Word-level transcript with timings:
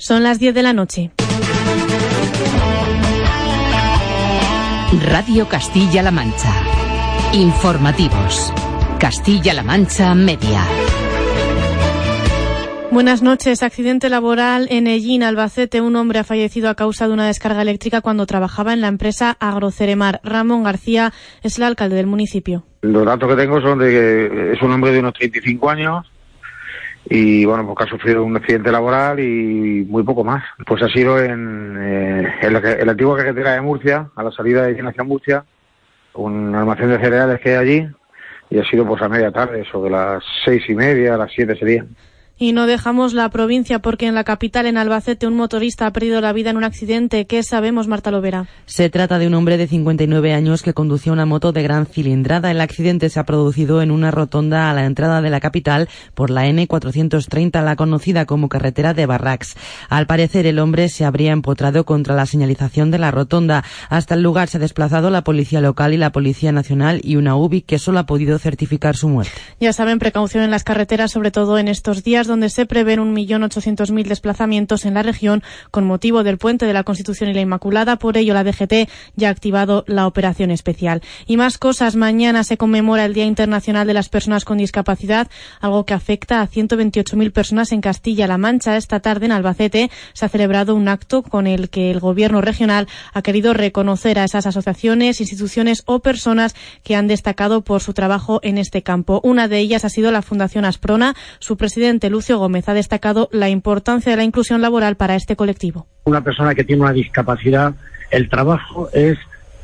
Son 0.00 0.22
las 0.22 0.38
10 0.38 0.54
de 0.54 0.62
la 0.62 0.72
noche. 0.72 1.10
Radio 5.10 5.48
Castilla-La 5.48 6.12
Mancha. 6.12 6.52
Informativos. 7.32 8.52
Castilla-La 9.00 9.64
Mancha 9.64 10.14
Media. 10.14 10.62
Buenas 12.92 13.22
noches. 13.22 13.64
Accidente 13.64 14.08
laboral 14.08 14.68
en 14.70 14.86
Ellín, 14.86 15.24
Albacete. 15.24 15.80
Un 15.80 15.96
hombre 15.96 16.20
ha 16.20 16.24
fallecido 16.24 16.70
a 16.70 16.76
causa 16.76 17.08
de 17.08 17.14
una 17.14 17.26
descarga 17.26 17.62
eléctrica 17.62 18.00
cuando 18.00 18.24
trabajaba 18.24 18.72
en 18.72 18.80
la 18.80 18.86
empresa 18.86 19.36
Agroceremar. 19.40 20.20
Ramón 20.22 20.62
García 20.62 21.12
es 21.42 21.58
el 21.58 21.64
alcalde 21.64 21.96
del 21.96 22.06
municipio. 22.06 22.62
Los 22.82 23.04
datos 23.04 23.28
que 23.28 23.34
tengo 23.34 23.60
son 23.60 23.80
de 23.80 23.90
que 23.90 24.52
es 24.52 24.62
un 24.62 24.70
hombre 24.70 24.92
de 24.92 25.00
unos 25.00 25.14
35 25.14 25.68
años 25.68 26.06
y 27.10 27.44
bueno, 27.46 27.66
porque 27.66 27.84
ha 27.84 27.86
sufrido 27.86 28.22
un 28.22 28.36
accidente 28.36 28.70
laboral 28.70 29.18
y 29.18 29.86
muy 29.88 30.02
poco 30.02 30.24
más. 30.24 30.44
Pues 30.66 30.82
ha 30.82 30.88
sido 30.88 31.18
en, 31.18 31.76
eh, 31.80 32.34
en, 32.42 32.52
la, 32.52 32.58
en 32.58 32.84
la 32.84 32.92
antigua 32.92 33.16
carretera 33.16 33.52
de 33.52 33.60
Murcia, 33.62 34.10
a 34.14 34.22
la 34.22 34.30
salida 34.30 34.66
de 34.66 34.78
hacia 34.78 35.04
Murcia, 35.04 35.44
un 36.14 36.54
almacén 36.54 36.90
de 36.90 36.98
cereales 36.98 37.40
que 37.40 37.50
hay 37.50 37.56
allí 37.56 37.88
y 38.50 38.58
ha 38.58 38.64
sido 38.64 38.86
pues 38.86 39.00
a 39.02 39.08
media 39.08 39.30
tarde, 39.30 39.64
sobre 39.70 39.90
las 39.90 40.22
seis 40.44 40.62
y 40.68 40.74
media, 40.74 41.14
a 41.14 41.18
las 41.18 41.32
siete 41.32 41.56
sería. 41.56 41.84
Y 42.40 42.52
no 42.52 42.68
dejamos 42.68 43.14
la 43.14 43.28
provincia 43.30 43.80
porque 43.80 44.06
en 44.06 44.14
la 44.14 44.22
capital, 44.22 44.66
en 44.66 44.76
Albacete, 44.76 45.26
un 45.26 45.34
motorista 45.34 45.86
ha 45.86 45.92
perdido 45.92 46.20
la 46.20 46.32
vida 46.32 46.50
en 46.50 46.56
un 46.56 46.62
accidente. 46.62 47.26
¿Qué 47.26 47.42
sabemos, 47.42 47.88
Marta 47.88 48.12
Lovera? 48.12 48.46
Se 48.64 48.88
trata 48.90 49.18
de 49.18 49.26
un 49.26 49.34
hombre 49.34 49.56
de 49.56 49.66
59 49.66 50.32
años 50.32 50.62
que 50.62 50.72
conducía 50.72 51.12
una 51.12 51.26
moto 51.26 51.50
de 51.50 51.64
gran 51.64 51.86
cilindrada. 51.86 52.52
El 52.52 52.60
accidente 52.60 53.10
se 53.10 53.18
ha 53.18 53.24
producido 53.24 53.82
en 53.82 53.90
una 53.90 54.12
rotonda 54.12 54.70
a 54.70 54.74
la 54.74 54.84
entrada 54.84 55.20
de 55.20 55.30
la 55.30 55.40
capital 55.40 55.88
por 56.14 56.30
la 56.30 56.46
N430, 56.46 57.60
la 57.64 57.74
conocida 57.74 58.24
como 58.24 58.48
carretera 58.48 58.94
de 58.94 59.06
Barracks. 59.06 59.56
Al 59.88 60.06
parecer, 60.06 60.46
el 60.46 60.60
hombre 60.60 60.90
se 60.90 61.04
habría 61.04 61.32
empotrado 61.32 61.84
contra 61.84 62.14
la 62.14 62.26
señalización 62.26 62.92
de 62.92 62.98
la 62.98 63.10
rotonda. 63.10 63.64
Hasta 63.88 64.14
el 64.14 64.22
lugar 64.22 64.46
se 64.46 64.58
ha 64.58 64.60
desplazado 64.60 65.10
la 65.10 65.24
Policía 65.24 65.60
Local 65.60 65.92
y 65.92 65.96
la 65.96 66.12
Policía 66.12 66.52
Nacional 66.52 67.00
y 67.02 67.16
una 67.16 67.34
UBI 67.34 67.62
que 67.62 67.80
solo 67.80 67.98
ha 67.98 68.06
podido 68.06 68.38
certificar 68.38 68.96
su 68.96 69.08
muerte. 69.08 69.32
Ya 69.58 69.72
saben, 69.72 69.98
precaución 69.98 70.44
en 70.44 70.52
las 70.52 70.62
carreteras, 70.62 71.10
sobre 71.10 71.32
todo 71.32 71.58
en 71.58 71.66
estos 71.66 72.04
días 72.04 72.27
donde 72.28 72.50
se 72.50 72.66
prevén 72.66 73.00
1.800.000 73.00 74.06
desplazamientos 74.06 74.84
en 74.84 74.94
la 74.94 75.02
región 75.02 75.42
con 75.70 75.84
motivo 75.84 76.22
del 76.22 76.38
puente 76.38 76.66
de 76.66 76.72
la 76.72 76.84
Constitución 76.84 77.30
y 77.30 77.34
la 77.34 77.40
Inmaculada. 77.40 77.96
Por 77.96 78.16
ello, 78.16 78.34
la 78.34 78.44
DGT 78.44 78.88
ya 79.16 79.28
ha 79.28 79.30
activado 79.32 79.84
la 79.88 80.06
operación 80.06 80.50
especial. 80.50 81.02
Y 81.26 81.36
más 81.36 81.58
cosas. 81.58 81.96
Mañana 81.96 82.44
se 82.44 82.56
conmemora 82.56 83.04
el 83.04 83.14
Día 83.14 83.24
Internacional 83.24 83.86
de 83.86 83.94
las 83.94 84.08
Personas 84.08 84.44
con 84.44 84.58
Discapacidad, 84.58 85.28
algo 85.60 85.84
que 85.84 85.94
afecta 85.94 86.40
a 86.40 86.48
128.000 86.48 87.32
personas 87.32 87.72
en 87.72 87.80
Castilla-La 87.80 88.38
Mancha. 88.38 88.76
Esta 88.76 89.00
tarde 89.00 89.26
en 89.26 89.32
Albacete 89.32 89.90
se 90.12 90.24
ha 90.24 90.28
celebrado 90.28 90.74
un 90.74 90.88
acto 90.88 91.22
con 91.22 91.46
el 91.46 91.70
que 91.70 91.90
el 91.90 92.00
Gobierno 92.00 92.40
regional 92.40 92.86
ha 93.12 93.22
querido 93.22 93.54
reconocer 93.54 94.18
a 94.18 94.24
esas 94.24 94.46
asociaciones, 94.46 95.20
instituciones 95.20 95.82
o 95.86 96.00
personas 96.00 96.54
que 96.82 96.94
han 96.94 97.08
destacado 97.08 97.62
por 97.62 97.82
su 97.82 97.94
trabajo 97.94 98.40
en 98.42 98.58
este 98.58 98.82
campo. 98.82 99.20
Una 99.24 99.48
de 99.48 99.58
ellas 99.58 99.84
ha 99.84 99.88
sido 99.88 100.10
la 100.10 100.22
Fundación 100.22 100.64
Asprona. 100.64 101.14
Su 101.38 101.56
presidente, 101.56 102.10
Lucio 102.18 102.36
Gómez, 102.36 102.68
ha 102.68 102.74
destacado 102.74 103.28
la 103.30 103.48
importancia 103.48 104.10
de 104.10 104.16
la 104.16 104.24
inclusión 104.24 104.60
laboral 104.60 104.96
para 104.96 105.14
este 105.14 105.36
colectivo. 105.36 105.86
Una 106.02 106.20
persona 106.20 106.52
que 106.52 106.64
tiene 106.64 106.82
una 106.82 106.92
discapacidad, 106.92 107.74
el 108.10 108.28
trabajo 108.28 108.88
es 108.92 109.16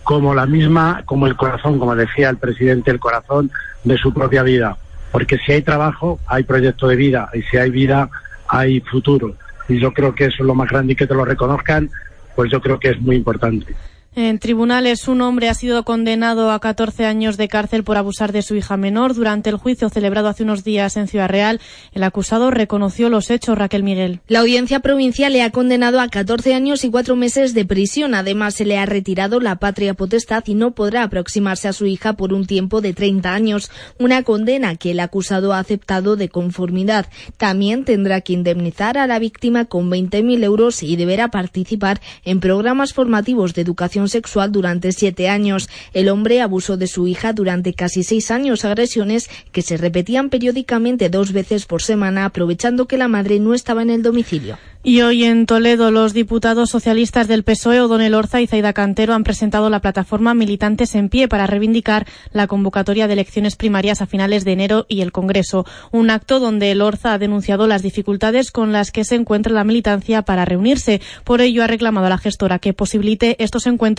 como 0.05 0.37
la 0.37 0.47
misma, 0.47 1.03
como 1.05 1.27
el 1.27 1.35
corazón, 1.35 1.81
como 1.81 1.97
decía 1.97 2.31
el 2.31 2.37
presidente, 2.37 2.93
el 2.93 3.01
corazón 3.01 3.51
de 3.83 3.97
su 3.97 4.15
propia 4.15 4.45
vida. 4.45 4.77
Porque 5.11 5.37
si 5.39 5.51
hay 5.51 5.63
trabajo, 5.63 6.21
hay 6.29 6.45
proyecto 6.45 6.87
de 6.87 6.95
vida, 6.95 7.29
y 7.35 7.43
si 7.43 7.57
hay 7.57 7.71
vida, 7.71 8.09
hay 8.47 8.79
futuro. 8.83 9.35
Y 9.69 9.81
yo 9.81 9.93
creo 9.93 10.15
que 10.15 10.27
eso 10.27 10.37
es 10.45 10.47
lo 10.47 10.55
más 10.55 10.69
grande 10.69 10.93
y 10.93 10.97
que 10.97 11.09
te 11.09 11.15
lo 11.15 11.25
reconozcan, 11.25 11.91
pues 12.37 12.53
yo 12.53 12.61
creo 12.61 12.79
que 12.79 12.91
es 12.91 13.01
muy 13.01 13.17
importante. 13.17 13.75
En 14.17 14.39
tribunales, 14.39 15.09
un 15.09 15.23
hombre 15.23 15.49
ha 15.49 15.55
sido 15.55 15.83
condenado 15.83 16.53
a 16.53 16.61
14 16.61 17.05
años 17.05 17.37
de 17.37 17.49
cárcel 17.49 17.83
por 17.83 17.97
abusar 17.97 18.31
de 18.31 18.43
su 18.43 18.55
hija 18.55 18.77
menor. 18.77 19.13
Durante 19.13 19.51
el 19.51 19.57
juicio 19.57 19.89
celebrado 19.89 20.29
hace 20.29 20.45
unos 20.45 20.63
días 20.63 20.97
en 20.97 21.09
Ciudad 21.09 21.29
Real, 21.29 21.61
el 21.93 22.05
acusado 22.05 22.53
reconoció 22.53 23.09
los 23.09 23.29
hechos, 23.31 23.59
Raquel 23.59 23.83
Miguel. 23.83 24.21
La 24.29 24.39
audiencia 24.39 24.79
provincial 24.79 25.33
le 25.33 25.43
ha 25.43 25.51
condenado 25.51 25.99
a 25.99 26.07
14 26.07 26.55
años 26.55 26.85
y 26.85 26.91
4 26.91 27.17
meses 27.17 27.55
de 27.55 27.65
prisión. 27.65 28.15
Además, 28.15 28.55
se 28.55 28.65
le 28.65 28.79
ha 28.79 28.87
retirado 28.87 29.41
la 29.41 29.57
patria 29.57 29.95
potestad 29.95 30.45
y 30.47 30.55
no 30.55 30.77
podrá 30.77 31.03
aproximarse 31.03 31.67
a 31.67 31.73
su 31.73 31.87
hija 31.87 32.13
por 32.13 32.33
un 32.33 32.47
tiempo 32.47 32.81
de 32.81 32.93
30 32.93 33.35
años. 33.35 33.73
Una 33.99 34.23
condena 34.23 34.77
que 34.77 34.93
el 34.93 35.01
acusado 35.01 35.53
ha 35.53 35.59
aceptado 35.59 36.15
de 36.15 36.29
conformidad. 36.29 37.07
También 37.37 37.85
tendrá 37.85 38.21
que 38.21 38.35
indemnizar 38.35 38.97
a 38.97 39.09
la 39.09 39.19
víctima 39.19 39.65
con 39.65 39.91
20.000 39.91 40.45
euros 40.45 40.85
y 40.85 40.95
deberá 40.95 41.33
participar 41.33 42.01
en 42.25 42.39
programas 42.39 42.93
formativos 42.93 43.55
de 43.55 43.63
educación 43.63 44.04
sexual 44.09 44.53
durante 44.53 44.93
siete 44.93 45.29
años. 45.29 45.69
El 45.93 46.09
hombre 46.09 46.41
abusó 46.41 46.77
de 46.77 46.87
su 46.87 47.07
hija 47.07 47.33
durante 47.33 47.75
casi 47.75 48.03
seis 48.03 48.31
años, 48.31 48.65
agresiones 48.65 49.29
que 49.53 49.63
se 49.63 49.77
repetían 49.77 50.31
periódicamente 50.31 51.09
dos 51.09 51.33
veces 51.33 51.67
por 51.67 51.83
semana, 51.83 52.25
aprovechando 52.25 52.87
que 52.87 52.99
la 52.99 53.09
madre 53.09 53.41
no 53.41 53.55
estaba 53.55 53.83
en 53.83 53.91
el 53.91 54.03
domicilio. 54.03 54.59
Y 54.87 55.01
hoy 55.01 55.25
en 55.25 55.47
Toledo, 55.47 55.91
los 55.91 56.13
diputados 56.13 56.69
socialistas 56.69 57.27
del 57.27 57.43
PSOE, 57.43 57.81
O'Donnell 57.81 58.13
Orza 58.13 58.43
y 58.43 58.47
Zaida 58.47 58.75
Cantero, 58.75 59.15
han 59.15 59.25
presentado 59.25 59.71
la 59.71 59.81
plataforma 59.81 60.35
Militantes 60.35 60.95
en 60.95 61.09
Pie 61.09 61.27
para 61.27 61.47
reivindicar 61.47 62.07
la 62.33 62.47
convocatoria 62.47 63.07
de 63.07 63.15
elecciones 63.15 63.57
primarias 63.57 64.03
a 64.03 64.07
finales 64.07 64.45
de 64.45 64.53
enero 64.53 64.85
y 64.87 65.01
el 65.01 65.11
Congreso. 65.11 65.65
Un 65.91 66.11
acto 66.11 66.39
donde 66.39 66.71
el 66.71 66.83
Orza 66.83 67.15
ha 67.15 67.19
denunciado 67.19 67.67
las 67.67 67.81
dificultades 67.81 68.51
con 68.51 68.73
las 68.73 68.91
que 68.91 69.05
se 69.05 69.15
encuentra 69.15 69.55
la 69.55 69.65
militancia 69.65 70.21
para 70.21 70.45
reunirse. 70.45 71.01
Por 71.25 71.41
ello, 71.41 71.65
ha 71.65 71.67
reclamado 71.67 72.09
a 72.09 72.11
la 72.11 72.19
gestora 72.19 72.59
que 72.59 72.75
posibilite 72.75 73.43
estos 73.43 73.67
encuentros 73.67 73.94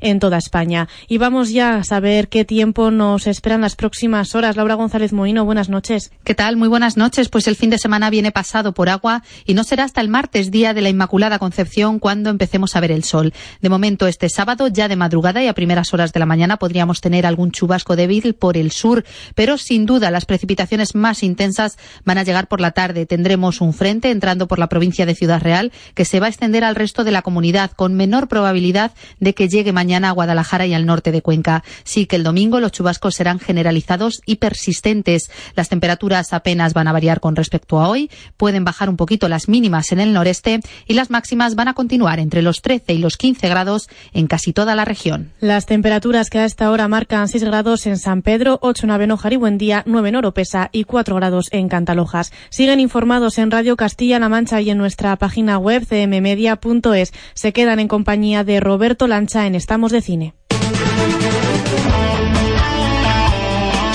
en 0.00 0.18
toda 0.18 0.38
España. 0.38 0.88
Y 1.08 1.18
vamos 1.18 1.50
ya 1.50 1.76
a 1.76 1.84
saber 1.84 2.28
qué 2.28 2.44
tiempo 2.44 2.90
nos 2.90 3.26
esperan 3.26 3.60
las 3.60 3.76
próximas 3.76 4.34
horas. 4.34 4.56
Laura 4.56 4.74
González 4.74 5.12
Moino, 5.12 5.44
buenas 5.44 5.68
noches. 5.68 6.12
¿Qué 6.24 6.34
tal? 6.34 6.56
Muy 6.56 6.68
buenas 6.68 6.96
noches. 6.96 7.28
Pues 7.28 7.46
el 7.46 7.56
fin 7.56 7.70
de 7.70 7.78
semana 7.78 8.10
viene 8.10 8.32
pasado 8.32 8.72
por 8.72 8.88
agua 8.88 9.22
y 9.44 9.54
no 9.54 9.64
será 9.64 9.84
hasta 9.84 10.00
el 10.00 10.08
martes 10.08 10.50
día 10.50 10.74
de 10.74 10.80
la 10.80 10.88
Inmaculada 10.88 11.38
Concepción, 11.38 11.98
cuando 11.98 12.30
empecemos 12.30 12.76
a 12.76 12.80
ver 12.80 12.92
el 12.92 13.04
sol. 13.04 13.32
De 13.60 13.68
momento, 13.68 14.06
este 14.06 14.28
sábado, 14.28 14.68
ya 14.68 14.88
de 14.88 14.96
madrugada 14.96 15.42
y 15.42 15.48
a 15.48 15.54
primeras 15.54 15.92
horas 15.92 16.12
de 16.12 16.20
la 16.20 16.26
mañana, 16.26 16.56
podríamos 16.56 17.00
tener 17.00 17.26
algún 17.26 17.50
chubasco 17.50 17.96
débil 17.96 18.34
por 18.34 18.56
el 18.56 18.70
sur, 18.70 19.04
pero 19.34 19.58
sin 19.58 19.86
duda 19.86 20.10
las 20.10 20.24
precipitaciones 20.24 20.94
más 20.94 21.22
intensas 21.22 21.78
van 22.04 22.18
a 22.18 22.22
llegar 22.22 22.48
por 22.48 22.60
la 22.60 22.72
tarde. 22.72 23.06
Tendremos 23.06 23.60
un 23.60 23.72
frente 23.72 24.10
entrando 24.10 24.48
por 24.48 24.58
la 24.58 24.68
provincia 24.68 25.06
de 25.06 25.14
Ciudad 25.14 25.42
Real 25.42 25.72
que 25.94 26.04
se 26.04 26.20
va 26.20 26.26
a 26.26 26.28
extender 26.30 26.64
al 26.64 26.74
resto 26.74 27.04
de 27.04 27.10
la 27.10 27.22
comunidad, 27.22 27.72
con 27.72 27.94
menor 27.94 28.28
probabilidad 28.28 28.92
de 29.20 29.33
que 29.34 29.48
llegue 29.48 29.72
mañana 29.72 30.08
a 30.08 30.12
Guadalajara 30.12 30.66
y 30.66 30.74
al 30.74 30.86
norte 30.86 31.12
de 31.12 31.22
Cuenca. 31.22 31.64
Sí 31.84 32.06
que 32.06 32.16
el 32.16 32.22
domingo 32.22 32.60
los 32.60 32.72
chubascos 32.72 33.14
serán 33.14 33.38
generalizados 33.38 34.20
y 34.26 34.36
persistentes. 34.36 35.30
Las 35.54 35.68
temperaturas 35.68 36.32
apenas 36.32 36.74
van 36.74 36.88
a 36.88 36.92
variar 36.92 37.20
con 37.20 37.36
respecto 37.36 37.80
a 37.80 37.88
hoy. 37.88 38.10
Pueden 38.36 38.64
bajar 38.64 38.88
un 38.88 38.96
poquito 38.96 39.28
las 39.28 39.48
mínimas 39.48 39.92
en 39.92 40.00
el 40.00 40.12
noreste 40.12 40.60
y 40.86 40.94
las 40.94 41.10
máximas 41.10 41.54
van 41.54 41.68
a 41.68 41.74
continuar 41.74 42.18
entre 42.18 42.42
los 42.42 42.62
13 42.62 42.94
y 42.94 42.98
los 42.98 43.16
15 43.16 43.48
grados 43.48 43.88
en 44.12 44.26
casi 44.26 44.52
toda 44.52 44.74
la 44.74 44.84
región. 44.84 45.32
Las 45.40 45.66
temperaturas 45.66 46.30
que 46.30 46.38
a 46.38 46.44
esta 46.44 46.70
hora 46.70 46.88
marcan 46.88 47.28
6 47.28 47.44
grados 47.44 47.86
en 47.86 47.98
San 47.98 48.22
Pedro, 48.22 48.58
8 48.62 48.86
en 48.86 48.90
Avenojar 48.90 49.32
y 49.32 49.36
Buendía, 49.36 49.82
9 49.86 50.08
en 50.08 50.16
Oropesa 50.16 50.70
y 50.72 50.84
4 50.84 51.16
grados 51.16 51.48
en 51.50 51.68
Cantalojas. 51.68 52.32
Siguen 52.50 52.80
informados 52.80 53.38
en 53.38 53.50
Radio 53.50 53.76
Castilla-La 53.76 54.28
Mancha 54.28 54.60
y 54.60 54.70
en 54.70 54.78
nuestra 54.78 55.16
página 55.16 55.58
web 55.58 55.86
cmmedia.es. 55.86 57.12
Se 57.34 57.52
quedan 57.52 57.80
en 57.80 57.88
compañía 57.88 58.44
de 58.44 58.60
Roberto 58.60 59.06
En 59.32 59.54
Estamos 59.54 59.90
de 59.90 60.02
Cine. 60.02 60.34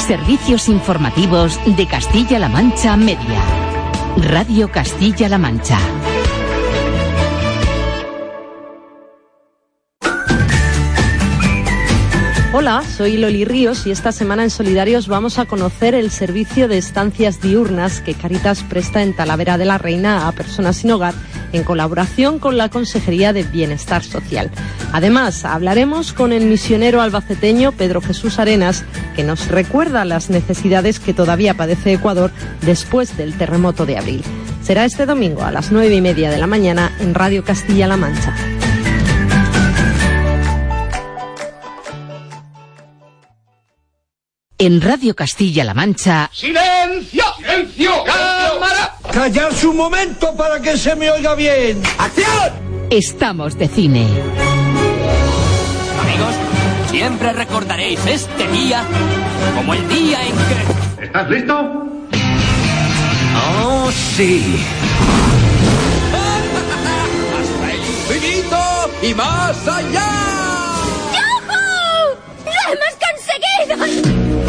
Servicios 0.08 0.68
informativos 0.68 1.60
de 1.78 1.86
Castilla-La 1.86 2.50
Mancha 2.50 2.98
Media. 2.98 3.44
Radio 4.18 4.72
Castilla-La 4.72 5.38
Mancha. 5.38 5.78
Hola, 12.52 12.82
soy 12.82 13.18
Loli 13.18 13.46
Ríos 13.46 13.86
y 13.86 13.92
esta 13.92 14.12
semana 14.12 14.42
en 14.42 14.50
Solidarios 14.50 15.08
vamos 15.08 15.38
a 15.38 15.46
conocer 15.46 15.94
el 15.94 16.10
servicio 16.10 16.68
de 16.68 16.80
estancias 16.80 17.40
diurnas 17.42 18.02
que 18.02 18.16
Caritas 18.16 18.64
presta 18.64 19.04
en 19.04 19.16
Talavera 19.16 19.60
de 19.60 19.66
la 19.66 19.78
Reina 19.78 20.28
a 20.28 20.32
personas 20.32 20.78
sin 20.78 20.90
hogar 20.90 21.14
en 21.54 21.64
colaboración 21.64 22.40
con 22.40 22.58
la 22.58 22.70
Consejería 22.70 23.34
de 23.34 23.44
Bienestar 23.44 24.04
Social. 24.04 24.50
Además, 24.94 25.46
hablaremos 25.46 26.12
con 26.12 26.34
el 26.34 26.46
misionero 26.46 27.02
albaceteño 27.02 27.72
Pedro 27.72 28.02
Jesús 28.02 28.40
Arenas, 28.40 28.84
que 29.16 29.24
nos 29.24 29.48
recuerda 29.50 30.04
las 30.04 30.32
necesidades 30.32 31.00
que 31.00 31.14
todavía 31.14 31.54
padece 31.54 31.94
Ecuador 31.94 32.32
después 32.62 33.16
del 33.16 33.38
terremoto 33.38 33.86
de 33.86 34.00
abril. 34.00 34.24
Será 34.64 34.86
este 34.86 35.06
domingo 35.06 35.44
a 35.44 35.52
las 35.52 35.72
nueve 35.72 35.94
y 35.94 36.02
media 36.02 36.32
de 36.32 36.40
la 36.40 36.48
mañana 36.48 36.92
en 37.00 37.14
Radio 37.14 37.44
Castilla-La 37.44 37.96
Mancha. 37.96 38.34
En 44.62 44.82
Radio 44.82 45.16
Castilla-La 45.16 45.74
Mancha. 45.74 46.30
¡Silencio! 46.34 47.24
¡Silencio! 47.38 48.04
¡Cámara! 48.04 48.94
Callarse 49.10 49.68
un 49.68 49.78
momento 49.78 50.36
para 50.36 50.62
que 50.62 50.78
se 50.78 50.98
me 50.98 51.10
oiga 51.10 51.34
bien. 51.34 51.82
¡Acción! 51.98 52.88
Estamos 52.90 53.58
de 53.58 53.70
cine. 53.70 54.06
Amigos, 56.02 56.36
siempre 56.92 57.32
recordaréis 57.32 58.06
este 58.06 58.50
día 58.50 58.84
como 59.56 59.76
el 59.76 59.88
día 59.88 60.28
en 60.28 60.36
que... 60.36 61.06
¿Estás 61.06 61.30
listo? 61.30 61.58
Oh, 63.64 63.90
sí. 64.18 64.58
¡Hasta 67.40 67.72
el 67.72 67.80
infinito 67.80 68.60
y 69.04 69.14
más 69.14 69.66
allá! 69.70 70.19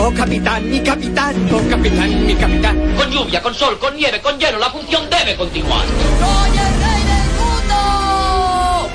Oh, 0.03 0.11
capitán, 0.17 0.67
mi 0.71 0.81
capitán, 0.81 1.37
oh, 1.53 1.61
capitán, 1.69 2.27
mi 2.27 2.35
capitán. 2.35 2.95
Con 2.97 3.11
lluvia, 3.11 3.43
con 3.43 3.55
sol, 3.55 3.79
con 3.79 3.95
nieve, 3.95 4.19
con 4.23 4.39
hielo, 4.39 4.59
la 4.59 4.71
función 4.71 5.03
debe 5.11 5.37
continuar. 5.37 5.85
¡Soy 5.85 6.51
el 6.57 6.73
rey 6.83 7.05
del 7.05 7.29
mundo! 7.37 8.89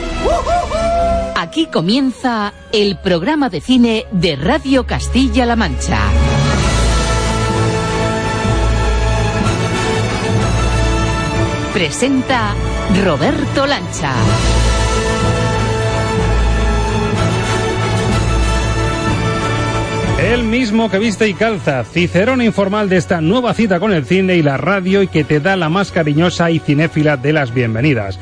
Aquí 1.36 1.68
comienza 1.68 2.54
el 2.72 2.98
programa 2.98 3.50
de 3.50 3.62
cine 3.62 4.08
de 4.12 4.36
Radio 4.36 4.88
Castilla-La 4.88 5.56
Mancha. 5.56 6.00
Presenta 11.72 12.56
Roberto 13.04 13.68
Lancha. 13.68 14.16
El 20.20 20.44
mismo 20.44 20.90
que 20.90 20.98
viste 20.98 21.28
y 21.28 21.34
calza, 21.34 21.84
Cicerón 21.84 22.42
informal 22.42 22.88
de 22.88 22.96
esta 22.96 23.20
nueva 23.20 23.54
cita 23.54 23.82
con 23.82 23.92
el 23.92 24.06
cine 24.06 24.38
y 24.38 24.42
la 24.42 24.56
radio 24.56 25.02
y 25.02 25.08
que 25.08 25.26
te 25.26 25.42
da 25.42 25.58
la 25.58 25.68
más 25.68 25.92
cariñosa 25.92 26.50
y 26.52 26.60
cinéfila 26.60 27.18
de 27.18 27.34
las 27.34 27.54
bienvenidas. 27.54 28.18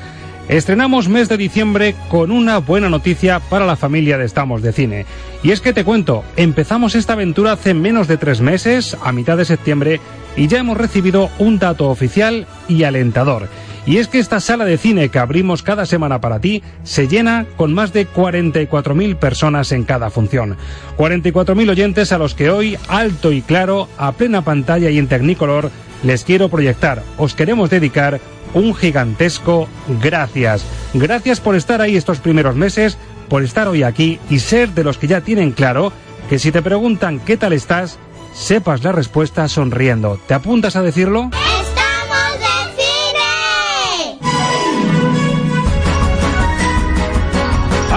Estrenamos 0.50 1.08
mes 1.08 1.30
de 1.30 1.38
diciembre 1.38 1.96
con 2.10 2.32
una 2.32 2.58
buena 2.58 2.90
noticia 2.90 3.40
para 3.40 3.68
la 3.68 3.76
familia 3.76 4.18
de 4.18 4.26
Estamos 4.26 4.64
de 4.64 4.74
Cine. 4.74 5.06
Y 5.44 5.52
es 5.52 5.62
que 5.62 5.72
te 5.72 5.86
cuento, 5.86 6.24
empezamos 6.36 6.96
esta 6.96 7.14
aventura 7.14 7.54
hace 7.54 7.76
menos 7.76 8.08
de 8.08 8.18
tres 8.18 8.42
meses, 8.42 8.98
a 9.04 9.12
mitad 9.12 9.38
de 9.38 9.46
septiembre, 9.46 10.02
y 10.36 10.48
ya 10.48 10.58
hemos 10.58 10.78
recibido 10.78 11.30
un 11.38 11.60
dato 11.60 11.90
oficial 11.90 12.48
y 12.68 12.84
alentador. 12.84 13.48
Y 13.86 13.98
es 13.98 14.08
que 14.08 14.20
esta 14.20 14.40
sala 14.40 14.66
de 14.66 14.78
cine 14.78 15.10
que 15.10 15.20
abrimos 15.20 15.62
cada 15.62 15.86
semana 15.86 16.22
para 16.22 16.40
ti 16.40 16.64
se 16.84 17.08
llena 17.08 17.46
con 17.58 17.74
más 17.74 17.92
de 17.92 18.08
44.000 18.08 19.18
personas 19.18 19.72
en 19.72 19.84
cada 19.84 20.10
función. 20.10 20.58
44.000 20.98 21.70
oyentes 21.70 22.12
a 22.12 22.18
los 22.18 22.34
que 22.34 22.50
hoy, 22.50 22.78
alto 22.88 23.32
y 23.32 23.42
claro, 23.42 23.90
a 23.98 24.14
plena 24.14 24.44
pantalla 24.44 24.90
y 24.90 24.98
en 24.98 25.08
Technicolor, 25.08 25.70
les 26.04 26.24
quiero 26.24 26.50
proyectar, 26.50 27.04
os 27.18 27.34
queremos 27.34 27.70
dedicar 27.70 28.20
un 28.54 28.74
gigantesco 28.76 29.68
gracias. 30.02 30.64
Gracias 30.94 31.40
por 31.40 31.56
estar 31.56 31.82
ahí 31.82 31.98
estos 31.98 32.20
primeros 32.20 32.56
meses, 32.56 32.98
por 33.30 33.44
estar 33.44 33.68
hoy 33.68 33.84
aquí 33.84 34.20
y 34.30 34.40
ser 34.40 34.70
de 34.70 34.84
los 34.84 34.98
que 34.98 35.08
ya 35.08 35.22
tienen 35.22 35.52
claro 35.52 35.92
que 36.30 36.40
si 36.40 36.52
te 36.52 36.62
preguntan 36.62 37.20
qué 37.20 37.36
tal 37.36 37.54
estás, 37.54 37.98
sepas 38.34 38.84
la 38.84 38.92
respuesta 38.92 39.48
sonriendo. 39.48 40.20
¿Te 40.28 40.34
apuntas 40.34 40.76
a 40.76 40.82
decirlo? 40.82 41.30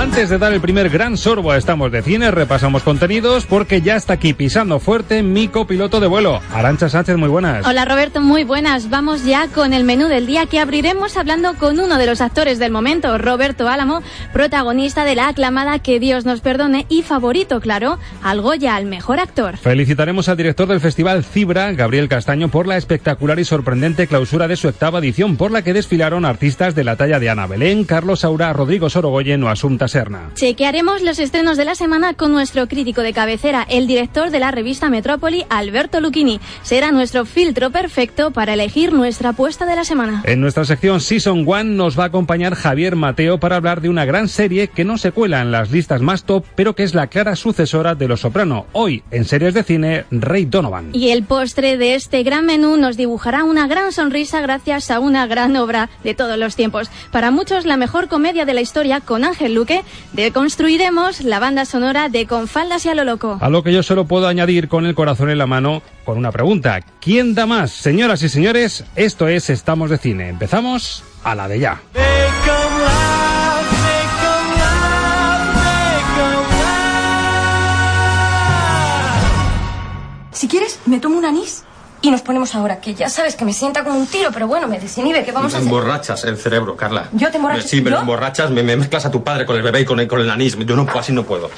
Antes 0.07 0.31
de 0.31 0.39
dar 0.39 0.53
el 0.53 0.61
primer 0.61 0.89
gran 0.89 1.17
sorbo 1.17 1.51
a 1.51 1.59
Estamos 1.59 1.91
de 1.91 2.01
Cine, 2.01 2.31
repasamos 2.31 2.85
contenidos 2.85 3.45
porque 3.45 3.83
ya 3.83 3.97
está 3.97 4.13
aquí 4.15 4.35
pisando 4.35 4.79
fuerte 4.79 5.25
mi 5.25 5.49
copiloto 5.49 5.99
de 5.99 6.07
vuelo. 6.07 6.41
Arancha 6.55 6.89
Sánchez, 6.89 7.17
muy 7.17 7.29
buenas. 7.29 7.67
Hola 7.67 7.85
Roberto, 7.85 8.21
muy 8.21 8.45
buenas. 8.45 8.89
Vamos 8.89 9.25
ya 9.25 9.49
con 9.49 9.75
el 9.75 9.83
menú 9.83 10.07
del 10.07 10.27
día 10.27 10.47
que 10.47 10.61
abriremos 10.61 11.17
hablando 11.17 11.55
con 11.55 11.81
uno 11.81 11.99
de 11.99 12.07
los 12.07 12.21
actores 12.21 12.61
del 12.61 12.71
momento, 12.71 13.19
Roberto 13.19 13.69
Álamo, 13.69 14.01
protagonista 14.33 15.05
de 15.05 15.17
la 15.17 15.29
aclamada 15.29 15.81
Que 15.81 15.99
Dios 15.99 16.25
nos 16.25 16.41
perdone 16.41 16.87
y 16.89 17.03
favorito, 17.03 17.61
claro, 17.61 17.99
al 18.23 18.41
Goya, 18.41 18.77
al 18.77 18.87
mejor 18.87 19.19
actor. 19.19 19.57
Felicitaremos 19.57 20.29
al 20.29 20.37
director 20.37 20.69
del 20.69 20.81
Festival 20.81 21.25
Cibra, 21.25 21.73
Gabriel 21.73 22.09
Castaño, 22.09 22.49
por 22.49 22.69
la 22.69 22.77
espectacular 22.77 23.41
y 23.41 23.45
sorprendente 23.45 24.07
clausura 24.07 24.47
de 24.47 24.57
su 24.57 24.69
octava 24.69 25.01
edición, 25.01 25.37
por 25.37 25.51
la 25.51 25.63
que 25.63 25.75
desfilaron 25.75 26.25
artistas 26.25 26.77
de 26.77 26.85
la 26.85 26.95
talla 26.95 27.19
de 27.19 27.29
Ana 27.29 27.49
Belén, 27.49 27.85
Carlos 27.85 28.21
Saura, 28.21 28.53
Rodrigo 28.53 28.89
Sorogoyen 28.89 29.43
o 29.43 29.49
Asunta 29.49 29.89
Serna. 29.97 30.31
Chequearemos 30.35 31.01
los 31.01 31.19
estrenos 31.19 31.57
de 31.57 31.65
la 31.65 31.75
semana 31.75 32.13
con 32.13 32.31
nuestro 32.31 32.69
crítico 32.69 33.01
de 33.01 33.15
cabecera, 33.15 33.67
el 33.67 33.87
director 33.87 34.29
de 34.29 34.39
la 34.39 34.51
revista 34.51 34.91
Metrópoli, 34.91 35.47
Alberto 35.49 36.03
Lucchini. 36.03 36.39
Será 36.61 36.93
nuestro 36.93 37.25
filtro 37.25 37.71
perfecto 37.71 38.31
para 38.31 38.53
elegir 38.53 38.93
nuestra 38.93 39.31
apuesta 39.31 39.65
de 39.65 39.75
la 39.75 39.85
semana. 39.85 40.23
En 40.27 40.43
nuestra 40.43 40.67
sección 40.67 41.01
Season 41.01 41.45
1 41.47 41.65
nos 41.65 41.99
va 41.99 42.03
a 42.03 42.07
acompañar 42.09 42.57
Javier 42.57 42.95
Mateo 42.95 43.41
para 43.41 43.57
hablar 43.57 43.81
de 43.81 43.89
una 43.89 44.05
gran 44.05 44.29
serie 44.29 44.69
que 44.69 44.85
no 44.85 44.99
se 44.99 45.13
cuela 45.13 45.41
en 45.41 45.51
las 45.51 45.71
listas 45.71 46.03
más 46.03 46.25
top, 46.25 46.45
pero 46.55 46.75
que 46.75 46.83
es 46.83 46.95
la 46.95 47.07
clara 47.07 47.35
sucesora 47.35 47.95
de 47.95 48.07
Los 48.07 48.21
Soprano. 48.21 48.67
Hoy, 48.73 49.03
en 49.11 49.25
series 49.25 49.55
de 49.55 49.63
cine, 49.63 50.05
Ray 50.11 50.45
Donovan. 50.45 50.91
Y 50.93 51.09
el 51.09 51.23
postre 51.23 51.79
de 51.79 51.95
este 51.95 52.23
gran 52.23 52.45
menú 52.45 52.77
nos 52.77 52.99
dibujará 52.99 53.45
una 53.45 53.67
gran 53.67 53.93
sonrisa 53.93 54.43
gracias 54.43 54.91
a 54.91 55.01
una 55.01 55.27
gran 55.27 55.57
obra 55.57 55.89
de 56.05 56.13
todos 56.13 56.37
los 56.37 56.55
tiempos. 56.55 56.91
Para 57.11 57.31
muchos, 57.31 57.65
la 57.65 57.79
mejor 57.79 58.09
comedia 58.09 58.45
de 58.45 58.53
la 58.53 58.61
historia 58.61 59.01
con 59.01 59.25
Ángel 59.25 59.55
Luque, 59.55 59.85
deconstruiremos 60.13 61.23
la 61.23 61.39
banda 61.39 61.65
sonora 61.65 62.09
de 62.09 62.27
Con 62.27 62.49
faldas 62.49 62.85
y 62.87 62.89
a 62.89 62.95
lo 62.95 63.05
loco. 63.05 63.39
A 63.41 63.49
lo 63.49 63.63
que 63.63 63.73
yo 63.73 63.83
solo 63.83 64.07
puedo 64.07 64.27
añadir 64.29 64.69
con 64.69 64.87
el 64.87 64.95
corazón 64.95 65.31
en 65.31 65.39
la 65.39 65.47
mano 65.47 65.83
con 66.05 66.19
una 66.19 66.33
pregunta. 66.33 66.81
¿Quién 67.01 67.35
da 67.35 67.47
más? 67.47 67.71
Señoras 67.71 68.23
y 68.23 68.29
señores, 68.29 68.85
esto 68.95 69.29
es 69.29 69.51
Estamos 69.51 69.91
de 69.91 69.99
Cine. 69.99 70.29
Empezamos 70.29 71.03
a 71.25 71.35
la 71.35 71.49
de 71.49 71.59
ya. 71.59 71.81
Si 80.33 80.49
quieres, 80.49 80.81
me 80.85 81.01
tomo 81.01 81.17
un 81.17 81.25
anís 81.25 81.65
y 82.03 82.11
nos 82.11 82.23
ponemos 82.23 82.55
ahora, 82.55 82.81
que 82.81 82.95
ya 82.95 83.09
sabes 83.09 83.35
que 83.37 83.45
me 83.45 83.53
sienta 83.53 83.83
como 83.85 83.99
un 83.99 84.07
tiro, 84.07 84.31
pero 84.33 84.47
bueno, 84.47 84.69
me 84.69 84.79
desinhibe, 84.79 85.25
¿qué 85.25 85.33
vamos 85.33 85.53
a 85.55 85.57
Me 85.59 85.65
hacer? 85.65 85.73
emborrachas 85.73 86.25
el 86.25 86.37
cerebro, 86.37 86.77
Carla. 86.77 87.09
¿Yo 87.13 87.31
te 87.31 87.37
emborracho? 87.39 87.67
Sí, 87.67 87.81
pero 87.81 87.97
¿Yo? 87.97 88.01
emborrachas, 88.03 88.51
me, 88.51 88.63
me 88.63 88.77
mezclas 88.77 89.07
a 89.07 89.11
tu 89.11 89.25
padre 89.25 89.47
con 89.47 89.57
el 89.57 89.63
bebé 89.63 89.81
y 89.81 89.85
con 89.85 89.99
el, 90.01 90.07
con 90.07 90.21
el 90.21 90.31
anís. 90.31 90.57
Yo 90.59 90.77
no 90.77 90.85
puedo, 90.87 90.99
así 91.01 91.13
no 91.13 91.25
puedo. 91.25 91.51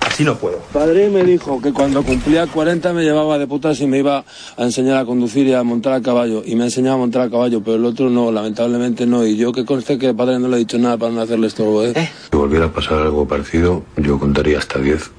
Así 0.00 0.22
no 0.22 0.36
puedo. 0.36 0.58
Padre 0.72 1.08
me 1.08 1.24
dijo 1.24 1.62
que 1.62 1.72
cuando 1.72 2.02
cumplía 2.02 2.46
40 2.46 2.92
me 2.92 3.02
llevaba 3.02 3.38
de 3.38 3.46
putas 3.46 3.80
y 3.80 3.86
me 3.86 3.98
iba 3.98 4.18
a 4.56 4.62
enseñar 4.62 4.98
a 4.98 5.04
conducir 5.06 5.46
y 5.46 5.54
a 5.54 5.62
montar 5.62 5.94
a 5.94 6.02
caballo. 6.02 6.42
Y 6.44 6.56
me 6.56 6.64
enseñaba 6.64 6.96
a 6.96 6.98
montar 6.98 7.22
a 7.22 7.30
caballo, 7.30 7.62
pero 7.64 7.76
el 7.76 7.84
otro 7.86 8.10
no, 8.10 8.30
lamentablemente 8.30 9.06
no. 9.06 9.24
Y 9.24 9.36
yo 9.36 9.50
que 9.52 9.64
conste 9.64 9.96
que 9.96 10.08
el 10.10 10.14
padre 10.14 10.38
no 10.38 10.48
le 10.48 10.56
he 10.56 10.58
dicho 10.58 10.76
nada 10.78 10.98
para 10.98 11.10
no 11.12 11.22
hacerle 11.22 11.46
esto, 11.46 11.82
¿eh? 11.84 12.10
Si 12.30 12.36
volviera 12.36 12.66
a 12.66 12.70
pasar 12.72 12.98
algo 12.98 13.26
parecido, 13.26 13.82
yo 13.96 14.18
contaría 14.18 14.58
hasta 14.58 14.78
10 14.78 15.10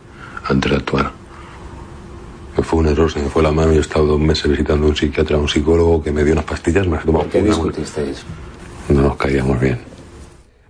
antes 0.50 0.69
de 0.71 0.77
actuar. 0.77 1.11
Fue 2.65 2.79
un 2.79 2.88
error, 2.88 3.12
se 3.12 3.19
me 3.19 3.29
fue 3.29 3.43
la 3.43 3.51
mano 3.51 3.74
y 3.74 3.77
he 3.77 3.79
estado 3.79 4.07
dos 4.07 4.19
meses 4.19 4.50
visitando 4.50 4.88
a 4.88 4.89
un 4.89 4.95
psiquiatra, 4.95 5.38
a 5.38 5.39
un 5.39 5.48
psicólogo 5.48 6.03
que 6.03 6.12
me 6.12 6.24
dio 6.24 6.34
unas 6.34 6.45
pastillas, 6.45 6.88
me 6.88 6.95
las 6.95 7.03
he 7.03 7.05
tomado 7.05 7.29
qué 7.29 7.41
discutisteis? 7.41 8.25
No 8.89 9.01
nos 9.01 9.17
caíamos 9.17 9.60
bien. 9.60 9.79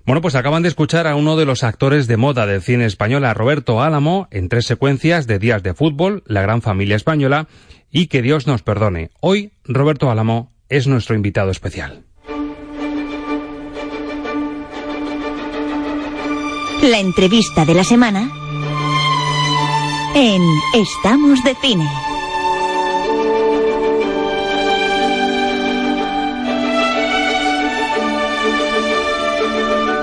Bueno, 0.06 0.22
pues 0.22 0.36
acaban 0.36 0.62
de 0.62 0.70
escuchar 0.70 1.08
a 1.08 1.16
uno 1.16 1.36
de 1.36 1.46
los 1.46 1.64
actores 1.64 2.08
de 2.08 2.18
moda 2.18 2.46
del 2.46 2.62
cine 2.62 2.86
español, 2.86 3.26
a 3.26 3.34
Roberto 3.34 3.82
Álamo, 3.82 4.28
en 4.30 4.50
tres 4.50 4.66
secuencias 4.66 5.26
de 5.26 5.40
días 5.40 5.64
de 5.64 5.74
fútbol, 5.74 6.22
La 6.28 6.42
gran 6.42 6.62
familia 6.62 6.96
española 6.96 7.48
y 7.90 8.08
Que 8.08 8.22
Dios 8.22 8.46
nos 8.46 8.62
perdone. 8.62 9.10
Hoy, 9.22 9.52
Roberto 9.64 10.12
Álamo 10.12 10.52
es 10.70 10.88
nuestro 10.88 11.16
invitado 11.16 11.50
especial. 11.50 12.04
La 16.84 17.00
entrevista 17.00 17.66
de 17.66 17.74
la 17.74 17.84
semana 17.84 18.30
en 20.18 20.42
Estamos 20.74 21.44
de 21.44 21.54
Cine. 21.56 21.86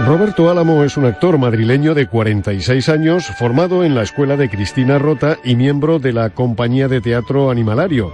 Roberto 0.07 0.51
Álamo 0.51 0.85
es 0.85 0.99
un 0.99 1.07
actor 1.07 1.39
madrileño 1.39 1.95
de 1.95 2.09
46 2.09 2.91
años, 2.91 3.27
formado 3.39 3.85
en 3.85 3.95
la 3.95 4.03
escuela 4.03 4.37
de 4.37 4.51
Cristina 4.51 4.99
Rota 4.99 5.39
y 5.45 5.57
miembro 5.57 5.99
de 5.99 6.13
la 6.13 6.29
compañía 6.29 6.89
de 6.89 7.01
teatro 7.01 7.51
Animalario. 7.51 8.13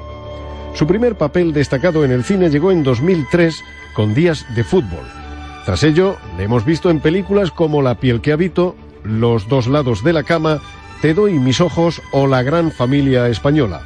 Su 0.74 0.86
primer 0.86 1.16
papel 1.16 1.52
destacado 1.52 2.04
en 2.04 2.12
el 2.12 2.22
cine 2.22 2.48
llegó 2.48 2.70
en 2.70 2.84
2003 2.84 3.64
con 3.94 4.14
Días 4.14 4.46
de 4.54 4.62
Fútbol. 4.62 5.04
Tras 5.64 5.82
ello, 5.82 6.16
le 6.36 6.44
hemos 6.44 6.64
visto 6.64 6.90
en 6.90 7.00
películas 7.00 7.50
como 7.50 7.82
La 7.82 7.96
piel 7.96 8.20
que 8.20 8.30
habito, 8.30 8.76
Los 9.02 9.48
dos 9.48 9.66
lados 9.66 10.04
de 10.04 10.12
la 10.12 10.22
cama, 10.22 10.60
Te 11.00 11.14
doy 11.14 11.38
mis 11.38 11.60
ojos 11.60 12.02
o 12.10 12.26
La 12.26 12.42
gran 12.42 12.72
familia 12.72 13.28
española. 13.28 13.82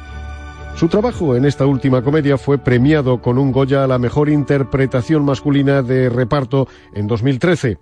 Su 0.75 0.87
trabajo 0.87 1.35
en 1.35 1.45
esta 1.45 1.67
última 1.67 2.01
comedia 2.01 2.39
fue 2.39 2.57
premiado 2.57 3.21
con 3.21 3.37
un 3.37 3.51
Goya 3.51 3.83
a 3.83 3.87
la 3.87 3.99
mejor 3.99 4.29
interpretación 4.29 5.23
masculina 5.23 5.83
de 5.83 6.09
reparto 6.09 6.67
en 6.95 7.05
2013. 7.05 7.77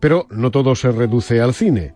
Pero 0.00 0.26
no 0.30 0.50
todo 0.50 0.74
se 0.74 0.90
reduce 0.90 1.40
al 1.40 1.54
cine. 1.54 1.94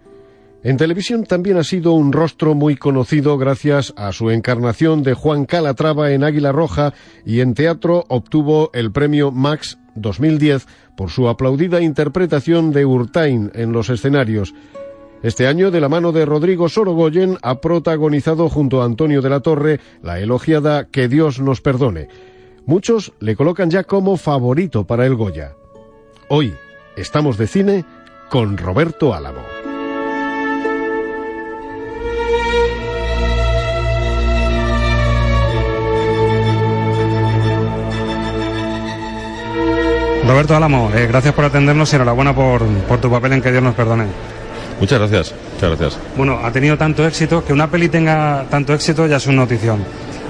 En 0.63 0.77
televisión 0.77 1.25
también 1.25 1.57
ha 1.57 1.65
sido 1.65 1.91
un 1.91 2.13
rostro 2.13 2.55
muy 2.55 2.77
conocido 2.77 3.37
gracias 3.37 3.93
a 3.97 4.13
su 4.13 4.31
encarnación 4.31 5.03
de 5.03 5.15
Juan 5.15 5.47
Calatrava 5.47 6.13
en 6.13 6.23
Águila 6.23 6.53
Roja 6.53 6.95
y 7.27 7.41
en 7.41 7.55
teatro 7.55 8.05
obtuvo 8.09 8.71
el 8.75 8.93
premio 8.93 9.33
Max 9.33 9.77
2010 9.97 10.69
por 10.97 11.11
su 11.11 11.29
aplaudida 11.29 11.81
interpretación 11.81 12.71
de 12.71 12.87
Urtain 12.87 13.51
en 13.57 13.73
los 13.73 13.91
escenarios. 13.91 14.55
Este 15.25 15.47
año, 15.47 15.71
de 15.71 15.81
la 15.81 15.89
mano 15.89 16.13
de 16.13 16.27
Rodrigo 16.27 16.69
Sorogoyen, 16.69 17.39
ha 17.41 17.63
protagonizado 17.63 18.51
junto 18.51 18.83
a 18.83 18.85
Antonio 18.85 19.23
de 19.23 19.31
la 19.31 19.41
Torre 19.41 19.81
la 20.03 20.21
elogiada 20.21 20.85
Que 20.85 21.09
Dios 21.09 21.41
nos 21.41 21.63
perdone. 21.63 22.09
Muchos 22.67 23.15
le 23.21 23.35
colocan 23.35 23.71
ya 23.71 23.85
como 23.85 24.19
favorito 24.19 24.87
para 24.87 25.07
el 25.07 25.15
Goya. 25.15 25.55
Hoy 26.29 26.55
estamos 26.95 27.39
de 27.39 27.47
cine 27.47 27.87
con 28.29 28.59
Roberto 28.59 29.15
Álamo. 29.15 29.41
Roberto 40.29 40.55
Álamo, 40.55 40.91
eh, 40.95 41.07
gracias 41.07 41.33
por 41.33 41.47
atendernos 41.47 41.91
y 41.91 41.97
enhorabuena 41.97 42.35
por, 42.35 42.63
por 42.87 43.01
tu 43.01 43.11
papel 43.11 43.33
en 43.33 43.41
Que 43.41 43.53
Dios 43.53 43.63
nos 43.63 43.75
perdone. 43.75 44.05
Muchas 44.81 44.99
gracias, 44.99 45.35
muchas 45.55 45.71
gracias. 45.71 45.99
Bueno, 46.17 46.41
ha 46.43 46.51
tenido 46.51 46.77
tanto 46.77 47.07
éxito, 47.07 47.45
que 47.45 47.53
una 47.53 47.71
peli 47.71 47.89
tenga 47.89 48.45
tanto 48.51 48.75
éxito 48.75 49.07
ya 49.07 49.17
es 49.17 49.27
una 49.27 49.43
notición. 49.43 49.85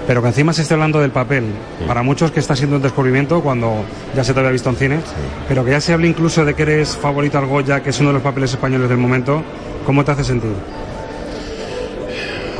Pero 0.06 0.20
que 0.20 0.28
encima 0.28 0.52
se 0.52 0.62
esté 0.62 0.74
hablando 0.74 1.00
del 1.00 1.12
papel, 1.12 1.44
para 1.86 2.02
muchos 2.02 2.30
que 2.30 2.40
está 2.40 2.54
siendo 2.54 2.76
un 2.76 2.82
descubrimiento 2.82 3.40
cuando 3.40 3.84
ya 4.14 4.22
se 4.22 4.34
te 4.34 4.40
había 4.40 4.52
visto 4.52 4.68
en 4.68 4.76
cine, 4.76 5.00
pero 5.48 5.64
que 5.64 5.70
ya 5.70 5.80
se 5.80 5.94
hable 5.94 6.06
incluso 6.06 6.44
de 6.44 6.52
que 6.52 6.62
eres 6.62 6.94
favorito 6.96 7.38
al 7.38 7.46
Goya, 7.46 7.82
que 7.82 7.88
es 7.88 8.00
uno 8.00 8.10
de 8.10 8.14
los 8.14 8.22
papeles 8.22 8.50
españoles 8.52 8.90
del 8.90 8.98
momento, 8.98 9.42
¿cómo 9.86 10.04
te 10.04 10.12
hace 10.12 10.24
sentir? 10.24 10.52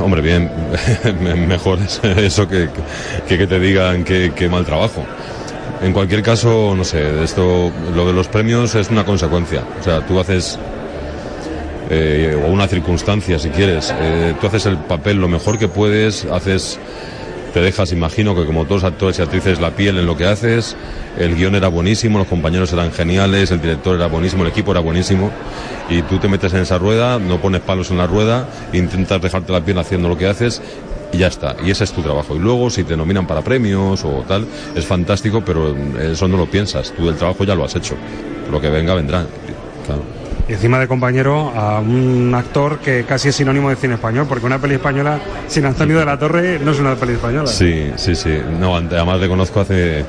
Hombre, 0.01 0.23
bien, 0.23 0.51
mejor 1.47 1.81
es 1.81 2.01
eso 2.17 2.49
que, 2.49 2.71
que, 3.29 3.37
que 3.37 3.47
te 3.47 3.61
digan 3.61 4.05
que, 4.05 4.33
que 4.35 4.49
mal 4.49 4.65
trabajo. 4.65 5.05
En 5.83 5.93
cualquier 5.93 6.23
caso, 6.23 6.75
no 6.75 6.85
sé, 6.85 7.23
esto, 7.23 7.71
lo 7.95 8.07
de 8.07 8.13
los 8.15 8.29
premios 8.29 8.75
es 8.75 8.89
una 8.91 9.05
consecuencia. 9.05 9.63
O 9.81 9.85
sea, 9.85 10.01
tú 10.07 10.19
haces 10.19 10.59
eh, 11.91 12.41
o 12.43 12.51
una 12.51 12.67
circunstancia, 12.69 13.39
si 13.39 13.51
quieres. 13.51 13.93
Eh, 13.99 14.35
tú 14.41 14.47
haces 14.47 14.67
el 14.67 14.79
papel 14.79 15.19
lo 15.19 15.29
mejor 15.29 15.59
que 15.59 15.69
puedes, 15.69 16.25
haces, 16.27 16.79
te 17.53 17.61
dejas, 17.61 17.93
imagino 17.93 18.35
que 18.35 18.45
como 18.47 18.65
todos 18.65 18.85
actores 18.85 19.19
y 19.19 19.23
actrices, 19.23 19.61
la 19.61 19.71
piel 19.71 19.99
en 19.99 20.07
lo 20.07 20.17
que 20.17 20.27
haces. 20.27 20.77
El 21.19 21.37
guion 21.37 21.55
era 21.55 21.69
buenísimo, 21.69 22.19
los 22.19 22.27
compañeros 22.27 22.73
eran 22.73 22.91
geniales, 22.91 23.51
el 23.51 23.61
director 23.61 23.97
era 23.97 24.07
buenísimo, 24.07 24.43
el 24.43 24.51
equipo 24.51 24.73
era 24.73 24.81
buenísimo. 24.81 25.31
Y 25.89 26.03
tú 26.03 26.19
te 26.19 26.29
metes 26.29 26.53
en 26.55 26.61
esa 26.61 26.79
rueda, 26.79 27.19
no 27.19 27.41
pones 27.41 27.61
palos 27.61 27.91
en 27.91 27.99
la 27.99 28.07
rueda, 28.07 28.49
intentas 28.73 29.21
dejarte 29.23 29.53
la 29.53 29.65
piel 29.65 29.79
haciendo 29.79 30.09
lo 30.09 30.17
que 30.17 30.27
haces 30.27 30.61
y 31.15 31.19
ya 31.19 31.29
está. 31.29 31.57
Y 31.65 31.71
ese 31.71 31.85
es 31.85 31.93
tu 31.93 32.03
trabajo. 32.03 32.35
Y 32.35 32.39
luego, 32.39 32.71
si 32.71 32.85
te 32.85 32.97
nominan 32.97 33.27
para 33.27 33.43
premios 33.43 34.05
o 34.05 34.25
tal, 34.27 34.47
es 34.75 34.85
fantástico, 34.85 35.43
pero 35.45 35.75
eso 36.01 36.27
no 36.29 36.37
lo 36.37 36.47
piensas. 36.47 36.93
Tú 36.93 37.09
el 37.09 37.17
trabajo 37.17 37.45
ya 37.45 37.55
lo 37.55 37.65
has 37.65 37.77
hecho. 37.77 37.95
Lo 38.51 38.61
que 38.61 38.69
venga, 38.69 38.95
vendrá. 38.95 39.25
Claro. 39.87 40.03
Y 40.49 40.53
encima 40.53 40.79
de 40.79 40.87
compañero 40.87 41.53
a 41.57 41.81
un 41.81 42.33
actor 42.35 42.79
que 42.79 43.05
casi 43.05 43.29
es 43.29 43.37
sinónimo 43.37 43.71
de 43.71 43.77
cine 43.77 43.95
español, 43.95 44.27
porque 44.29 44.45
una 44.45 44.59
peli 44.59 44.75
española 44.75 45.19
sin 45.49 45.65
Antonio 45.65 45.99
de 45.99 46.05
la 46.05 46.19
Torre 46.19 46.59
no 46.59 46.73
es 46.73 46.79
una 46.79 46.95
peli 46.97 47.15
española. 47.15 47.47
Sí, 47.47 47.93
sí, 47.97 48.15
sí. 48.15 48.39
No, 48.61 48.77
además 48.77 49.21
le 49.21 49.29
conozco 49.29 49.61
hace 49.61 50.05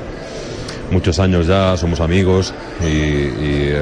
muchos 0.92 1.20
años 1.20 1.48
ya, 1.48 1.78
somos 1.78 2.00
amigos 2.02 2.54
y, 2.82 2.86
y 2.86 3.74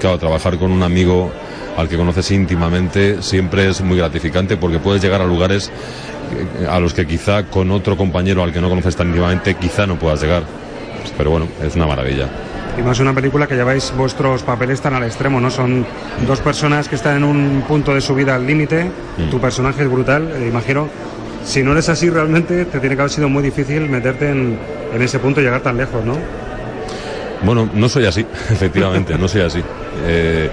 claro, 0.00 0.18
trabajar 0.18 0.58
con 0.58 0.72
un 0.72 0.82
amigo 0.82 1.30
al 1.76 1.88
que 1.88 1.96
conoces 1.96 2.30
íntimamente 2.32 3.22
siempre 3.22 3.68
es 3.68 3.80
muy 3.82 3.98
gratificante 3.98 4.56
porque 4.56 4.80
puedes 4.80 5.00
llegar 5.00 5.22
a 5.22 5.24
lugares 5.24 5.70
a 6.68 6.80
los 6.80 6.92
que 6.92 7.06
quizá 7.06 7.44
con 7.44 7.70
otro 7.70 7.96
compañero 7.96 8.42
al 8.42 8.52
que 8.52 8.60
no 8.60 8.68
conoces 8.68 8.96
tan 8.96 9.08
íntimamente 9.08 9.54
quizá 9.54 9.86
no 9.86 9.98
puedas 9.98 10.20
llegar. 10.20 10.42
Pero 11.16 11.30
bueno, 11.30 11.48
es 11.62 11.76
una 11.76 11.86
maravilla. 11.86 12.28
Y 12.78 12.82
más 12.82 13.00
una 13.00 13.12
película 13.12 13.48
que 13.48 13.56
lleváis 13.56 13.92
vuestros 13.96 14.44
papeles 14.44 14.80
tan 14.80 14.94
al 14.94 15.02
extremo, 15.02 15.40
¿no? 15.40 15.50
Son 15.50 15.84
dos 16.26 16.40
personas 16.40 16.88
que 16.88 16.94
están 16.94 17.16
en 17.16 17.24
un 17.24 17.64
punto 17.66 17.92
de 17.92 18.00
su 18.00 18.14
vida 18.14 18.36
al 18.36 18.46
límite. 18.46 18.84
Mm. 19.16 19.30
Tu 19.30 19.40
personaje 19.40 19.82
es 19.82 19.90
brutal, 19.90 20.30
eh, 20.36 20.46
imagino. 20.48 20.88
Si 21.44 21.62
no 21.62 21.72
eres 21.72 21.88
así 21.88 22.08
realmente, 22.08 22.66
te 22.66 22.78
tiene 22.78 22.94
que 22.94 23.02
haber 23.02 23.10
sido 23.10 23.28
muy 23.28 23.42
difícil 23.42 23.88
meterte 23.88 24.30
en, 24.30 24.58
en 24.94 25.02
ese 25.02 25.18
punto 25.18 25.40
y 25.40 25.44
llegar 25.44 25.60
tan 25.62 25.76
lejos, 25.76 26.04
¿no? 26.04 26.14
Bueno, 27.42 27.68
no 27.72 27.88
soy 27.88 28.04
así, 28.06 28.20
efectivamente, 28.50 29.16
no 29.16 29.28
soy 29.28 29.42
así. 29.42 29.62
Eh, 30.06 30.50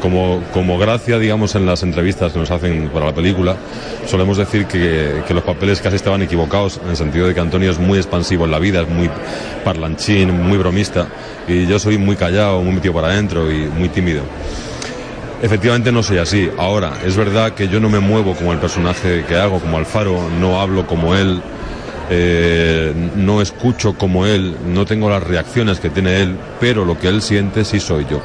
como, 0.00 0.42
como 0.52 0.78
gracia, 0.78 1.18
digamos, 1.18 1.54
en 1.54 1.66
las 1.66 1.82
entrevistas 1.82 2.32
que 2.32 2.38
nos 2.38 2.50
hacen 2.50 2.90
para 2.90 3.06
la 3.06 3.14
película, 3.14 3.56
solemos 4.06 4.36
decir 4.36 4.66
que, 4.66 5.22
que, 5.26 5.34
los 5.34 5.42
papeles 5.42 5.80
casi 5.80 5.96
estaban 5.96 6.22
equivocados, 6.22 6.80
en 6.82 6.90
el 6.90 6.96
sentido 6.96 7.26
de 7.26 7.34
que 7.34 7.40
Antonio 7.40 7.70
es 7.70 7.78
muy 7.78 7.98
expansivo 7.98 8.44
en 8.44 8.50
la 8.50 8.58
vida, 8.58 8.82
es 8.82 8.88
muy 8.88 9.10
parlanchín, 9.64 10.42
muy 10.42 10.58
bromista, 10.58 11.06
y 11.46 11.66
yo 11.66 11.78
soy 11.78 11.98
muy 11.98 12.16
callado, 12.16 12.60
muy 12.62 12.74
metido 12.74 12.94
para 12.94 13.08
adentro 13.08 13.50
y 13.50 13.66
muy 13.66 13.88
tímido. 13.88 14.22
Efectivamente 15.40 15.92
no 15.92 16.02
soy 16.02 16.18
así. 16.18 16.50
Ahora, 16.58 16.94
es 17.04 17.16
verdad 17.16 17.52
que 17.52 17.68
yo 17.68 17.78
no 17.78 17.88
me 17.88 18.00
muevo 18.00 18.34
como 18.34 18.52
el 18.52 18.58
personaje 18.58 19.24
que 19.28 19.36
hago, 19.36 19.60
como 19.60 19.78
Alfaro, 19.78 20.28
no 20.40 20.60
hablo 20.60 20.84
como 20.86 21.14
él, 21.14 21.40
eh, 22.10 22.92
no 23.16 23.40
escucho 23.42 23.94
como 23.94 24.26
él, 24.26 24.56
no 24.66 24.84
tengo 24.86 25.10
las 25.10 25.22
reacciones 25.22 25.80
que 25.80 25.90
tiene 25.90 26.20
él, 26.22 26.36
pero 26.60 26.84
lo 26.84 26.98
que 26.98 27.08
él 27.08 27.22
siente 27.22 27.64
sí 27.64 27.80
soy 27.80 28.06
yo. 28.10 28.20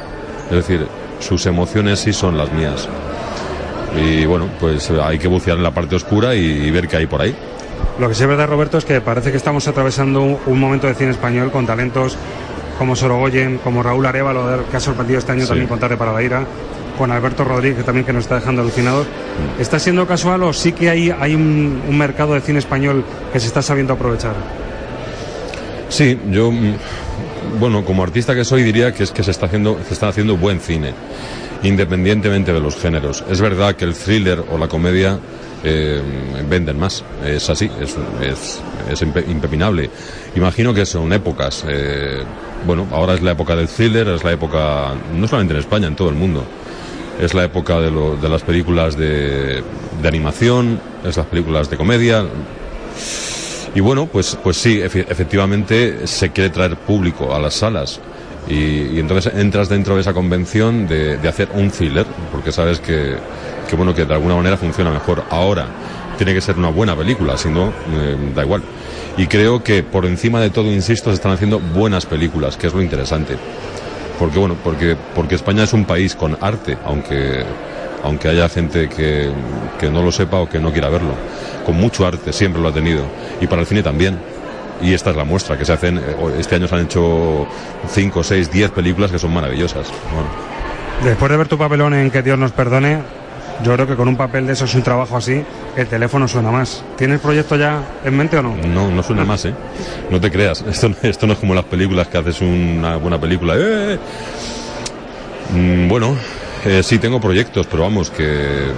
Es 0.50 0.56
decir, 0.58 0.88
sus 1.20 1.46
emociones 1.46 2.00
sí 2.00 2.13
son 2.13 2.38
las 2.38 2.52
mías. 2.54 2.88
Y 3.96 4.25
bueno, 4.25 4.48
pues 4.60 4.90
hay 4.90 5.20
que 5.20 5.28
bucear 5.28 5.58
en 5.58 5.63
la 5.63 5.72
parte 5.72 5.96
oscura 5.96 6.34
y, 6.36 6.40
y 6.40 6.72
ver 6.72 6.88
qué 6.88 6.98
hay 6.98 7.06
por 7.06 7.22
ahí. 7.22 7.36
Lo 8.00 8.10
que 8.10 8.16
sí 8.16 8.24
es 8.24 8.28
verdad, 8.30 8.48
Roberto, 8.48 8.78
es 8.78 8.86
que 8.86 9.02
parece 9.02 9.30
que 9.32 9.38
estamos 9.38 9.68
atravesando 9.68 10.22
un, 10.22 10.38
un 10.48 10.60
momento 10.60 10.88
de 10.88 10.96
cine 10.96 11.12
español 11.12 11.52
con 11.52 11.66
talentos 11.68 12.18
como 12.80 12.96
Sorogoyen, 12.96 13.60
como 13.60 13.84
Raúl 13.84 14.06
Arevalo, 14.06 14.63
que 14.72 14.78
ha 14.78 14.80
sorprendido 14.80 15.20
este 15.20 15.32
año 15.32 15.42
Sí. 15.44 15.48
también 15.50 15.68
con 15.68 15.80
Tarde 15.80 15.96
para 15.96 16.12
la 16.12 16.24
Ira, 16.24 16.44
con 16.97 17.12
Alberto 17.12 17.43
Rodríguez 17.43 17.83
también 17.85 18.05
que 18.05 18.13
nos 18.13 18.23
está 18.23 18.35
dejando 18.35 18.62
alucinados. 18.62 19.07
¿Está 19.59 19.79
siendo 19.79 20.05
casual 20.07 20.43
o 20.43 20.53
sí 20.53 20.71
que 20.73 20.89
hay, 20.89 21.09
hay 21.12 21.35
un, 21.35 21.81
mercado 21.97 22.33
de 22.33 22.41
cine 22.41 22.59
español 22.59 23.03
que 23.31 23.39
se 23.39 23.47
está 23.47 23.62
sabiendo 23.62 23.93
aprovechar? 23.93 24.33
Sí, 25.89 26.19
yo, 26.31 26.51
mm, 26.51 26.73
bueno, 27.59 27.85
como 27.85 28.03
artista 28.03 28.33
que 28.33 28.43
soy, 28.45 28.63
diría 28.63 28.93
que 28.93 29.03
es 29.03 29.12
que 29.12 29.23
se 29.23 29.31
está 29.31 29.45
haciendo, 29.45 29.79
se 29.88 29.93
está 29.93 30.07
haciendo 30.07 30.38
buen 30.38 30.59
cine, 30.59 30.93
independientemente 31.63 32.51
de 32.53 32.59
los 32.59 32.75
géneros. 32.75 33.23
Es 33.29 33.41
verdad 33.41 33.75
que 33.75 33.85
el 33.85 33.93
thriller 33.93 34.43
o 34.51 34.57
la 34.57 34.67
comedia 34.67 35.19
eh, 35.63 36.01
venden 36.50 36.79
más, 36.79 37.03
es 37.25 37.50
así, 37.50 37.69
es, 37.79 37.95
es, 38.21 38.59
es 38.91 39.01
impe- 39.03 39.27
impepinable. 39.29 39.89
Imagino 40.35 40.73
que 40.73 40.85
son 40.85 41.13
épocas. 41.13 41.63
eh, 41.67 42.23
bueno, 42.65 42.88
ahora 42.91 43.13
es 43.13 43.21
la 43.21 43.31
época 43.31 43.55
del 43.57 43.67
thriller, 43.67 44.07
es 44.07 44.23
la 44.23 44.31
época, 44.31 44.93
no 45.13 45.27
solamente 45.27 45.53
en 45.53 45.59
España, 45.59 45.88
en 45.88 45.95
todo 45.97 46.07
el 46.09 46.15
mundo. 46.15 46.45
Es 47.20 47.34
la 47.34 47.43
época 47.43 47.79
de, 47.79 47.91
lo- 47.91 48.15
de 48.17 48.27
las 48.29 48.41
películas 48.41 48.98
de, 48.98 49.63
animación, 50.05 50.79
es 51.05 51.15
las 51.17 51.25
películas 51.27 51.70
de 51.70 51.77
comedia, 51.77 52.25
y 53.75 53.79
bueno, 53.79 54.05
pues, 54.08 54.38
pues 54.43 54.58
sí, 54.58 54.79
efe- 54.82 55.05
efectivamente 55.10 56.05
se 56.05 56.32
quiere 56.32 56.50
traer 56.50 56.75
público 56.75 57.34
a 57.34 57.39
las 57.39 57.55
salas. 57.55 58.00
Y, 58.48 58.53
y 58.96 59.00
entonces 59.00 59.34
entras 59.36 59.70
dentro 59.70 59.96
de 59.96 60.01
esa 60.01 60.13
convención 60.13 60.86
de, 60.88 61.17
de 61.17 61.27
hacer 61.29 61.50
un 61.53 61.72
thriller, 61.72 62.05
porque 62.32 62.51
sabes 62.51 62.79
que, 62.79 63.15
que, 63.70 63.75
bueno, 63.75 63.96
que 63.96 64.05
de 64.05 64.13
alguna 64.13 64.36
manera 64.36 64.58
funciona 64.58 64.91
mejor. 64.91 65.24
Ahora, 65.29 65.65
tiene 66.17 66.34
que 66.34 66.41
ser 66.41 66.58
una 66.58 66.70
buena 66.70 66.96
película, 66.96 67.38
si 67.38 67.50
no, 67.50 67.70
eh, 67.70 68.15
da 68.36 68.43
igual. 68.43 68.62
Y 69.17 69.27
creo 69.27 69.63
que 69.63 69.82
por 69.82 70.05
encima 70.05 70.39
de 70.41 70.50
todo, 70.50 70.72
insisto, 70.72 71.10
se 71.10 71.15
están 71.15 71.32
haciendo 71.32 71.60
buenas 71.60 72.05
películas, 72.05 72.58
que 72.58 72.67
es 72.67 72.74
lo 72.74 72.82
interesante. 72.82 73.38
Porque 74.20 74.39
bueno, 74.39 74.55
porque, 74.63 74.96
porque 75.15 75.36
España 75.36 75.63
es 75.63 75.74
un 75.74 75.86
país 75.86 76.15
con 76.15 76.38
arte, 76.41 76.77
aunque, 76.86 77.43
aunque 78.03 78.27
haya 78.29 78.48
gente 78.50 78.89
que, 78.89 79.32
no 79.89 80.01
lo 80.01 80.12
sepa 80.12 80.38
o 80.38 80.50
que 80.50 80.60
no 80.60 80.72
quiera 80.72 80.89
verlo. 80.89 81.13
Con 81.65 81.75
mucho 81.75 82.05
arte, 82.05 82.32
siempre 82.32 82.62
lo 82.62 82.70
ha 82.70 82.74
tenido. 82.74 83.03
Y 83.41 83.48
para 83.48 83.62
el 83.62 83.67
cine 83.67 83.84
también. 83.84 84.17
Y 84.82 84.93
esta 84.93 85.12
es 85.12 85.15
la 85.15 85.24
muestra, 85.24 85.58
que 85.58 85.65
se 85.65 85.72
hacen, 85.72 85.98
eh, 85.98 86.01
este 86.39 86.55
año 86.55 86.67
se 86.67 86.75
han 86.75 86.82
hecho 86.82 87.48
5, 87.88 88.24
6, 88.24 88.51
10 88.51 88.72
películas 88.72 89.12
que 89.12 89.20
son 89.20 89.34
maravillosas. 89.34 89.88
Bueno, 90.13 90.27
Después 91.03 91.32
de 91.32 91.38
ver 91.38 91.48
tu 91.48 91.58
papelón 91.58 91.93
en 91.93 92.12
Que 92.12 92.22
Dios 92.22 92.38
nos 92.38 92.51
perdone, 92.51 93.00
yo 93.63 93.74
creo 93.74 93.88
que 93.88 93.95
con 93.95 94.07
un 94.07 94.15
papel 94.15 94.48
de 94.48 94.53
eso 94.53 94.65
es 94.65 94.75
un 94.75 94.83
trabajo 94.83 95.17
así, 95.17 95.43
el 95.75 95.88
teléfono 95.88 96.27
suena 96.27 96.51
más. 96.51 96.83
¿Tienes 96.98 97.19
proyecto 97.19 97.55
ya 97.55 97.81
en 98.03 98.17
mente 98.17 98.38
o 98.38 98.41
no? 98.41 98.55
no, 98.55 98.89
no 98.89 99.03
suena 99.03 99.24
más, 99.24 99.45
¿eh? 99.45 99.53
No 100.10 100.19
te 100.19 100.31
creas. 100.31 100.62
Esto, 100.67 100.91
esto 101.01 101.27
no 101.27 101.33
es 101.33 101.39
como 101.39 101.53
las 101.53 101.65
películas 101.65 102.07
que 102.07 102.17
haces 102.17 102.41
una 102.41 102.98
buena 102.98 103.19
película. 103.19 103.53
¡eh! 103.57 104.00
Mm, 105.53 105.88
bueno, 105.88 106.15
eh, 106.65 106.81
sí 106.83 106.98
tengo 106.98 107.22
proyectos, 107.22 107.67
pero 107.67 107.83
vamos, 107.83 108.10
que 108.10 108.72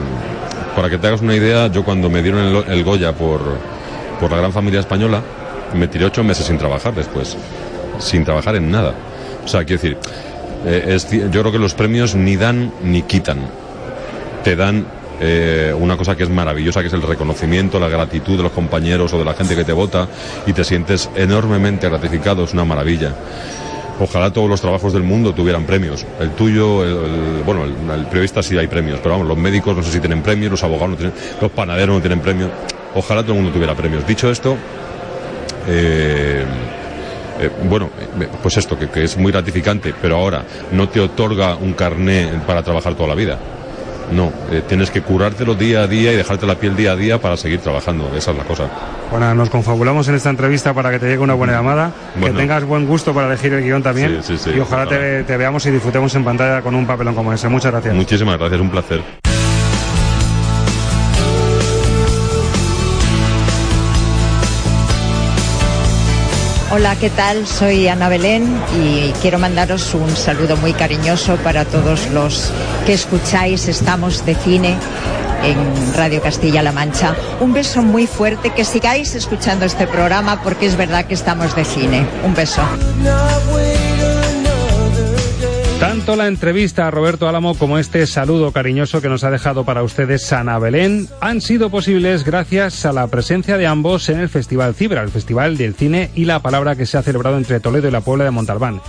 para 0.75 0.89
que 0.89 0.98
te 0.98 1.08
hagas 1.08 1.22
una 1.22 1.36
idea, 1.36 1.67
yo 1.67 1.84
cuando 1.84 2.10
me 2.10 2.22
dieron 2.22 2.41
el, 2.41 2.72
el 2.72 2.84
Goya 2.84 3.13
por, 3.13 3.41
por 4.20 4.32
la 4.32 4.38
gran 4.38 4.51
familia 4.51 4.82
española, 4.82 5.22
me 5.74 5.88
tiré 5.88 6.05
ocho 6.05 6.24
meses 6.24 6.46
sin 6.46 6.58
trabajar 6.58 6.94
después, 6.94 7.38
sin 8.00 8.24
trabajar 8.24 8.55
en 8.55 8.72
nada. 8.72 8.94
O 9.44 9.48
sea, 9.48 9.63
quiero 9.63 9.82
decir, 9.82 9.98
eh, 10.65 10.98
yo 11.32 11.41
creo 11.41 11.51
que 11.51 11.60
los 11.60 11.74
premios 11.74 12.15
ni 12.15 12.36
dan 12.36 12.72
ni 12.84 13.03
quitan, 13.03 13.39
te 14.46 14.56
dan 14.56 14.86
eh, 15.20 15.74
una 15.75 15.98
cosa 15.98 16.16
que 16.16 16.22
es 16.22 16.30
maravillosa, 16.30 16.82
que 16.82 16.88
es 16.88 16.94
el 16.94 17.02
reconocimiento, 17.02 17.80
la 17.80 17.90
gratitud 17.90 18.38
de 18.38 18.44
los 18.44 18.52
compañeros 18.52 19.12
o 19.12 19.18
de 19.18 19.25
la 19.25 19.34
gente 19.34 19.56
que 19.56 19.64
te 19.64 19.74
vota 19.74 20.08
y 20.46 20.54
te 20.54 20.64
sientes 20.64 21.10
enormemente 21.16 21.90
gratificado, 21.90 22.44
es 22.44 22.54
una 22.54 22.64
maravilla. 22.64 23.12
Ojalá 24.00 24.32
todos 24.32 24.48
los 24.48 24.62
trabajos 24.62 24.94
del 24.94 25.02
mundo 25.02 25.34
tuvieran 25.34 25.66
premios. 25.66 26.06
El 26.20 26.32
tuyo, 26.32 26.84
bueno, 27.44 27.64
el, 27.64 28.06
periodista 28.06 28.44
sí 28.44 28.56
hay 28.56 28.68
premios, 28.68 29.00
pero 29.02 29.16
vamos, 29.16 29.28
los 29.28 29.38
médicos 29.38 29.75
no 29.75 29.82
sé 29.82 29.92
si 29.92 30.00
tienen 30.00 30.22
premios, 30.22 30.52
los 30.52 30.64
abogados 30.64 30.92
no 30.92 30.96
tienen, 30.98 31.16
los 31.42 31.50
panaderos 31.52 31.96
no 31.96 32.02
tienen 32.02 32.20
premios. 32.20 32.52
Ojalá 32.94 33.24
todo 33.24 33.32
el 33.32 33.40
mundo 33.40 33.52
tuviera 33.52 33.74
premios. 33.74 34.06
Dicho 34.06 34.30
esto, 34.30 34.58
eh, 35.68 36.44
eh, 37.40 37.50
bueno, 37.64 37.90
pues 38.44 38.58
esto, 38.58 38.78
que, 38.78 38.90
que 38.90 39.06
es 39.06 39.18
muy 39.18 39.32
gratificante, 39.32 39.96
pero 40.00 40.18
ahora 40.18 40.44
no 40.72 40.88
te 40.88 41.00
otorga 41.00 41.56
un 41.56 41.74
carné 41.74 42.30
para 42.46 42.62
trabajar 42.62 42.94
toda 42.94 43.10
la 43.10 43.16
vida. 43.16 43.40
No, 44.12 44.32
eh, 44.52 44.62
tienes 44.68 44.92
que 44.92 45.02
curártelo 45.02 45.56
día 45.56 45.82
a 45.82 45.88
día 45.88 46.14
y 46.14 46.16
dejarte 46.16 46.46
la 46.46 46.56
piel 46.56 46.76
día 46.76 46.92
a 46.92 46.96
día 46.96 47.20
para 47.20 47.38
seguir 47.38 47.60
trabajando. 47.60 48.12
Esa 48.16 48.32
es 48.32 48.38
la 48.38 48.44
cosa. 48.44 48.70
Bueno, 49.12 49.34
nos 49.36 49.50
confabulamos 49.50 50.08
en 50.08 50.16
esta 50.16 50.30
entrevista 50.30 50.74
para 50.74 50.92
que 50.92 51.00
te 51.00 51.06
llegue 51.08 51.20
una 51.20 51.34
buena 51.34 51.54
llamada, 51.54 51.92
Bueno. 52.16 52.36
que 52.36 52.42
tengas 52.42 52.64
buen 52.64 52.86
gusto 52.86 53.14
para 53.14 53.28
elegir 53.28 53.54
el 53.54 53.64
guion 53.64 53.84
también 53.84 54.22
Sí, 54.24 54.38
sí, 54.38 54.44
sí, 54.52 54.58
y 54.58 54.60
ojalá 54.60 54.88
te, 54.88 55.24
te 55.24 55.38
veamos 55.38 55.66
y 55.66 55.72
disfrutemos 55.72 56.14
en 56.16 56.24
pantalla 56.24 56.62
con 56.62 56.76
un 56.76 56.86
papelón 56.86 57.16
como 57.16 57.32
ese. 57.34 57.48
Muchas 57.50 57.72
gracias. 57.72 57.94
Muchísimas 57.96 58.38
gracias, 58.38 58.60
un 58.62 58.70
placer. 58.70 59.35
Hola, 66.72 66.95
¿qué 66.95 67.12
tal? 67.12 67.45
Soy 67.45 67.88
Ana 67.88 68.10
Belén 68.10 68.60
y 68.81 69.12
quiero 69.22 69.38
mandaros 69.38 69.93
un 69.93 70.10
saludo 70.15 70.57
muy 70.57 70.74
cariñoso 70.74 71.36
para 71.38 71.63
todos 71.63 72.10
los 72.10 72.51
que 72.88 72.93
escucháis 72.93 73.67
Estamos 73.67 74.25
de 74.25 74.34
Cine 74.34 74.75
en 75.43 75.93
Radio 75.93 76.24
Castilla-La 76.24 76.72
Mancha. 76.72 77.15
Un 77.39 77.53
beso 77.53 77.84
muy 77.84 78.07
fuerte, 78.07 78.50
que 78.50 78.65
sigáis 78.65 79.13
escuchando 79.13 79.65
este 79.65 79.86
programa 79.86 80.41
porque 80.41 80.65
es 80.65 80.75
verdad 80.75 81.05
que 81.05 81.13
estamos 81.13 81.55
de 81.55 81.65
cine. 81.65 82.07
Un 82.25 82.34
beso. 82.34 82.63
Tanto 85.79 86.15
la 86.15 86.27
entrevista 86.27 86.88
a 86.88 86.91
Roberto 86.91 87.27
Álamo 87.27 87.55
como 87.55 87.77
este 87.77 88.08
saludo 88.08 88.51
cariñoso 88.53 89.01
que 89.01 89.10
nos 89.10 89.24
ha 89.25 89.29
dejado 89.29 89.65
para 89.65 89.84
ustedes 89.84 90.32
Ana 90.32 90.58
Belén 90.58 91.10
han 91.20 91.41
sido 91.41 91.70
posibles 91.70 92.24
gracias 92.24 92.86
a 92.86 92.94
la 92.94 93.08
presencia 93.08 93.58
de 93.58 93.67
ambos 93.67 94.08
en 94.08 94.20
el 94.20 94.29
Festival 94.29 94.74
Cibra, 94.74 95.03
el 95.03 95.10
Festival 95.10 95.58
del 95.58 95.75
Cine 95.75 96.12
y 96.15 96.25
la 96.25 96.41
Palabra 96.41 96.77
que 96.77 96.86
se 96.86 96.98
ha 96.98 97.03
celebrado 97.03 97.38
entre 97.38 97.60
Toledo 97.60 97.89
y 97.89 97.91
la 97.91 98.01
Puebla 98.01 98.24
de 98.24 98.32
Montalbán. 98.32 98.82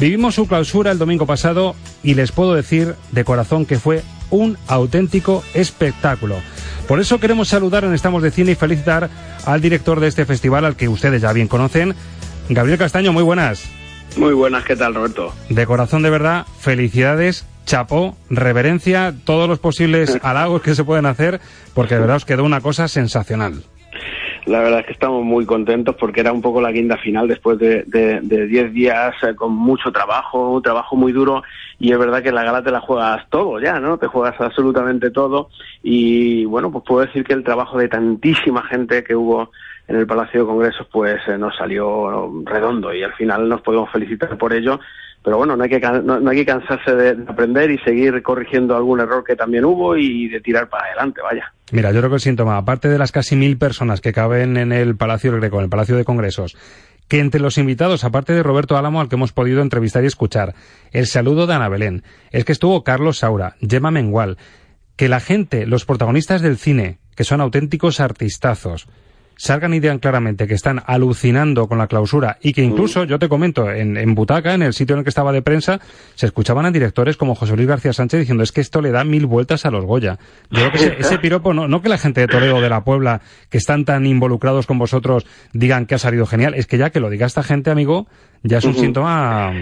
Vivimos 0.00 0.34
su 0.34 0.48
clausura 0.48 0.90
el 0.90 0.98
domingo 0.98 1.26
pasado 1.26 1.76
y 2.02 2.14
les 2.14 2.32
puedo 2.32 2.54
decir 2.54 2.94
de 3.12 3.24
corazón 3.24 3.66
que 3.66 3.78
fue 3.78 4.02
un 4.30 4.56
auténtico 4.66 5.44
espectáculo. 5.52 6.36
Por 6.88 7.00
eso 7.00 7.20
queremos 7.20 7.48
saludar 7.48 7.84
en 7.84 7.92
Estamos 7.92 8.22
de 8.22 8.30
Cine 8.30 8.52
y 8.52 8.56
felicitar 8.56 9.10
al 9.44 9.60
director 9.60 10.00
de 10.00 10.08
este 10.08 10.24
festival, 10.24 10.64
al 10.64 10.76
que 10.76 10.88
ustedes 10.88 11.20
ya 11.20 11.34
bien 11.34 11.48
conocen, 11.48 11.94
Gabriel 12.48 12.78
Castaño. 12.78 13.12
Muy 13.12 13.22
buenas. 13.22 13.79
Muy 14.16 14.34
buenas, 14.34 14.64
¿qué 14.64 14.76
tal, 14.76 14.94
Roberto? 14.94 15.32
De 15.48 15.66
corazón 15.66 16.02
de 16.02 16.10
verdad, 16.10 16.46
felicidades, 16.58 17.46
chapó, 17.64 18.16
reverencia, 18.28 19.14
todos 19.24 19.48
los 19.48 19.58
posibles 19.58 20.18
halagos 20.22 20.62
que 20.62 20.74
se 20.74 20.84
pueden 20.84 21.06
hacer, 21.06 21.40
porque 21.74 21.94
de 21.94 22.00
verdad 22.00 22.16
os 22.16 22.24
quedó 22.24 22.44
una 22.44 22.60
cosa 22.60 22.88
sensacional. 22.88 23.62
La 24.46 24.60
verdad 24.60 24.80
es 24.80 24.86
que 24.86 24.92
estamos 24.92 25.22
muy 25.22 25.44
contentos 25.46 25.94
porque 26.00 26.20
era 26.20 26.32
un 26.32 26.40
poco 26.40 26.60
la 26.60 26.72
guinda 26.72 26.96
final 26.96 27.28
después 27.28 27.58
de 27.58 27.84
de- 27.86 28.20
de 28.22 28.46
10 28.46 28.72
días 28.72 29.14
eh, 29.22 29.34
con 29.36 29.52
mucho 29.54 29.92
trabajo, 29.92 30.50
un 30.50 30.62
trabajo 30.62 30.96
muy 30.96 31.12
duro 31.12 31.42
y 31.78 31.92
es 31.92 31.98
verdad 31.98 32.22
que 32.22 32.32
la 32.32 32.42
gala 32.42 32.62
te 32.62 32.70
la 32.72 32.80
juegas 32.80 33.26
todo 33.30 33.60
ya, 33.60 33.78
¿no? 33.78 33.98
Te 33.98 34.06
juegas 34.06 34.34
absolutamente 34.40 35.10
todo 35.10 35.50
y 35.82 36.46
bueno, 36.46 36.72
pues 36.72 36.84
puedo 36.86 37.06
decir 37.06 37.22
que 37.22 37.34
el 37.34 37.44
trabajo 37.44 37.78
de 37.78 37.88
tantísima 37.88 38.62
gente 38.64 39.04
que 39.04 39.14
hubo 39.14 39.52
en 39.90 39.96
el 39.96 40.06
Palacio 40.06 40.40
de 40.40 40.46
Congresos 40.46 40.86
pues 40.90 41.20
eh, 41.26 41.36
nos 41.36 41.56
salió 41.56 42.32
redondo 42.44 42.94
y 42.94 43.02
al 43.02 43.12
final 43.14 43.48
nos 43.48 43.60
podemos 43.60 43.90
felicitar 43.90 44.38
por 44.38 44.52
ello. 44.52 44.78
Pero 45.22 45.36
bueno, 45.36 45.56
no 45.56 45.64
hay 45.64 45.68
que, 45.68 45.80
no, 45.80 46.20
no 46.20 46.30
hay 46.30 46.38
que 46.38 46.46
cansarse 46.46 46.94
de 46.94 47.24
aprender 47.26 47.70
y 47.72 47.78
seguir 47.78 48.22
corrigiendo 48.22 48.74
algún 48.74 49.00
error 49.00 49.22
que 49.24 49.36
también 49.36 49.64
hubo 49.64 49.96
y 49.96 50.28
de 50.28 50.40
tirar 50.40 50.68
para 50.70 50.86
adelante, 50.86 51.20
vaya. 51.20 51.52
Mira, 51.72 51.90
yo 51.90 51.98
creo 51.98 52.08
que 52.08 52.14
el 52.14 52.20
síntoma, 52.20 52.56
aparte 52.56 52.88
de 52.88 52.98
las 52.98 53.12
casi 53.12 53.36
mil 53.36 53.58
personas 53.58 54.00
que 54.00 54.12
caben 54.12 54.56
en 54.56 54.72
el 54.72 54.96
Palacio 54.96 55.32
del 55.32 55.40
Greco, 55.40 55.58
en 55.58 55.64
el 55.64 55.70
Palacio 55.70 55.96
de 55.96 56.04
Congresos, 56.04 56.56
que 57.08 57.18
entre 57.18 57.40
los 57.40 57.58
invitados, 57.58 58.04
aparte 58.04 58.32
de 58.32 58.44
Roberto 58.44 58.78
Álamo, 58.78 59.00
al 59.00 59.08
que 59.08 59.16
hemos 59.16 59.32
podido 59.32 59.60
entrevistar 59.60 60.04
y 60.04 60.06
escuchar, 60.06 60.54
el 60.92 61.06
saludo 61.06 61.46
de 61.46 61.54
Ana 61.54 61.68
Belén, 61.68 62.04
es 62.30 62.44
que 62.44 62.52
estuvo 62.52 62.84
Carlos 62.84 63.18
Saura, 63.18 63.56
Gemma 63.60 63.90
Mengual, 63.90 64.38
que 64.96 65.08
la 65.08 65.20
gente, 65.20 65.66
los 65.66 65.84
protagonistas 65.84 66.40
del 66.40 66.56
cine, 66.56 66.98
que 67.14 67.24
son 67.24 67.40
auténticos 67.40 68.00
artistazos, 68.00 68.88
salgan 69.40 69.72
y 69.72 69.80
digan 69.80 70.00
claramente 70.00 70.46
que 70.46 70.52
están 70.52 70.82
alucinando 70.84 71.66
con 71.66 71.78
la 71.78 71.86
clausura 71.86 72.36
y 72.42 72.52
que 72.52 72.60
incluso, 72.60 73.04
yo 73.04 73.18
te 73.18 73.30
comento, 73.30 73.70
en, 73.70 73.96
en 73.96 74.14
Butaca, 74.14 74.52
en 74.52 74.60
el 74.60 74.74
sitio 74.74 74.94
en 74.94 74.98
el 74.98 75.04
que 75.04 75.08
estaba 75.08 75.32
de 75.32 75.40
prensa, 75.40 75.80
se 76.14 76.26
escuchaban 76.26 76.66
a 76.66 76.70
directores 76.70 77.16
como 77.16 77.34
José 77.34 77.56
Luis 77.56 77.66
García 77.66 77.94
Sánchez 77.94 78.20
diciendo 78.20 78.42
es 78.42 78.52
que 78.52 78.60
esto 78.60 78.82
le 78.82 78.90
da 78.90 79.02
mil 79.02 79.24
vueltas 79.24 79.64
a 79.64 79.70
los 79.70 79.86
Goya. 79.86 80.18
Yo 80.50 80.60
creo 80.60 80.72
que 80.72 80.76
ese, 80.76 80.96
ese 81.00 81.18
piropo, 81.18 81.54
no, 81.54 81.68
no 81.68 81.80
que 81.80 81.88
la 81.88 81.96
gente 81.96 82.20
de 82.20 82.28
Toledo 82.28 82.60
de 82.60 82.68
la 82.68 82.84
Puebla, 82.84 83.22
que 83.48 83.56
están 83.56 83.86
tan 83.86 84.04
involucrados 84.04 84.66
con 84.66 84.76
vosotros, 84.76 85.26
digan 85.54 85.86
que 85.86 85.94
ha 85.94 85.98
salido 85.98 86.26
genial, 86.26 86.52
es 86.52 86.66
que 86.66 86.76
ya 86.76 86.90
que 86.90 87.00
lo 87.00 87.08
diga 87.08 87.24
esta 87.24 87.42
gente, 87.42 87.70
amigo, 87.70 88.08
ya 88.42 88.58
es 88.58 88.64
un 88.64 88.74
síntoma... 88.74 89.54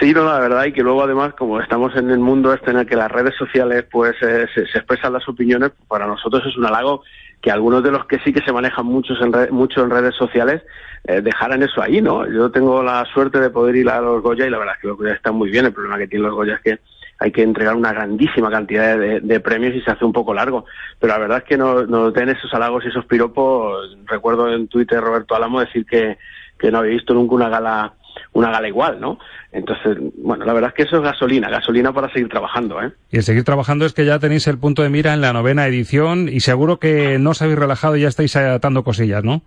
Sí, 0.00 0.12
no, 0.12 0.24
la 0.24 0.40
verdad, 0.40 0.64
y 0.66 0.72
que 0.72 0.82
luego 0.82 1.04
además, 1.04 1.34
como 1.38 1.60
estamos 1.60 1.96
en 1.96 2.10
el 2.10 2.18
mundo 2.18 2.52
este 2.52 2.72
en 2.72 2.78
el 2.78 2.86
que 2.86 2.96
las 2.96 3.10
redes 3.10 3.34
sociales 3.38 3.86
pues 3.90 4.14
eh, 4.22 4.44
se, 4.52 4.66
se 4.66 4.78
expresan 4.78 5.12
las 5.12 5.26
opiniones, 5.28 5.70
para 5.88 6.06
nosotros 6.06 6.42
es 6.46 6.56
un 6.56 6.66
halago 6.66 7.02
que 7.44 7.50
algunos 7.50 7.82
de 7.82 7.90
los 7.90 8.06
que 8.06 8.18
sí 8.20 8.32
que 8.32 8.40
se 8.40 8.54
manejan 8.54 8.86
muchos 8.86 9.20
en 9.20 9.30
re- 9.30 9.50
mucho 9.50 9.82
en 9.82 9.90
redes 9.90 10.14
sociales 10.14 10.62
eh, 11.06 11.20
dejaran 11.20 11.62
eso 11.62 11.82
ahí, 11.82 12.00
¿no? 12.00 12.26
Yo 12.26 12.50
tengo 12.50 12.82
la 12.82 13.04
suerte 13.12 13.38
de 13.38 13.50
poder 13.50 13.76
ir 13.76 13.90
a 13.90 14.00
los 14.00 14.22
Goya 14.22 14.46
y 14.46 14.50
la 14.50 14.56
verdad 14.56 14.76
es 14.76 14.80
que 14.80 14.88
los 14.88 14.96
Goya 14.96 15.12
están 15.12 15.34
muy 15.34 15.50
bien. 15.50 15.66
El 15.66 15.74
problema 15.74 15.98
que 15.98 16.06
tienen 16.08 16.26
los 16.26 16.34
Goya 16.34 16.54
es 16.54 16.60
que 16.62 16.78
hay 17.18 17.32
que 17.32 17.42
entregar 17.42 17.74
una 17.76 17.92
grandísima 17.92 18.50
cantidad 18.50 18.98
de, 18.98 19.40
premios 19.40 19.74
y 19.74 19.82
se 19.82 19.90
hace 19.90 20.06
un 20.06 20.14
poco 20.14 20.32
largo. 20.32 20.64
Pero 20.98 21.12
la 21.12 21.18
verdad 21.18 21.38
es 21.38 21.44
que 21.44 21.58
nos, 21.58 21.86
nos 21.86 22.14
den 22.14 22.30
esos 22.30 22.50
halagos 22.54 22.82
y 22.86 22.88
esos 22.88 23.04
piropos. 23.04 23.94
Recuerdo 24.06 24.50
en 24.50 24.66
Twitter 24.68 25.02
Roberto 25.02 25.34
Álamo 25.36 25.60
decir 25.60 25.84
que, 25.84 26.16
que 26.58 26.70
no 26.70 26.78
había 26.78 26.92
visto 26.92 27.12
nunca 27.12 27.34
una 27.34 27.50
gala 27.50 27.92
una 28.34 28.50
gala 28.50 28.68
igual, 28.68 29.00
¿no? 29.00 29.18
Entonces, 29.52 29.96
bueno, 30.18 30.44
la 30.44 30.52
verdad 30.52 30.70
es 30.70 30.74
que 30.74 30.82
eso 30.82 30.96
es 30.96 31.02
gasolina, 31.02 31.48
gasolina 31.48 31.92
para 31.92 32.12
seguir 32.12 32.28
trabajando, 32.28 32.82
¿eh? 32.82 32.90
Y 33.10 33.16
el 33.16 33.22
seguir 33.22 33.44
trabajando 33.44 33.86
es 33.86 33.94
que 33.94 34.04
ya 34.04 34.18
tenéis 34.18 34.46
el 34.48 34.58
punto 34.58 34.82
de 34.82 34.90
mira 34.90 35.14
en 35.14 35.20
la 35.20 35.32
novena 35.32 35.66
edición 35.66 36.28
y 36.28 36.40
seguro 36.40 36.78
que 36.78 37.18
no 37.18 37.30
os 37.30 37.40
habéis 37.40 37.58
relajado 37.58 37.96
y 37.96 38.02
ya 38.02 38.08
estáis 38.08 38.34
atando 38.36 38.82
cosillas, 38.82 39.22
¿no? 39.24 39.42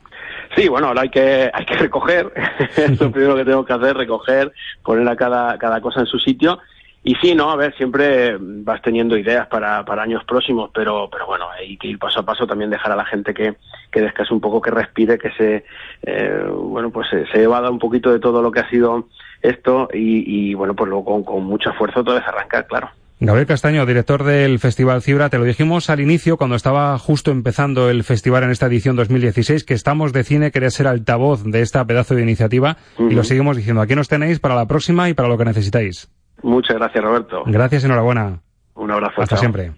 Sí, 0.56 0.70
bueno, 0.70 0.88
ahora 0.88 1.02
hay 1.02 1.10
que, 1.10 1.52
hay 1.54 1.66
que 1.66 1.76
recoger, 1.76 2.32
es 2.78 3.00
lo 3.00 3.12
primero 3.12 3.36
que 3.36 3.44
tenemos 3.44 3.66
que 3.66 3.74
hacer, 3.74 3.98
recoger, 3.98 4.54
poner 4.84 5.08
a 5.08 5.16
cada, 5.18 5.58
cada 5.58 5.82
cosa 5.82 6.00
en 6.00 6.08
su 6.08 6.18
sitio. 6.18 6.60
Y 7.08 7.16
sí, 7.22 7.34
no, 7.34 7.50
a 7.50 7.56
ver, 7.56 7.74
siempre 7.78 8.36
vas 8.38 8.82
teniendo 8.82 9.18
ideas 9.18 9.48
para, 9.48 9.86
para 9.86 10.04
años 10.04 10.26
próximos, 10.26 10.72
pero, 10.74 11.10
pero 11.10 11.26
bueno, 11.26 11.46
hay 11.50 11.78
que 11.78 11.88
ir 11.88 11.98
paso 11.98 12.20
a 12.20 12.26
paso, 12.26 12.46
también 12.46 12.70
dejar 12.70 12.92
a 12.92 12.98
la 12.98 13.06
gente 13.06 13.34
que, 13.34 13.56
que 13.94 14.02
descanse 14.02 14.34
un 14.34 14.42
poco, 14.42 14.62
que 14.62 14.72
respire, 14.72 15.18
que 15.18 15.32
se, 15.32 15.64
eh, 16.02 16.44
bueno, 16.52 16.92
pues 16.92 17.08
se, 17.10 17.26
se 17.28 17.44
evada 17.44 17.70
un 17.70 17.80
poquito 17.80 18.12
de 18.12 18.20
todo 18.20 18.42
lo 18.42 18.52
que 18.52 18.60
ha 18.60 18.70
sido 18.70 19.08
esto 19.42 19.88
y, 19.94 20.50
y 20.50 20.54
bueno, 20.54 20.76
pues 20.76 20.90
luego 20.90 21.06
con, 21.06 21.24
con 21.24 21.46
mucho 21.46 21.70
esfuerzo 21.70 22.02
otra 22.02 22.16
vez 22.16 22.24
arrancar, 22.28 22.68
claro. 22.68 22.90
Gabriel 23.22 23.48
Castaño, 23.48 23.86
director 23.86 24.26
del 24.26 24.60
Festival 24.60 25.02
Cibra, 25.02 25.30
te 25.30 25.38
lo 25.38 25.46
dijimos 25.46 25.90
al 25.90 26.02
inicio 26.02 26.36
cuando 26.36 26.58
estaba 26.58 27.00
justo 27.00 27.32
empezando 27.32 27.90
el 27.90 28.04
festival 28.04 28.44
en 28.44 28.50
esta 28.50 28.66
edición 28.66 28.98
2016, 28.98 29.64
que 29.64 29.76
estamos 29.76 30.12
de 30.12 30.26
cine, 30.26 30.52
quería 30.52 30.72
ser 30.72 30.88
altavoz 30.88 31.46
de 31.46 31.62
esta 31.62 31.86
pedazo 31.86 32.16
de 32.16 32.24
iniciativa 32.24 32.76
y 33.00 33.14
lo 33.14 33.24
seguimos 33.24 33.56
diciendo. 33.56 33.82
Aquí 33.82 33.96
nos 33.96 34.10
tenéis 34.10 34.42
para 34.42 34.56
la 34.56 34.68
próxima 34.68 35.08
y 35.08 35.14
para 35.14 35.30
lo 35.30 35.38
que 35.38 35.46
necesitáis. 35.46 36.10
Muchas 36.44 36.78
gracias, 36.78 37.04
Roberto. 37.04 37.44
Gracias, 37.46 37.84
enhorabuena. 37.84 38.40
Un 38.76 38.92
abrazo. 38.92 39.22
Hasta 39.22 39.36
chao. 39.36 39.40
siempre. 39.40 39.72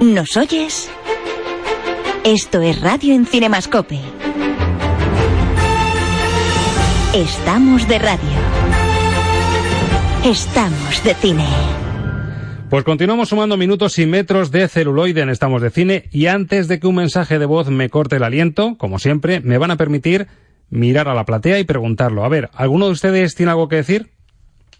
¿Nos 0.00 0.36
oyes? 0.36 0.90
Esto 2.24 2.60
es 2.60 2.80
Radio 2.80 3.14
en 3.14 3.24
Cinemascope. 3.24 4.00
Estamos 7.14 7.88
de 7.88 7.98
radio. 7.98 8.28
Estamos 10.24 11.02
de 11.04 11.14
cine. 11.14 11.46
Pues 12.68 12.82
continuamos 12.82 13.28
sumando 13.28 13.56
minutos 13.56 13.98
y 14.00 14.06
metros 14.06 14.50
de 14.50 14.66
celuloide 14.66 15.20
en 15.20 15.30
Estamos 15.30 15.62
de 15.62 15.70
Cine 15.70 16.08
y 16.10 16.26
antes 16.26 16.66
de 16.66 16.80
que 16.80 16.88
un 16.88 16.96
mensaje 16.96 17.38
de 17.38 17.46
voz 17.46 17.70
me 17.70 17.88
corte 17.88 18.16
el 18.16 18.24
aliento, 18.24 18.76
como 18.76 18.98
siempre, 18.98 19.40
me 19.40 19.56
van 19.56 19.70
a 19.70 19.76
permitir 19.76 20.26
mirar 20.70 21.08
a 21.08 21.14
la 21.14 21.24
platea 21.24 21.58
y 21.58 21.64
preguntarlo. 21.64 22.24
A 22.24 22.28
ver, 22.28 22.50
¿alguno 22.54 22.86
de 22.86 22.92
ustedes 22.92 23.34
tiene 23.34 23.50
algo 23.50 23.68
que 23.68 23.76
decir? 23.76 24.12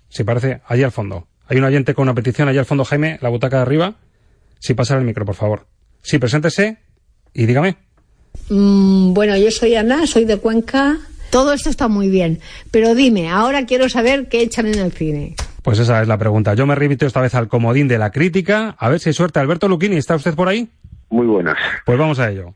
Si 0.08 0.24
parece, 0.24 0.60
allí 0.66 0.82
al 0.82 0.92
fondo. 0.92 1.26
Hay 1.48 1.58
un 1.58 1.64
oyente 1.64 1.94
con 1.94 2.02
una 2.02 2.14
petición 2.14 2.48
allí 2.48 2.58
al 2.58 2.66
fondo, 2.66 2.84
Jaime, 2.84 3.18
la 3.20 3.28
butaca 3.28 3.56
de 3.56 3.62
arriba. 3.62 3.94
Si 4.58 4.74
pasa 4.74 4.96
el 4.96 5.04
micro, 5.04 5.24
por 5.24 5.34
favor. 5.34 5.66
Sí, 6.02 6.18
preséntese 6.18 6.78
y 7.32 7.46
dígame. 7.46 7.76
Mm, 8.48 9.12
bueno, 9.12 9.36
yo 9.36 9.50
soy 9.50 9.74
Ana, 9.74 10.06
soy 10.06 10.24
de 10.24 10.38
Cuenca. 10.38 10.98
Todo 11.30 11.52
esto 11.52 11.68
está 11.70 11.88
muy 11.88 12.08
bien, 12.08 12.40
pero 12.70 12.94
dime, 12.94 13.28
ahora 13.28 13.66
quiero 13.66 13.88
saber 13.88 14.28
qué 14.28 14.42
echan 14.42 14.66
en 14.66 14.78
el 14.78 14.92
cine. 14.92 15.34
Pues 15.62 15.80
esa 15.80 16.00
es 16.00 16.06
la 16.06 16.16
pregunta. 16.16 16.54
Yo 16.54 16.64
me 16.64 16.76
remito 16.76 17.06
esta 17.06 17.20
vez 17.20 17.34
al 17.34 17.48
comodín 17.48 17.88
de 17.88 17.98
la 17.98 18.12
crítica. 18.12 18.76
A 18.78 18.88
ver 18.88 19.00
si 19.00 19.08
hay 19.08 19.14
suerte. 19.14 19.40
Alberto 19.40 19.66
Luquini, 19.66 19.96
¿está 19.96 20.14
usted 20.14 20.34
por 20.34 20.48
ahí? 20.48 20.68
Muy 21.10 21.26
buenas. 21.26 21.56
Pues 21.84 21.98
vamos 21.98 22.20
a 22.20 22.30
ello. 22.30 22.54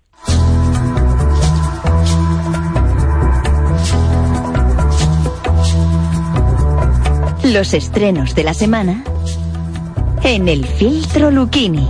Los 7.53 7.75
estrenos 7.75 8.37
de 8.37 8.45
la 8.45 8.55
semana 8.55 9.03
en 10.23 10.47
el 10.47 10.65
filtro 10.65 11.33
Luchini. 11.33 11.89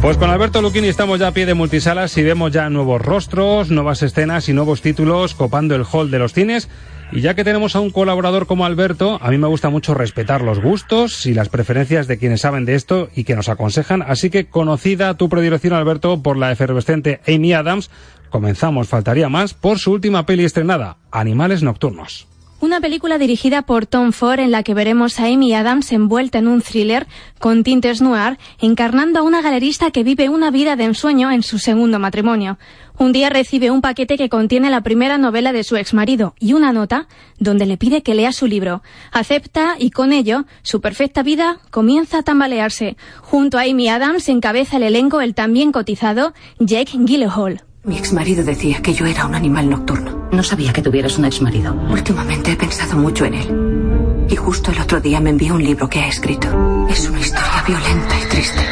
Pues 0.00 0.16
con 0.18 0.30
Alberto 0.30 0.62
Luquini 0.62 0.86
estamos 0.86 1.18
ya 1.18 1.28
a 1.28 1.32
pie 1.32 1.44
de 1.44 1.54
multisalas 1.54 2.16
y 2.16 2.22
vemos 2.22 2.52
ya 2.52 2.70
nuevos 2.70 3.02
rostros, 3.02 3.70
nuevas 3.70 4.02
escenas 4.02 4.48
y 4.48 4.52
nuevos 4.52 4.82
títulos 4.82 5.34
copando 5.34 5.74
el 5.74 5.84
hall 5.84 6.12
de 6.12 6.20
los 6.20 6.32
cines. 6.32 6.68
Y 7.10 7.22
ya 7.22 7.34
que 7.34 7.42
tenemos 7.42 7.74
a 7.74 7.80
un 7.80 7.90
colaborador 7.90 8.46
como 8.46 8.66
Alberto, 8.66 9.18
a 9.20 9.30
mí 9.30 9.38
me 9.38 9.48
gusta 9.48 9.68
mucho 9.68 9.94
respetar 9.94 10.42
los 10.42 10.60
gustos 10.60 11.26
y 11.26 11.34
las 11.34 11.48
preferencias 11.48 12.06
de 12.06 12.18
quienes 12.18 12.42
saben 12.42 12.64
de 12.64 12.76
esto 12.76 13.08
y 13.16 13.24
que 13.24 13.34
nos 13.34 13.48
aconsejan. 13.48 14.02
Así 14.02 14.30
que 14.30 14.46
conocida 14.46 15.14
tu 15.16 15.28
predilección, 15.28 15.72
Alberto, 15.72 16.22
por 16.22 16.36
la 16.36 16.52
efervescente 16.52 17.20
Amy 17.26 17.52
Adams, 17.52 17.90
comenzamos, 18.30 18.86
faltaría 18.86 19.28
más, 19.28 19.54
por 19.54 19.80
su 19.80 19.90
última 19.90 20.24
peli 20.24 20.44
estrenada, 20.44 20.98
Animales 21.10 21.64
Nocturnos. 21.64 22.28
Una 22.64 22.80
película 22.80 23.18
dirigida 23.18 23.60
por 23.60 23.84
Tom 23.84 24.12
Ford 24.12 24.40
en 24.40 24.50
la 24.50 24.62
que 24.62 24.72
veremos 24.72 25.20
a 25.20 25.26
Amy 25.26 25.52
Adams 25.52 25.92
envuelta 25.92 26.38
en 26.38 26.48
un 26.48 26.62
thriller 26.62 27.06
con 27.38 27.62
tintes 27.62 28.00
noir, 28.00 28.38
encarnando 28.58 29.18
a 29.18 29.22
una 29.22 29.42
galerista 29.42 29.90
que 29.90 30.02
vive 30.02 30.30
una 30.30 30.50
vida 30.50 30.74
de 30.74 30.84
ensueño 30.84 31.30
en 31.30 31.42
su 31.42 31.58
segundo 31.58 31.98
matrimonio. 31.98 32.56
Un 32.96 33.12
día 33.12 33.28
recibe 33.28 33.70
un 33.70 33.82
paquete 33.82 34.16
que 34.16 34.30
contiene 34.30 34.70
la 34.70 34.80
primera 34.80 35.18
novela 35.18 35.52
de 35.52 35.62
su 35.62 35.76
exmarido 35.76 36.34
y 36.40 36.54
una 36.54 36.72
nota 36.72 37.06
donde 37.38 37.66
le 37.66 37.76
pide 37.76 38.02
que 38.02 38.14
lea 38.14 38.32
su 38.32 38.46
libro. 38.46 38.82
Acepta 39.12 39.76
y 39.78 39.90
con 39.90 40.14
ello 40.14 40.46
su 40.62 40.80
perfecta 40.80 41.22
vida 41.22 41.58
comienza 41.70 42.20
a 42.20 42.22
tambalearse. 42.22 42.96
Junto 43.20 43.58
a 43.58 43.64
Amy 43.64 43.90
Adams 43.90 44.30
encabeza 44.30 44.78
el 44.78 44.84
elenco 44.84 45.20
el 45.20 45.34
también 45.34 45.70
cotizado 45.70 46.32
Jake 46.60 46.96
Gyllenhaal. 46.96 47.62
Mi 47.84 47.98
exmarido 47.98 48.42
decía 48.42 48.80
que 48.80 48.94
yo 48.94 49.04
era 49.04 49.26
un 49.26 49.34
animal 49.34 49.68
nocturno. 49.68 50.28
No 50.32 50.42
sabía 50.42 50.72
que 50.72 50.80
tuvieras 50.80 51.18
un 51.18 51.26
exmarido. 51.26 51.74
Últimamente 51.74 52.52
he 52.52 52.56
pensado 52.56 52.96
mucho 52.96 53.26
en 53.26 53.34
él. 53.34 54.26
Y 54.30 54.36
justo 54.36 54.70
el 54.70 54.80
otro 54.80 55.02
día 55.02 55.20
me 55.20 55.28
envió 55.28 55.54
un 55.54 55.62
libro 55.62 55.86
que 55.88 56.00
ha 56.00 56.08
escrito. 56.08 56.48
Es 56.88 57.06
una 57.10 57.20
historia 57.20 57.62
violenta 57.66 58.14
y 58.18 58.28
triste. 58.30 58.62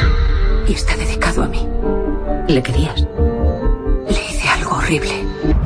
Y 0.67 0.73
está 0.73 0.97
dedicado 0.97 1.43
a 1.43 1.49
mí. 1.49 1.69
¿Le 2.49 2.63
querías? 2.63 3.07
Le 4.09 4.31
hice 4.31 4.49
algo 4.49 4.77
horrible. 4.77 5.13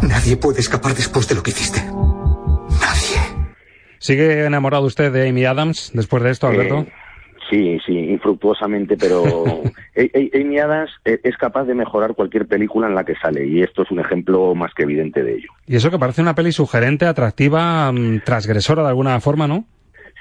Nadie 0.02 0.36
puede 0.36 0.58
escapar 0.58 0.96
después 0.96 1.28
de 1.28 1.36
lo 1.36 1.42
que 1.44 1.50
hiciste. 1.52 1.84
¿Sigue 4.00 4.44
enamorado 4.44 4.84
usted 4.86 5.12
de 5.12 5.28
Amy 5.28 5.44
Adams 5.44 5.90
después 5.94 6.22
de 6.22 6.30
esto, 6.30 6.46
Alberto? 6.46 6.80
Eh, 6.80 6.92
sí, 7.50 7.78
sí, 7.84 7.92
infructuosamente, 7.98 8.96
pero 8.96 9.44
Amy 10.34 10.58
Adams 10.58 10.90
eh, 11.04 11.20
es 11.22 11.36
capaz 11.36 11.64
de 11.64 11.74
mejorar 11.74 12.14
cualquier 12.14 12.46
película 12.46 12.86
en 12.88 12.94
la 12.94 13.04
que 13.04 13.14
sale 13.16 13.46
y 13.46 13.62
esto 13.62 13.82
es 13.82 13.90
un 13.90 14.00
ejemplo 14.00 14.54
más 14.54 14.72
que 14.74 14.82
evidente 14.84 15.22
de 15.22 15.34
ello. 15.34 15.48
Y 15.66 15.76
eso 15.76 15.90
que 15.90 15.98
parece 15.98 16.22
una 16.22 16.34
peli 16.34 16.52
sugerente, 16.52 17.06
atractiva, 17.06 17.90
mm, 17.92 18.20
transgresora 18.24 18.82
de 18.82 18.88
alguna 18.88 19.18
forma, 19.20 19.46
¿no? 19.46 19.64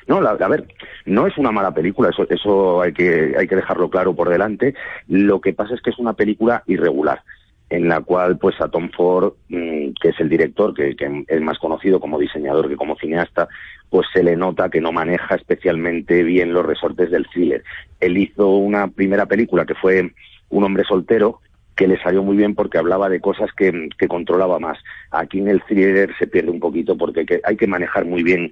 No, 0.08 0.22
la- 0.22 0.32
a 0.40 0.48
ver, 0.48 0.66
no 1.06 1.26
es 1.26 1.36
una 1.38 1.52
mala 1.52 1.74
película, 1.74 2.10
eso, 2.10 2.28
eso 2.30 2.82
hay, 2.82 2.94
que, 2.94 3.34
hay 3.38 3.48
que 3.48 3.56
dejarlo 3.56 3.90
claro 3.90 4.16
por 4.16 4.30
delante. 4.30 4.76
Lo 5.08 5.42
que 5.42 5.54
pasa 5.54 5.74
es 5.74 5.82
que 5.82 5.90
es 5.90 5.98
una 5.98 6.14
película 6.14 6.62
irregular, 6.68 7.22
en 7.69 7.88
la 7.88 8.01
cual 8.01 8.38
pues 8.38 8.60
a 8.62 8.69
Tom 8.69 8.89
Ford, 8.95 9.34
mm, 9.49 9.91
que 10.01 10.10
es 10.10 10.19
el 10.19 10.30
director, 10.30 10.73
que, 10.73 10.95
es 11.28 11.41
más 11.41 11.58
conocido 11.58 11.99
como 11.99 12.19
diseñador 12.19 12.69
que 12.69 12.75
como 12.75 12.95
cineasta, 12.97 13.47
pues 13.89 14.08
se 14.13 14.23
le 14.23 14.36
nota 14.36 14.69
que 14.69 14.82
no 14.82 14.91
maneja 14.91 15.36
especialmente 15.36 16.23
bien 16.23 16.54
los 16.54 16.65
resortes 16.65 17.12
del 17.12 17.28
thriller. 17.28 17.63
Él 17.99 18.17
hizo 18.17 18.49
una 18.49 18.88
primera 18.88 19.25
película 19.25 19.65
que 19.65 19.75
fue 19.75 20.12
Un 20.49 20.63
hombre 20.63 20.84
soltero, 20.84 21.41
que 21.75 21.88
le 21.88 22.01
salió 22.01 22.23
muy 22.23 22.38
bien 22.38 22.56
porque 22.56 22.78
hablaba 22.78 23.10
de 23.10 23.19
cosas 23.19 23.49
que, 23.58 23.89
que 23.97 24.08
controlaba 24.08 24.60
más. 24.60 24.78
Aquí 25.12 25.39
en 25.39 25.49
el 25.49 25.62
thriller 25.63 26.15
se 26.17 26.28
pierde 26.28 26.51
un 26.51 26.60
poquito 26.60 26.95
porque 26.97 27.21
hay 27.21 27.25
que, 27.25 27.41
hay 27.43 27.58
que 27.58 27.67
manejar 27.67 28.06
muy 28.06 28.23
bien 28.23 28.51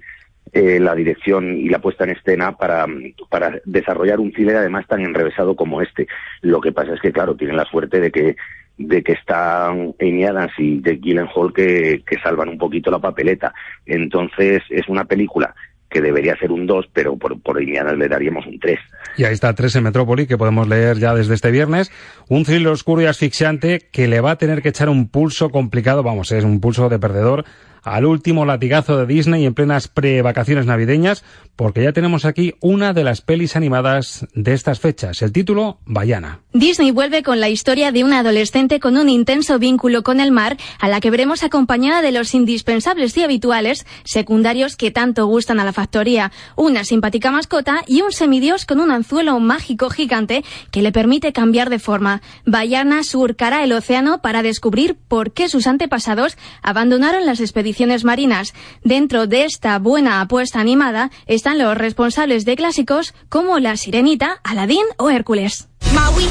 eh, 0.52 0.78
la 0.78 0.94
dirección 0.94 1.56
y 1.58 1.68
la 1.68 1.78
puesta 1.78 2.04
en 2.04 2.10
escena 2.10 2.56
para, 2.56 2.86
para 3.30 3.60
desarrollar 3.64 4.20
un 4.20 4.32
thriller 4.32 4.56
además 4.56 4.86
tan 4.86 5.00
enrevesado 5.00 5.56
como 5.56 5.80
este. 5.80 6.06
Lo 6.42 6.60
que 6.60 6.72
pasa 6.72 6.94
es 6.94 7.00
que, 7.00 7.12
claro, 7.12 7.34
tienen 7.34 7.56
la 7.56 7.64
suerte 7.64 8.00
de 8.00 8.10
que 8.10 8.36
de 8.76 9.02
que 9.02 9.12
están 9.12 9.94
Amy 10.00 10.24
Adams 10.24 10.52
y 10.58 10.82
Jake 10.82 11.00
Gyllenhaal 11.00 11.52
que, 11.54 12.02
que 12.06 12.18
salvan 12.22 12.48
un 12.48 12.58
poquito 12.58 12.90
la 12.90 12.98
papeleta. 12.98 13.52
Entonces 13.86 14.62
es 14.70 14.88
una 14.88 15.04
película 15.04 15.54
que 15.94 16.00
debería 16.00 16.36
ser 16.36 16.50
un 16.50 16.66
2, 16.66 16.86
pero 16.92 17.16
por, 17.16 17.40
por 17.40 17.56
Adams 17.56 17.98
le 17.98 18.08
daríamos 18.08 18.44
un 18.46 18.58
3. 18.58 18.78
Y 19.16 19.24
ahí 19.24 19.32
está 19.32 19.54
3 19.54 19.76
en 19.76 19.84
Metrópoli, 19.84 20.26
que 20.26 20.36
podemos 20.36 20.68
leer 20.68 20.98
ya 20.98 21.14
desde 21.14 21.34
este 21.34 21.52
viernes. 21.52 21.92
Un 22.28 22.44
thriller 22.44 22.68
oscuro 22.68 23.00
y 23.00 23.06
asfixiante 23.06 23.78
que 23.92 24.08
le 24.08 24.20
va 24.20 24.32
a 24.32 24.36
tener 24.36 24.60
que 24.60 24.70
echar 24.70 24.88
un 24.88 25.08
pulso 25.08 25.50
complicado, 25.50 26.02
vamos, 26.02 26.32
es 26.32 26.42
un 26.42 26.60
pulso 26.60 26.88
de 26.88 26.98
perdedor, 26.98 27.44
al 27.84 28.06
último 28.06 28.46
latigazo 28.46 28.96
de 28.96 29.06
Disney 29.06 29.44
en 29.44 29.54
plenas 29.54 29.88
pre-vacaciones 29.88 30.66
navideñas, 30.66 31.22
porque 31.54 31.82
ya 31.82 31.92
tenemos 31.92 32.24
aquí 32.24 32.54
una 32.60 32.92
de 32.92 33.04
las 33.04 33.20
pelis 33.20 33.56
animadas 33.56 34.26
de 34.34 34.54
estas 34.54 34.80
fechas. 34.80 35.20
El 35.22 35.32
título, 35.32 35.78
Bayana. 35.84 36.40
Disney 36.52 36.90
vuelve 36.90 37.22
con 37.22 37.40
la 37.40 37.48
historia 37.48 37.92
de 37.92 38.02
una 38.02 38.20
adolescente 38.20 38.80
con 38.80 38.96
un 38.96 39.08
intenso 39.08 39.58
vínculo 39.58 40.02
con 40.02 40.20
el 40.20 40.32
mar, 40.32 40.56
a 40.80 40.88
la 40.88 41.00
que 41.00 41.10
veremos 41.10 41.42
acompañada 41.42 42.00
de 42.00 42.12
los 42.12 42.34
indispensables 42.34 43.16
y 43.16 43.22
habituales 43.22 43.86
secundarios 44.04 44.76
que 44.76 44.90
tanto 44.90 45.26
gustan 45.26 45.60
a 45.60 45.64
la 45.64 45.72
factoría, 45.72 46.32
una 46.56 46.84
simpática 46.84 47.30
mascota 47.30 47.84
y 47.86 48.00
un 48.00 48.12
semidios 48.12 48.64
con 48.64 48.80
un 48.80 48.90
anzuelo 48.90 49.38
mágico 49.40 49.90
gigante 49.90 50.44
que 50.70 50.82
le 50.82 50.92
permite 50.92 51.32
cambiar 51.32 51.70
de 51.70 51.78
forma. 51.78 52.22
Bayana 52.46 53.02
surcará 53.02 53.62
el 53.62 53.72
océano 53.72 54.22
para 54.22 54.42
descubrir 54.42 54.96
por 54.96 55.32
qué 55.32 55.48
sus 55.48 55.66
antepasados 55.66 56.38
abandonaron 56.62 57.26
las 57.26 57.40
expediciones 57.40 57.73
marinas. 58.04 58.54
Dentro 58.82 59.26
de 59.26 59.44
esta 59.44 59.78
buena 59.78 60.20
apuesta 60.20 60.60
animada 60.60 61.10
están 61.26 61.58
los 61.58 61.76
responsables 61.76 62.44
de 62.44 62.56
clásicos 62.56 63.14
como 63.28 63.58
La 63.58 63.76
Sirenita, 63.76 64.40
Aladín 64.42 64.84
o 64.96 65.10
Hércules. 65.10 65.68
Maui, 65.94 66.26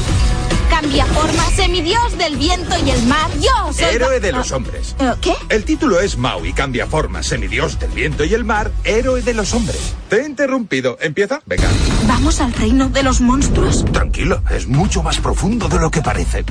cambia 0.68 1.06
forma, 1.06 1.44
semidios 1.50 2.18
del 2.18 2.36
viento 2.36 2.74
y 2.84 2.90
el 2.90 3.02
mar. 3.06 3.30
Yo 3.40 3.72
soy... 3.72 3.94
Héroe 3.94 4.20
de 4.20 4.32
los 4.32 4.52
hombres. 4.52 4.96
Eh, 4.98 5.12
¿Qué? 5.20 5.34
El 5.48 5.64
título 5.64 6.00
es 6.00 6.16
Maui, 6.18 6.52
cambia 6.52 6.86
forma, 6.86 7.22
semidios 7.22 7.78
del 7.78 7.90
viento 7.90 8.24
y 8.24 8.34
el 8.34 8.44
mar, 8.44 8.70
héroe 8.84 9.22
de 9.22 9.34
los 9.34 9.54
hombres. 9.54 9.94
Te 10.08 10.22
he 10.22 10.26
interrumpido. 10.26 10.98
¿Empieza? 11.00 11.40
Venga. 11.46 11.68
¿Vamos 12.06 12.40
al 12.40 12.52
reino 12.52 12.88
de 12.88 13.02
los 13.02 13.20
monstruos? 13.20 13.84
Tranquilo, 13.92 14.42
es 14.50 14.66
mucho 14.66 15.02
más 15.02 15.18
profundo 15.18 15.68
de 15.68 15.78
lo 15.78 15.90
que 15.90 16.02
parece. 16.02 16.44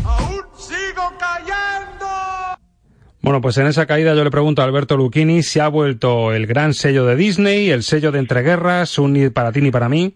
Bueno, 3.24 3.40
pues 3.40 3.58
en 3.58 3.68
esa 3.68 3.86
caída 3.86 4.14
yo 4.16 4.26
le 4.26 4.32
pregunto 4.32 4.62
a 4.62 4.66
Alberto 4.66 4.98
Lucchini 4.98 5.44
si 5.44 5.62
ha 5.62 5.70
vuelto 5.70 6.34
el 6.34 6.46
gran 6.46 6.74
sello 6.74 7.06
de 7.06 7.16
Disney, 7.16 7.70
el 7.70 7.82
sello 7.82 8.12
de 8.12 8.20
entreguerras, 8.20 9.00
un 9.00 9.14
ni 9.14 9.30
para 9.30 9.54
ti 9.54 9.62
ni 9.62 9.72
para 9.72 9.88
mí. 9.88 10.14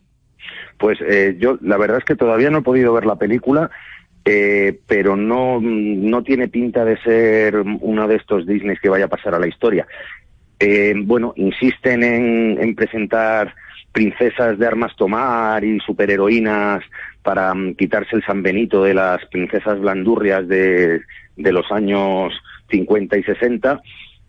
Pues 0.78 1.00
eh, 1.08 1.38
yo 1.39 1.58
la 1.62 1.78
verdad 1.78 2.00
es 2.00 2.04
que 2.04 2.17
todavía 2.17 2.50
no 2.50 2.58
he 2.58 2.63
podido 2.63 2.91
ver 2.91 3.06
la 3.06 3.15
película, 3.15 3.72
eh, 4.26 4.78
pero 4.88 5.15
no, 5.15 5.62
no 5.62 6.22
tiene 6.22 6.50
pinta 6.50 6.84
de 6.84 6.98
ser 6.98 7.56
uno 7.80 8.10
de 8.10 8.17
estos 8.17 8.46
Disney 8.46 8.76
que 8.76 8.89
vaya 8.89 9.06
a 9.06 9.10
pasar 9.10 9.34
a 9.34 9.39
la 9.39 9.48
historia. 9.48 9.88
Eh, 10.60 10.93
bueno, 10.98 11.32
insisten 11.38 12.04
en, 12.04 12.62
en 12.62 12.76
presentar 12.76 13.56
princesas 13.93 14.60
de 14.60 14.67
armas 14.67 14.93
tomar 14.98 15.63
y 15.63 15.80
superheroínas 15.80 16.84
para 17.24 17.54
mm, 17.54 17.76
quitarse 17.76 18.17
el 18.17 18.26
San 18.26 18.43
Benito 18.43 18.84
de 18.84 18.93
las 18.93 19.26
princesas 19.28 19.80
blandurrias 19.80 20.46
de, 20.46 21.00
de 21.38 21.52
los 21.54 21.72
años 21.72 22.34
50 22.69 23.17
y 23.17 23.23
60, 23.23 23.82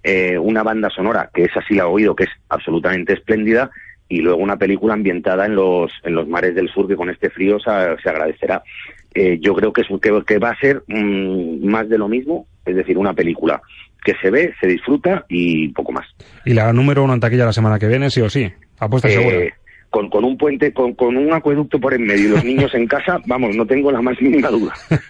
eh, 0.03 0.38
una 0.38 0.62
banda 0.62 0.90
sonora 0.90 1.31
que 1.33 1.44
esa 1.44 1.61
sí 1.66 1.74
la 1.74 1.85
he 1.85 1.87
oído, 1.87 2.14
que 2.14 2.24
es 2.24 2.31
absolutamente 2.48 3.14
espléndida, 3.14 3.70
y 4.09 4.20
luego 4.20 4.42
una 4.42 4.57
película 4.57 4.94
ambientada 4.94 5.46
en 5.46 5.55
los, 5.55 5.92
en 6.03 6.14
los 6.14 6.27
mares 6.27 6.55
del 6.55 6.68
sur 6.68 6.88
que 6.88 6.96
con 6.96 7.11
este 7.11 7.31
frío 7.31 7.59
se, 7.59 7.70
se 8.03 8.09
agradecerá. 8.09 8.62
Eh, 9.14 9.38
yo 9.40 9.55
creo 9.55 9.72
que, 9.72 9.83
es, 9.83 9.88
que, 10.01 10.22
que 10.27 10.38
va 10.38 10.51
a 10.51 10.61
ser 10.61 10.83
mm, 10.87 11.66
más 11.66 11.88
de 11.88 11.98
lo 11.98 12.09
mismo, 12.09 12.46
es 12.64 12.77
decir, 12.77 12.96
una 12.96 13.14
película 13.14 13.61
que 14.05 14.14
se 14.22 14.31
ve, 14.31 14.55
se 14.61 14.66
disfruta 14.66 15.24
y 15.29 15.68
poco 15.68 15.92
más. 15.92 16.07
Y 16.44 16.55
la 16.55 16.72
número 16.72 17.05
uno 17.05 17.14
en 17.14 17.20
taquilla 17.20 17.44
la 17.44 17.53
semana 17.53 17.79
que 17.79 17.88
viene, 17.88 18.11
sí 18.11 18.20
o 18.20 18.31
sí. 18.31 18.51
Apuesta 18.79 19.09
Eh, 19.09 19.12
segura. 19.12 19.55
Con, 19.90 20.11
con 20.11 20.24
un 20.24 20.37
puente, 20.37 20.72
con, 20.72 20.94
con 20.94 21.16
un 21.16 21.33
acueducto 21.33 21.79
por 21.81 21.94
en 21.94 22.07
medio 22.07 22.29
y 22.29 22.33
los 22.33 22.44
niños 22.44 22.74
en 22.74 22.87
casa, 22.87 23.18
vamos, 23.27 23.57
no 23.57 23.66
tengo 23.66 23.90
la 23.90 24.03
más 24.03 24.20
mínima 24.20 24.48
duda. 24.48 24.74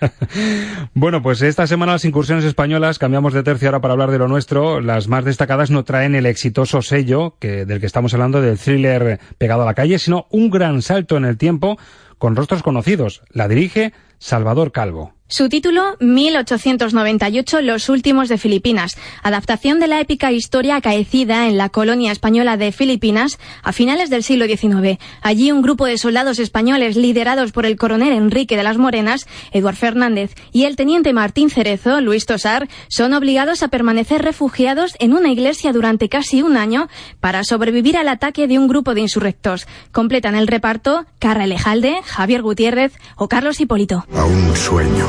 Bueno, 0.95 1.23
pues 1.23 1.43
esta 1.43 1.67
semana 1.67 1.93
las 1.93 2.05
incursiones 2.05 2.45
españolas, 2.45 2.99
cambiamos 2.99 3.33
de 3.33 3.43
tercio 3.43 3.69
ahora 3.69 3.81
para 3.81 3.93
hablar 3.93 4.11
de 4.11 4.19
lo 4.19 4.29
nuestro, 4.29 4.81
las 4.81 5.09
más 5.09 5.25
destacadas 5.25 5.71
no 5.71 5.85
traen 5.85 6.15
el 6.15 6.27
exitoso 6.27 6.83
sello 6.83 7.37
que, 7.39 7.65
del 7.65 7.81
que 7.81 7.87
estamos 7.87 8.13
hablando, 8.15 8.41
del 8.41 8.59
thriller 8.59 9.21
pegado 9.39 9.63
a 9.63 9.67
la 9.67 9.75
calle, 9.75 9.99
sino 9.99 10.27
un 10.31 10.51
gran 10.51 10.83
salto 10.83 11.17
en 11.17 11.25
el 11.25 11.39
tiempo 11.39 11.79
con 12.19 12.37
rostros 12.37 12.63
conocidos. 12.63 13.23
La 13.31 13.49
dirige 13.49 13.93
Salvador 14.19 14.73
Calvo. 14.73 15.18
Su 15.31 15.51
título, 15.51 15.95
1898, 16.01 17.61
Los 17.61 17.91
últimos 17.91 18.31
de 18.31 18.39
Filipinas, 18.39 18.97
adaptación 19.23 19.79
de 19.79 19.87
la 19.87 20.01
épica 20.01 20.33
historia 20.33 20.77
acaecida 20.77 21.49
en 21.49 21.59
la 21.59 21.69
colonia 21.69 22.13
española 22.13 22.57
de 22.57 22.73
Filipinas 22.73 23.39
a 23.63 23.75
finales 23.75 24.09
del 24.09 24.23
siglo 24.23 24.47
XIX. 24.47 24.99
Allí 25.21 25.53
un 25.53 25.61
grupo 25.61 25.85
de 25.85 25.99
soldados 25.99 26.39
españoles 26.39 26.97
liderados 26.97 27.53
por 27.53 27.67
el 27.67 27.77
coronel 27.77 28.15
Enrique 28.15 28.57
de 28.57 28.63
las 28.63 28.79
Morenas, 28.79 29.27
Eduard 29.53 29.77
Fernández, 29.77 30.35
y 30.51 30.65
el 30.65 30.77
teniente 30.77 31.13
Martín 31.13 31.51
Cerezo, 31.51 32.01
Luis 32.01 32.25
Tosar, 32.25 32.67
son 32.89 33.13
obligados 33.13 33.63
a 33.63 33.69
permanecer 33.69 34.23
refugiados 34.23 34.95
en 34.99 35.13
una 35.13 35.31
iglesia 35.31 35.75
durante 35.75 36.09
casi 36.09 36.41
un 36.41 36.57
año 36.57 36.89
para 37.21 37.45
sobrevivir 37.45 37.99
al 37.99 38.09
ataque 38.09 38.49
de 38.49 38.59
un 38.59 38.67
grupo 38.67 38.95
de 38.95 39.03
insurrectos. 39.03 39.67
Completan 39.93 40.37
el 40.37 40.47
reparto 40.47 41.05
Carra 41.19 41.47
Lejalde, 41.47 42.01
Javier 42.07 42.41
Gutiérrez 42.41 42.95
o 43.17 43.29
Carlos 43.29 43.61
Hipólito. 43.61 44.07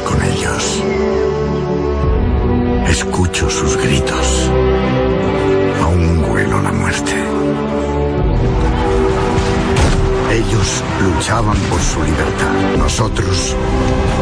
Con 0.10 0.22
ellos. 0.24 0.84
Escucho 2.89 3.50
sus 3.50 3.78
gritos. 3.78 4.50
Aún 5.82 6.26
huelo 6.30 6.62
la 6.62 6.72
muerte. 6.72 7.13
Ellos 10.32 10.84
luchaban 11.02 11.58
por 11.69 11.80
su 11.80 12.04
libertad. 12.04 12.78
Nosotros 12.78 13.56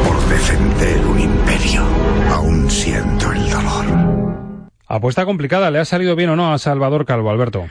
por 0.06 0.20
defender 0.30 1.06
un 1.06 1.20
imperio. 1.20 1.84
Aún 2.32 2.70
siento 2.70 3.32
el 3.32 3.50
dolor. 3.50 3.86
Apuesta 4.88 5.26
complicada, 5.26 5.72
¿le 5.72 5.80
ha 5.80 5.86
salido 5.86 6.16
bien 6.16 6.30
o 6.30 6.36
no 6.36 6.54
a 6.54 6.58
Salvador 6.58 7.06
Calvo, 7.06 7.30
Alberto? 7.30 7.68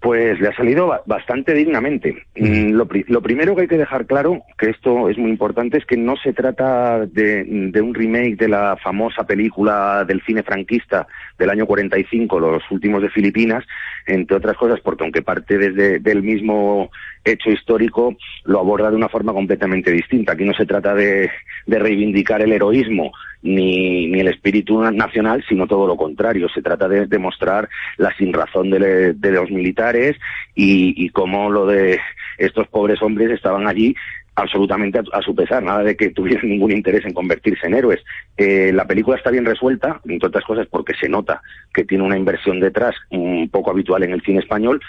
Pues 0.00 0.40
le 0.40 0.48
ha 0.48 0.56
salido 0.56 0.86
ba- 0.86 1.02
bastante 1.04 1.52
dignamente. 1.52 2.24
Mm, 2.34 2.70
Lo, 2.72 2.86
pri- 2.86 3.04
lo 3.08 3.20
primero 3.20 3.54
que 3.54 3.62
hay 3.62 3.68
que 3.68 3.76
dejar 3.76 4.06
claro, 4.06 4.40
que 4.56 4.70
esto 4.70 5.10
es 5.10 5.18
muy 5.18 5.30
importante, 5.30 5.76
es 5.76 5.84
que 5.84 5.98
no 5.98 6.16
se 6.16 6.32
trata 6.32 7.04
de, 7.04 7.44
de 7.44 7.80
un 7.82 7.92
remake 7.94 8.36
de 8.36 8.48
la 8.48 8.78
famosa 8.82 9.24
película 9.24 10.04
del 10.06 10.22
cine 10.22 10.42
franquista 10.42 11.06
del 11.38 11.50
año 11.50 11.66
45, 11.66 12.40
Los 12.40 12.62
últimos 12.70 13.02
de 13.02 13.10
Filipinas, 13.10 13.62
entre 14.06 14.38
otras 14.38 14.56
cosas, 14.56 14.80
porque 14.80 15.04
aunque 15.04 15.20
parte 15.20 15.58
desde 15.58 15.98
del 15.98 16.22
mismo 16.22 16.90
hecho 17.22 17.50
histórico, 17.50 18.16
lo 18.44 18.58
aborda 18.60 18.88
de 18.90 18.96
una 18.96 19.10
forma 19.10 19.34
completamente 19.34 19.92
distinta. 19.92 20.32
Aquí 20.32 20.44
no 20.44 20.54
se 20.54 20.64
trata 20.64 20.94
de, 20.94 21.30
de 21.66 21.78
reivindicar 21.78 22.40
el 22.40 22.52
heroísmo 22.52 23.12
ni, 23.42 24.06
ni 24.06 24.20
el 24.20 24.28
espíritu 24.28 24.80
na- 24.80 24.90
nacional, 24.90 25.44
sino 25.48 25.66
todo 25.66 25.86
lo 25.86 25.96
contrario. 25.96 26.48
Se 26.48 26.62
trata 26.62 26.88
de 26.88 27.06
demostrar 27.06 27.68
la 27.96 28.14
sinrazón 28.16 28.70
de, 28.70 29.14
los 29.20 29.50
militares 29.50 30.16
y, 30.54 30.94
y 31.04 31.10
cómo 31.10 31.50
lo 31.50 31.66
de 31.66 31.98
estos 32.38 32.66
pobres 32.68 33.00
hombres 33.02 33.30
estaban 33.30 33.66
allí 33.68 33.94
absolutamente 34.34 34.98
a, 34.98 35.02
a 35.12 35.22
su 35.22 35.34
pesar, 35.34 35.62
nada 35.62 35.82
de 35.82 35.96
que 35.96 36.10
tuvieran 36.10 36.48
ningún 36.48 36.72
interés 36.72 37.04
en 37.04 37.12
convertirse 37.12 37.66
en 37.66 37.74
héroes. 37.74 38.00
Eh, 38.36 38.72
la 38.72 38.86
película 38.86 39.16
está 39.16 39.30
bien 39.30 39.44
resuelta, 39.44 40.00
entre 40.06 40.28
otras 40.28 40.44
cosas 40.44 40.66
porque 40.70 40.94
se 40.94 41.08
nota 41.08 41.42
que 41.74 41.84
tiene 41.84 42.04
una 42.04 42.18
inversión 42.18 42.60
detrás 42.60 42.94
un 43.10 43.48
poco 43.50 43.70
habitual 43.70 44.02
en 44.02 44.12
el 44.12 44.22
cine 44.22 44.40
español 44.40 44.80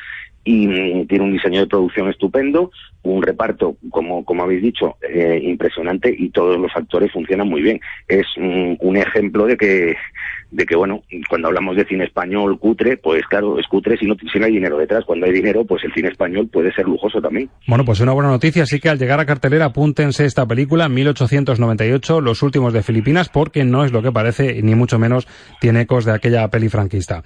y 0.43 0.67
mm, 0.67 1.07
tiene 1.07 1.25
un 1.25 1.33
diseño 1.33 1.61
de 1.61 1.67
producción 1.67 2.09
estupendo, 2.09 2.71
un 3.03 3.21
reparto, 3.21 3.77
como, 3.89 4.23
como 4.25 4.43
habéis 4.43 4.61
dicho, 4.61 4.97
eh, 5.01 5.39
impresionante 5.43 6.13
y 6.17 6.29
todos 6.29 6.59
los 6.59 6.71
actores 6.75 7.11
funcionan 7.11 7.47
muy 7.47 7.61
bien. 7.61 7.79
Es 8.07 8.27
mm, 8.37 8.75
un 8.79 8.97
ejemplo 8.97 9.45
de 9.45 9.57
que, 9.57 9.95
de 10.51 10.65
que, 10.65 10.75
bueno, 10.75 11.01
cuando 11.29 11.47
hablamos 11.47 11.77
de 11.77 11.85
cine 11.85 12.03
español 12.03 12.59
cutre, 12.59 12.97
pues 12.97 13.23
claro, 13.29 13.57
es 13.57 13.67
cutre 13.67 13.97
si 13.97 14.05
no, 14.05 14.15
si 14.31 14.37
no 14.37 14.45
hay 14.45 14.51
dinero 14.51 14.77
detrás. 14.77 15.05
Cuando 15.05 15.25
hay 15.25 15.31
dinero, 15.31 15.65
pues 15.65 15.83
el 15.85 15.93
cine 15.93 16.09
español 16.09 16.49
puede 16.51 16.73
ser 16.73 16.85
lujoso 16.85 17.21
también. 17.21 17.49
Bueno, 17.67 17.85
pues 17.85 18.01
una 18.01 18.11
buena 18.11 18.29
noticia, 18.29 18.63
así 18.63 18.79
que 18.79 18.89
al 18.89 18.99
llegar 18.99 19.19
a 19.19 19.25
cartelera 19.25 19.65
apúntense 19.65 20.25
esta 20.25 20.45
película, 20.45 20.89
1898, 20.89 22.21
Los 22.21 22.43
últimos 22.43 22.73
de 22.73 22.83
Filipinas, 22.83 23.29
porque 23.29 23.63
no 23.63 23.85
es 23.85 23.91
lo 23.93 24.01
que 24.01 24.11
parece, 24.11 24.61
ni 24.61 24.75
mucho 24.75 24.99
menos 24.99 25.27
tiene 25.59 25.81
ecos 25.81 26.05
de 26.05 26.13
aquella 26.13 26.47
peli 26.49 26.67
franquista. 26.67 27.23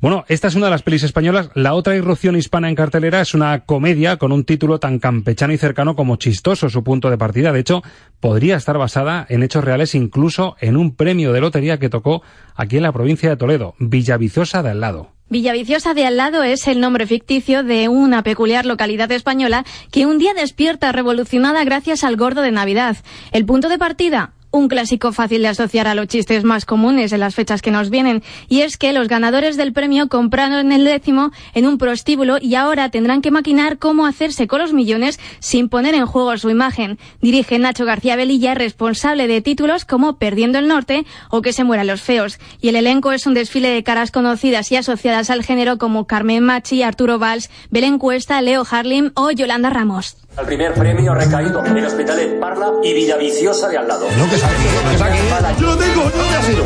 Bueno, 0.00 0.24
esta 0.28 0.48
es 0.48 0.54
una 0.54 0.66
de 0.66 0.72
las 0.72 0.82
pelis 0.82 1.02
españolas. 1.02 1.50
La 1.54 1.74
otra 1.74 1.96
irrupción 1.96 2.36
hispana 2.36 2.68
en 2.68 2.74
cartelera 2.74 3.22
es 3.22 3.34
una 3.34 3.60
comedia 3.60 4.18
con 4.18 4.32
un 4.32 4.44
título 4.44 4.78
tan 4.78 4.98
campechano 4.98 5.54
y 5.54 5.56
cercano 5.56 5.96
como 5.96 6.16
chistoso 6.16 6.68
su 6.68 6.84
punto 6.84 7.08
de 7.10 7.16
partida. 7.16 7.52
De 7.52 7.60
hecho, 7.60 7.82
podría 8.20 8.56
estar 8.56 8.76
basada 8.76 9.24
en 9.28 9.42
hechos 9.42 9.64
reales, 9.64 9.94
incluso 9.94 10.56
en 10.60 10.76
un 10.76 10.94
premio 10.94 11.32
de 11.32 11.40
lotería 11.40 11.78
que 11.78 11.88
tocó 11.88 12.22
aquí 12.66 12.76
en 12.76 12.82
la 12.82 12.92
provincia 12.92 13.30
de 13.30 13.36
Toledo, 13.36 13.74
Villaviciosa 13.78 14.62
de 14.62 14.70
al 14.70 14.80
lado. 14.80 15.10
Villaviciosa 15.28 15.92
de 15.92 16.06
al 16.06 16.16
lado 16.16 16.44
es 16.44 16.68
el 16.68 16.78
nombre 16.78 17.06
ficticio 17.06 17.64
de 17.64 17.88
una 17.88 18.22
peculiar 18.22 18.64
localidad 18.64 19.10
española 19.10 19.64
que 19.90 20.06
un 20.06 20.18
día 20.18 20.34
despierta 20.34 20.92
revolucionada 20.92 21.64
gracias 21.64 22.04
al 22.04 22.16
gordo 22.16 22.42
de 22.42 22.52
Navidad. 22.52 22.96
El 23.32 23.44
punto 23.44 23.68
de 23.68 23.78
partida, 23.78 24.34
un 24.56 24.68
clásico 24.68 25.12
fácil 25.12 25.42
de 25.42 25.48
asociar 25.48 25.86
a 25.86 25.94
los 25.94 26.08
chistes 26.08 26.42
más 26.42 26.64
comunes 26.64 27.12
en 27.12 27.20
las 27.20 27.34
fechas 27.34 27.62
que 27.62 27.70
nos 27.70 27.90
vienen, 27.90 28.22
y 28.48 28.62
es 28.62 28.76
que 28.78 28.92
los 28.92 29.08
ganadores 29.08 29.56
del 29.56 29.72
premio 29.72 30.08
compraron 30.08 30.72
el 30.72 30.84
décimo 30.84 31.30
en 31.54 31.66
un 31.66 31.78
prostíbulo 31.78 32.38
y 32.40 32.54
ahora 32.54 32.90
tendrán 32.90 33.22
que 33.22 33.30
maquinar 33.30 33.78
cómo 33.78 34.06
hacerse 34.06 34.46
con 34.46 34.60
los 34.60 34.72
millones 34.72 35.20
sin 35.40 35.68
poner 35.68 35.94
en 35.94 36.06
juego 36.06 36.36
su 36.38 36.50
imagen. 36.50 36.98
Dirige 37.20 37.58
Nacho 37.58 37.84
García 37.84 38.16
Velilla, 38.16 38.54
responsable 38.54 39.28
de 39.28 39.42
títulos 39.42 39.84
como 39.84 40.16
Perdiendo 40.16 40.58
el 40.58 40.68
Norte 40.68 41.04
o 41.30 41.42
Que 41.42 41.52
se 41.52 41.64
mueran 41.64 41.86
los 41.86 42.02
feos. 42.02 42.38
Y 42.60 42.68
el 42.68 42.76
elenco 42.76 43.12
es 43.12 43.26
un 43.26 43.34
desfile 43.34 43.68
de 43.68 43.82
caras 43.82 44.10
conocidas 44.10 44.72
y 44.72 44.76
asociadas 44.76 45.30
al 45.30 45.44
género 45.44 45.78
como 45.78 46.06
Carmen 46.06 46.42
Machi, 46.42 46.82
Arturo 46.82 47.18
Valls, 47.18 47.50
Belén 47.70 47.98
Cuesta, 47.98 48.40
Leo 48.40 48.64
Harlim 48.68 49.10
o 49.14 49.30
Yolanda 49.30 49.70
Ramos. 49.70 50.16
El 50.38 50.44
primer 50.44 50.74
premio 50.74 51.12
ha 51.12 51.14
recaído 51.14 51.64
en 51.64 51.84
Hospitalet 51.84 52.38
Parla 52.38 52.70
y 52.84 52.92
Villaviciosa 52.92 53.68
de 53.68 53.78
al 53.78 53.88
lado. 53.88 54.06
No, 54.18 54.28
que 54.28 54.34
es 54.34 54.44
aquí, 54.44 54.62
que 54.88 54.94
es 54.94 55.02
aquí. 55.02 55.18
Yo 55.60 55.66
lo 55.66 55.76
tengo, 55.78 56.04
no 56.04 56.10
te 56.10 56.34
has 56.36 56.50
ido. 56.50 56.64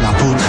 La 0.00 0.12
puta. 0.12 0.44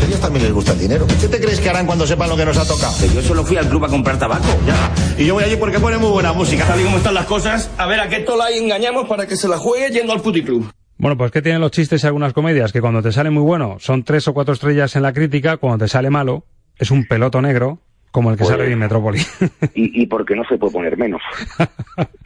A 0.00 0.04
ellos 0.06 0.20
también 0.20 0.44
les 0.46 0.54
gusta 0.54 0.72
el 0.72 0.78
dinero. 0.78 1.06
¿Qué 1.20 1.28
te 1.28 1.38
crees 1.38 1.60
que 1.60 1.68
harán 1.68 1.84
cuando 1.84 2.06
sepan 2.06 2.30
lo 2.30 2.36
que 2.38 2.46
nos 2.46 2.56
ha 2.56 2.66
tocado? 2.66 2.94
Yo 3.14 3.20
solo 3.20 3.44
fui 3.44 3.58
al 3.58 3.68
club 3.68 3.84
a 3.84 3.88
comprar 3.88 4.18
tabaco. 4.18 4.46
Ya. 4.66 5.22
Y 5.22 5.26
yo 5.26 5.34
voy 5.34 5.44
allí 5.44 5.56
porque 5.56 5.78
pone 5.78 5.98
muy 5.98 6.10
buena 6.10 6.32
música. 6.32 6.64
Tal 6.64 6.80
y 6.80 6.84
como 6.84 6.96
están 6.96 7.12
las 7.12 7.26
cosas, 7.26 7.70
a 7.76 7.86
ver 7.86 8.00
a 8.00 8.08
qué 8.08 8.20
tola 8.20 8.46
ahí 8.46 8.58
engañamos 8.58 9.06
para 9.06 9.26
que 9.26 9.36
se 9.36 9.46
la 9.46 9.58
juegue 9.58 9.90
yendo 9.90 10.14
al 10.14 10.22
puticlub. 10.22 10.70
Bueno, 10.96 11.18
pues 11.18 11.30
¿qué 11.30 11.42
tienen 11.42 11.60
los 11.60 11.70
chistes 11.70 12.02
y 12.02 12.06
algunas 12.06 12.32
comedias? 12.32 12.72
Que 12.72 12.80
cuando 12.80 13.02
te 13.02 13.12
sale 13.12 13.28
muy 13.28 13.42
bueno 13.42 13.76
son 13.78 14.04
tres 14.04 14.26
o 14.26 14.32
cuatro 14.32 14.54
estrellas 14.54 14.96
en 14.96 15.02
la 15.02 15.12
crítica, 15.12 15.58
cuando 15.58 15.84
te 15.84 15.88
sale 15.88 16.08
malo 16.08 16.44
es 16.78 16.90
un 16.90 17.06
peloto 17.06 17.42
negro, 17.42 17.80
como 18.10 18.30
el 18.30 18.36
que 18.36 18.44
Pues- 18.44 18.50
sale 18.56 18.70
en 18.72 18.78
Metrópoli. 18.78 19.18
y, 19.74 20.02
y 20.02 20.06
porque 20.06 20.34
no 20.34 20.44
se 20.44 20.56
puede 20.58 20.72
poner 20.72 20.96
menos. 20.96 21.20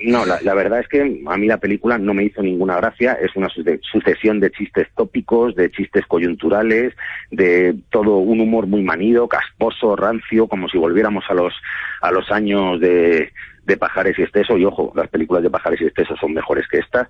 No, 0.00 0.24
la, 0.26 0.40
la 0.42 0.54
verdad 0.54 0.80
es 0.80 0.88
que 0.88 1.00
a 1.26 1.36
mí 1.36 1.46
la 1.46 1.58
película 1.58 1.98
no 1.98 2.14
me 2.14 2.24
hizo 2.24 2.42
ninguna 2.42 2.76
gracia. 2.76 3.12
Es 3.14 3.34
una 3.36 3.48
suce- 3.48 3.80
sucesión 3.82 4.40
de 4.40 4.50
chistes 4.50 4.88
tópicos, 4.96 5.54
de 5.54 5.70
chistes 5.70 6.06
coyunturales, 6.06 6.94
de 7.30 7.76
todo 7.90 8.18
un 8.18 8.40
humor 8.40 8.66
muy 8.66 8.82
manido, 8.82 9.28
casposo, 9.28 9.96
rancio, 9.96 10.46
como 10.48 10.68
si 10.68 10.78
volviéramos 10.78 11.24
a 11.28 11.34
los 11.34 11.54
a 12.00 12.10
los 12.10 12.30
años 12.32 12.80
de, 12.80 13.30
de 13.64 13.76
Pajares 13.76 14.18
y 14.18 14.22
Esteso. 14.22 14.56
Y 14.58 14.64
ojo, 14.64 14.92
las 14.96 15.08
películas 15.08 15.42
de 15.42 15.50
Pajares 15.50 15.80
y 15.80 15.84
Esteso 15.86 16.16
son 16.16 16.32
mejores 16.34 16.66
que 16.68 16.78
estas. 16.78 17.08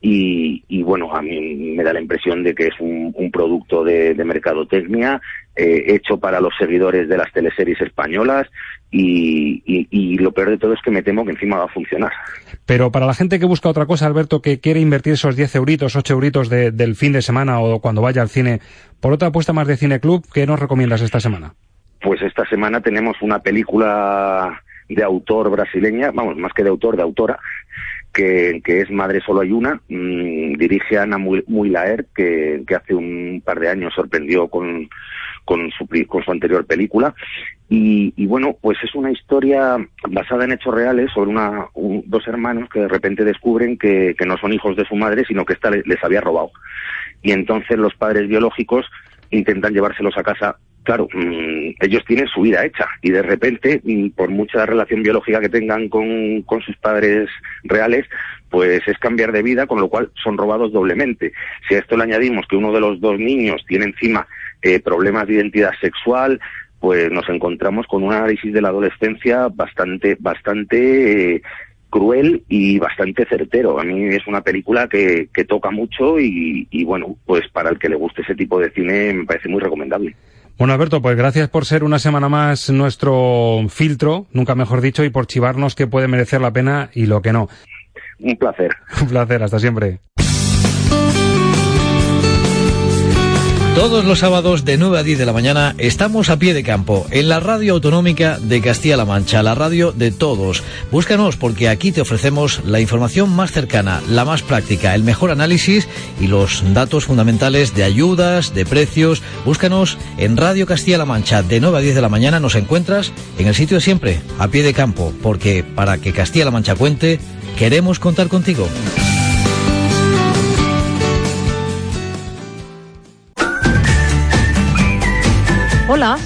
Y, 0.00 0.62
y 0.68 0.82
bueno, 0.82 1.14
a 1.14 1.22
mí 1.22 1.74
me 1.76 1.82
da 1.82 1.92
la 1.92 2.00
impresión 2.00 2.42
de 2.42 2.54
que 2.54 2.66
es 2.68 2.74
un, 2.80 3.12
un 3.16 3.30
producto 3.30 3.82
de, 3.84 4.14
de 4.14 4.24
mercadotecnia 4.24 5.20
eh, 5.56 5.84
hecho 5.88 6.18
para 6.18 6.40
los 6.40 6.52
seguidores 6.58 7.08
de 7.08 7.16
las 7.16 7.32
teleseries 7.32 7.80
españolas 7.80 8.48
y, 8.90 9.62
y- 9.64 9.88
y 9.90 10.18
lo 10.18 10.32
peor 10.32 10.50
de 10.50 10.58
todo 10.58 10.72
es 10.74 10.80
que 10.82 10.90
me 10.90 11.02
temo 11.02 11.24
que 11.24 11.30
encima 11.32 11.56
va 11.58 11.64
a 11.64 11.68
funcionar. 11.68 12.12
Pero 12.66 12.90
para 12.92 13.06
la 13.06 13.14
gente 13.14 13.38
que 13.38 13.46
busca 13.46 13.68
otra 13.68 13.86
cosa, 13.86 14.06
Alberto, 14.06 14.42
que 14.42 14.60
quiere 14.60 14.80
invertir 14.80 15.14
esos 15.14 15.36
10 15.36 15.54
euritos, 15.56 15.96
8 15.96 16.14
euritos 16.14 16.48
de- 16.50 16.70
del 16.70 16.94
fin 16.96 17.12
de 17.12 17.22
semana 17.22 17.60
o 17.60 17.80
cuando 17.80 18.02
vaya 18.02 18.20
al 18.22 18.28
cine, 18.28 18.60
por 19.00 19.12
otra 19.12 19.28
apuesta 19.28 19.52
más 19.52 19.66
de 19.66 19.76
Cine 19.76 20.00
Club, 20.00 20.24
¿qué 20.32 20.46
nos 20.46 20.60
recomiendas 20.60 21.00
esta 21.02 21.20
semana? 21.20 21.54
Pues 22.02 22.20
esta 22.22 22.44
semana 22.46 22.80
tenemos 22.80 23.16
una 23.22 23.38
película 23.38 24.62
de 24.88 25.02
autor 25.02 25.50
brasileña, 25.50 26.10
vamos, 26.12 26.36
más 26.36 26.52
que 26.52 26.62
de 26.62 26.68
autor, 26.70 26.96
de 26.96 27.02
autora, 27.02 27.38
que, 28.12 28.60
que 28.64 28.80
es 28.80 28.90
Madre 28.90 29.20
Solo 29.20 29.40
Hay 29.40 29.50
Una, 29.50 29.80
mm, 29.88 30.54
dirige 30.54 30.98
Ana 30.98 31.18
Muy- 31.18 31.44
Muylaer, 31.48 32.06
que, 32.14 32.62
que 32.66 32.74
hace 32.76 32.94
un 32.94 33.42
par 33.44 33.58
de 33.58 33.68
años 33.68 33.92
sorprendió 33.94 34.46
con, 34.48 34.88
con, 35.44 35.70
su, 35.72 35.86
con 36.06 36.22
su 36.22 36.30
anterior 36.30 36.64
película. 36.64 37.14
Y, 37.68 38.26
bueno, 38.26 38.56
pues 38.60 38.78
es 38.84 38.94
una 38.94 39.10
historia 39.10 39.76
basada 40.08 40.44
en 40.44 40.52
hechos 40.52 40.72
reales 40.74 41.10
sobre 41.12 41.30
una, 41.30 41.66
un- 41.74 42.04
dos 42.06 42.24
hermanos 42.28 42.68
que 42.68 42.80
de 42.80 42.88
repente 42.88 43.24
descubren 43.24 43.76
que, 43.78 44.14
que 44.16 44.26
no 44.26 44.36
son 44.36 44.52
hijos 44.52 44.76
de 44.76 44.84
su 44.84 44.94
madre, 44.94 45.24
sino 45.26 45.44
que 45.44 45.54
ésta 45.54 45.70
le- 45.70 45.82
les 45.84 46.02
había 46.04 46.20
robado. 46.20 46.52
Y 47.22 47.32
entonces 47.32 47.76
los 47.78 47.94
padres 47.96 48.28
biológicos 48.28 48.86
intentan 49.30 49.72
llevárselos 49.72 50.16
a 50.16 50.22
casa. 50.22 50.56
Claro, 50.84 51.08
mm, 51.14 51.76
ellos 51.80 52.04
tienen 52.06 52.28
su 52.28 52.42
vida 52.42 52.64
hecha 52.64 52.86
y 53.00 53.10
de 53.10 53.22
repente, 53.22 53.80
mm, 53.82 54.10
por 54.10 54.28
mucha 54.30 54.66
relación 54.66 55.02
biológica 55.02 55.40
que 55.40 55.48
tengan 55.48 55.88
con, 55.88 56.42
con 56.42 56.60
sus 56.60 56.76
padres 56.76 57.30
reales, 57.64 58.06
pues 58.50 58.86
es 58.86 58.98
cambiar 58.98 59.32
de 59.32 59.42
vida, 59.42 59.66
con 59.66 59.80
lo 59.80 59.88
cual 59.88 60.10
son 60.22 60.36
robados 60.36 60.72
doblemente. 60.72 61.32
Si 61.66 61.74
a 61.74 61.78
esto 61.78 61.96
le 61.96 62.04
añadimos 62.04 62.46
que 62.46 62.56
uno 62.56 62.70
de 62.70 62.80
los 62.80 63.00
dos 63.00 63.18
niños 63.18 63.64
tiene 63.66 63.86
encima 63.86 64.26
eh, 64.60 64.78
problemas 64.78 65.26
de 65.26 65.34
identidad 65.34 65.72
sexual, 65.80 66.38
pues 66.80 67.10
nos 67.10 67.26
encontramos 67.30 67.86
con 67.86 68.02
un 68.02 68.12
análisis 68.12 68.52
de 68.52 68.60
la 68.60 68.68
adolescencia 68.68 69.48
bastante, 69.48 70.18
bastante 70.20 71.36
eh, 71.36 71.42
cruel 71.88 72.44
y 72.46 72.78
bastante 72.78 73.24
certero. 73.24 73.80
A 73.80 73.84
mí 73.84 74.04
es 74.08 74.26
una 74.26 74.42
película 74.42 74.86
que, 74.86 75.28
que 75.32 75.44
toca 75.46 75.70
mucho 75.70 76.20
y, 76.20 76.68
y, 76.70 76.84
bueno, 76.84 77.16
pues 77.24 77.48
para 77.48 77.70
el 77.70 77.78
que 77.78 77.88
le 77.88 77.96
guste 77.96 78.20
ese 78.20 78.34
tipo 78.34 78.60
de 78.60 78.70
cine 78.70 79.14
me 79.14 79.24
parece 79.24 79.48
muy 79.48 79.62
recomendable. 79.62 80.14
Bueno, 80.56 80.72
Alberto, 80.72 81.02
pues 81.02 81.16
gracias 81.16 81.48
por 81.48 81.64
ser 81.64 81.82
una 81.82 81.98
semana 81.98 82.28
más 82.28 82.70
nuestro 82.70 83.60
filtro, 83.68 84.26
nunca 84.32 84.54
mejor 84.54 84.80
dicho, 84.80 85.02
y 85.02 85.10
por 85.10 85.26
chivarnos 85.26 85.74
que 85.74 85.88
puede 85.88 86.06
merecer 86.06 86.40
la 86.40 86.52
pena 86.52 86.90
y 86.94 87.06
lo 87.06 87.22
que 87.22 87.32
no. 87.32 87.48
Un 88.20 88.36
placer. 88.36 88.70
Un 89.00 89.08
placer, 89.08 89.42
hasta 89.42 89.58
siempre. 89.58 89.98
Todos 93.74 94.04
los 94.04 94.20
sábados 94.20 94.64
de 94.64 94.78
9 94.78 95.00
a 95.00 95.02
10 95.02 95.18
de 95.18 95.26
la 95.26 95.32
mañana 95.32 95.74
estamos 95.78 96.30
a 96.30 96.38
pie 96.38 96.54
de 96.54 96.62
campo 96.62 97.06
en 97.10 97.28
la 97.28 97.40
radio 97.40 97.72
autonómica 97.72 98.38
de 98.38 98.60
Castilla-La 98.60 99.04
Mancha, 99.04 99.42
la 99.42 99.56
radio 99.56 99.90
de 99.90 100.12
todos. 100.12 100.62
Búscanos 100.92 101.36
porque 101.36 101.68
aquí 101.68 101.90
te 101.90 102.00
ofrecemos 102.00 102.64
la 102.64 102.78
información 102.78 103.30
más 103.30 103.50
cercana, 103.50 104.00
la 104.08 104.24
más 104.24 104.42
práctica, 104.42 104.94
el 104.94 105.02
mejor 105.02 105.32
análisis 105.32 105.88
y 106.20 106.28
los 106.28 106.62
datos 106.72 107.06
fundamentales 107.06 107.74
de 107.74 107.82
ayudas, 107.82 108.54
de 108.54 108.64
precios. 108.64 109.22
Búscanos 109.44 109.98
en 110.18 110.36
Radio 110.36 110.66
Castilla-La 110.66 111.04
Mancha 111.04 111.42
de 111.42 111.58
9 111.58 111.76
a 111.76 111.80
10 111.80 111.96
de 111.96 112.00
la 112.00 112.08
mañana. 112.08 112.38
Nos 112.38 112.54
encuentras 112.54 113.10
en 113.38 113.48
el 113.48 113.56
sitio 113.56 113.78
de 113.78 113.80
siempre, 113.80 114.20
a 114.38 114.46
pie 114.46 114.62
de 114.62 114.72
campo, 114.72 115.12
porque 115.20 115.64
para 115.64 115.98
que 115.98 116.12
Castilla-La 116.12 116.52
Mancha 116.52 116.76
cuente, 116.76 117.18
queremos 117.58 117.98
contar 117.98 118.28
contigo. 118.28 118.68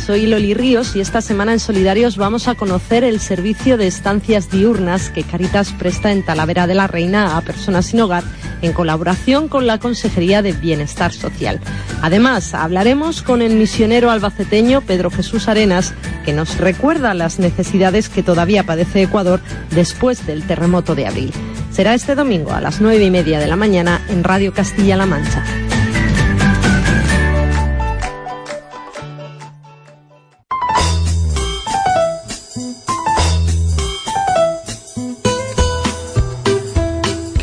Soy 0.08 0.24
Loli 0.24 0.54
Ríos 0.54 0.96
y 0.96 1.00
esta 1.00 1.20
semana 1.20 1.52
en 1.52 1.60
Solidarios 1.60 2.16
vamos 2.16 2.48
a 2.48 2.54
conocer 2.54 3.04
el 3.04 3.20
servicio 3.20 3.76
de 3.76 3.86
estancias 3.86 4.50
diurnas 4.50 5.10
que 5.10 5.22
Caritas 5.22 5.74
presta 5.74 6.12
en 6.12 6.22
Talavera 6.22 6.66
de 6.66 6.74
la 6.74 6.86
Reina 6.86 7.36
a 7.36 7.42
personas 7.42 7.84
sin 7.84 8.00
hogar 8.00 8.24
en 8.62 8.72
colaboración 8.72 9.48
con 9.48 9.66
la 9.66 9.78
Consejería 9.78 10.40
de 10.40 10.52
Bienestar 10.52 11.12
Social. 11.12 11.60
Además, 12.00 12.54
hablaremos 12.54 13.20
con 13.20 13.42
el 13.42 13.56
misionero 13.56 14.10
albaceteño 14.10 14.80
Pedro 14.80 15.10
Jesús 15.10 15.46
Arenas, 15.46 15.92
que 16.24 16.32
nos 16.32 16.56
recuerda 16.56 17.12
las 17.12 17.38
necesidades 17.38 18.08
que 18.08 18.22
todavía 18.22 18.64
padece 18.64 19.02
Ecuador 19.02 19.42
después 19.74 20.26
del 20.26 20.42
terremoto 20.42 20.94
de 20.94 21.06
abril. 21.06 21.32
Será 21.70 21.92
este 21.92 22.14
domingo 22.14 22.52
a 22.52 22.62
las 22.62 22.80
nueve 22.80 23.04
y 23.04 23.10
media 23.10 23.40
de 23.40 23.46
la 23.46 23.56
mañana 23.56 24.00
en 24.08 24.24
Radio 24.24 24.54
Castilla-La 24.54 25.04
Mancha. 25.04 25.44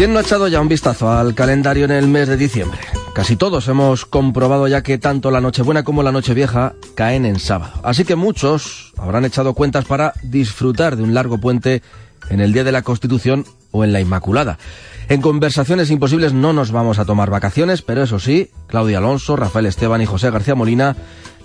¿Quién 0.06 0.14
no 0.14 0.20
ha 0.20 0.22
echado 0.22 0.48
ya 0.48 0.62
un 0.62 0.68
vistazo 0.68 1.10
al 1.10 1.34
calendario 1.34 1.86
en 1.86 1.90
el 1.90 2.08
mes 2.08 2.28
de 2.28 2.38
diciembre? 2.38 2.80
Casi 3.16 3.36
todos 3.38 3.68
hemos 3.70 4.06
comprobado 4.06 4.68
ya 4.68 4.84
que 4.84 5.00
tanto 5.00 5.32
la 5.32 5.42
Nochebuena 5.42 5.84
como 5.84 6.04
la 6.04 6.12
Nochevieja 6.12 6.76
caen 6.94 7.26
en 7.26 7.40
sábado. 7.40 7.82
Así 7.82 8.06
que 8.06 8.16
muchos 8.16 8.94
habrán 8.98 9.26
echado 9.26 9.56
cuentas 9.56 9.86
para 9.86 10.14
disfrutar 10.22 10.96
de 10.96 11.02
un 11.02 11.16
largo 11.16 11.40
puente 11.40 11.82
en 12.30 12.40
el 12.40 12.54
Día 12.54 12.64
de 12.64 12.72
la 12.72 12.84
Constitución 12.84 13.46
o 13.72 13.84
en 13.84 13.94
la 13.94 14.00
Inmaculada. 14.00 14.60
En 15.08 15.22
conversaciones 15.22 15.92
imposibles 15.92 16.34
no 16.34 16.52
nos 16.52 16.72
vamos 16.72 16.98
a 16.98 17.06
tomar 17.06 17.30
vacaciones, 17.30 17.82
pero 17.82 18.04
eso 18.04 18.20
sí, 18.20 18.50
Claudia 18.68 18.98
Alonso, 18.98 19.36
Rafael 19.36 19.68
Esteban 19.68 20.02
y 20.02 20.06
José 20.06 20.32
García 20.32 20.56
Molina 20.56 20.96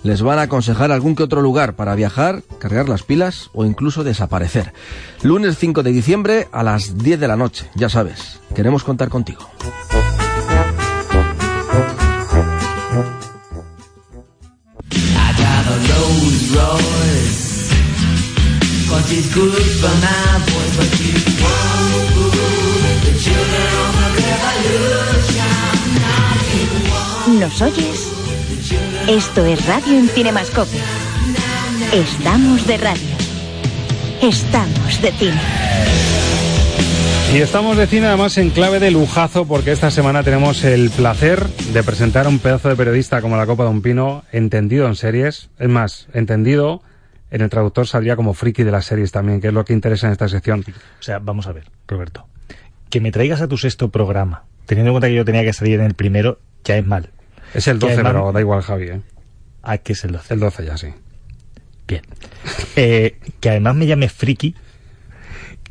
les 0.03 0.23
van 0.23 0.39
a 0.39 0.43
aconsejar 0.43 0.91
algún 0.91 1.15
que 1.15 1.23
otro 1.23 1.41
lugar 1.41 1.75
para 1.75 1.93
viajar, 1.93 2.41
cargar 2.59 2.89
las 2.89 3.03
pilas 3.03 3.51
o 3.53 3.65
incluso 3.65 4.03
desaparecer. 4.03 4.73
Lunes 5.21 5.57
5 5.57 5.83
de 5.83 5.91
diciembre 5.91 6.47
a 6.51 6.63
las 6.63 6.97
10 6.97 7.19
de 7.19 7.27
la 7.27 7.37
noche, 7.37 7.69
ya 7.75 7.89
sabes, 7.89 8.39
queremos 8.55 8.83
contar 8.83 9.09
contigo. 9.09 9.41
¿Nos 27.41 27.59
oyes? 27.59 28.07
Esto 29.09 29.43
es 29.47 29.65
Radio 29.65 29.97
en 29.97 30.07
Cinemascopio. 30.09 30.79
Estamos 31.91 32.67
de 32.67 32.77
radio. 32.77 33.09
Estamos 34.21 35.01
de 35.01 35.11
cine. 35.13 35.41
Y 37.33 37.37
estamos 37.37 37.77
de 37.77 37.87
cine 37.87 38.05
además 38.05 38.37
en 38.37 38.51
clave 38.51 38.79
de 38.79 38.91
lujazo 38.91 39.47
porque 39.47 39.71
esta 39.71 39.89
semana 39.89 40.21
tenemos 40.21 40.63
el 40.63 40.91
placer 40.91 41.47
de 41.47 41.81
presentar 41.81 42.27
a 42.27 42.29
un 42.29 42.37
pedazo 42.37 42.69
de 42.69 42.75
periodista 42.75 43.21
como 43.21 43.37
la 43.37 43.47
Copa 43.47 43.63
de 43.63 43.71
un 43.71 43.81
Pino, 43.81 44.23
entendido 44.31 44.85
en 44.85 44.93
series, 44.93 45.49
es 45.57 45.69
más, 45.69 46.09
entendido, 46.13 46.83
en 47.31 47.41
el 47.41 47.49
traductor 47.49 47.87
saldría 47.87 48.15
como 48.15 48.35
friki 48.35 48.61
de 48.61 48.71
las 48.71 48.85
series 48.85 49.11
también, 49.11 49.41
que 49.41 49.47
es 49.47 49.53
lo 49.53 49.65
que 49.65 49.73
interesa 49.73 50.05
en 50.05 50.11
esta 50.11 50.29
sección. 50.29 50.63
O 50.99 51.01
sea, 51.01 51.17
vamos 51.17 51.47
a 51.47 51.53
ver, 51.53 51.63
Roberto, 51.87 52.27
que 52.91 53.01
me 53.01 53.11
traigas 53.11 53.41
a 53.41 53.47
tu 53.47 53.57
sexto 53.57 53.89
programa, 53.89 54.43
teniendo 54.67 54.91
en 54.91 54.93
cuenta 54.93 55.07
que 55.07 55.15
yo 55.15 55.25
tenía 55.25 55.41
que 55.41 55.53
salir 55.53 55.79
en 55.79 55.87
el 55.87 55.95
primero, 55.95 56.37
ya 56.63 56.77
es 56.77 56.85
mal. 56.85 57.09
Es 57.53 57.67
el 57.67 57.79
12, 57.79 58.03
pero 58.03 58.31
da 58.31 58.39
igual, 58.39 58.61
Javi. 58.61 58.87
¿eh? 58.89 59.01
Ah, 59.63 59.77
que 59.77 59.93
es 59.93 60.03
el 60.03 60.11
12. 60.11 60.33
El 60.33 60.39
12 60.39 60.65
ya, 60.65 60.77
sí. 60.77 60.87
Bien. 61.87 62.03
Eh, 62.75 63.17
que 63.39 63.49
además 63.49 63.75
me 63.75 63.85
llame 63.85 64.07
friki, 64.07 64.55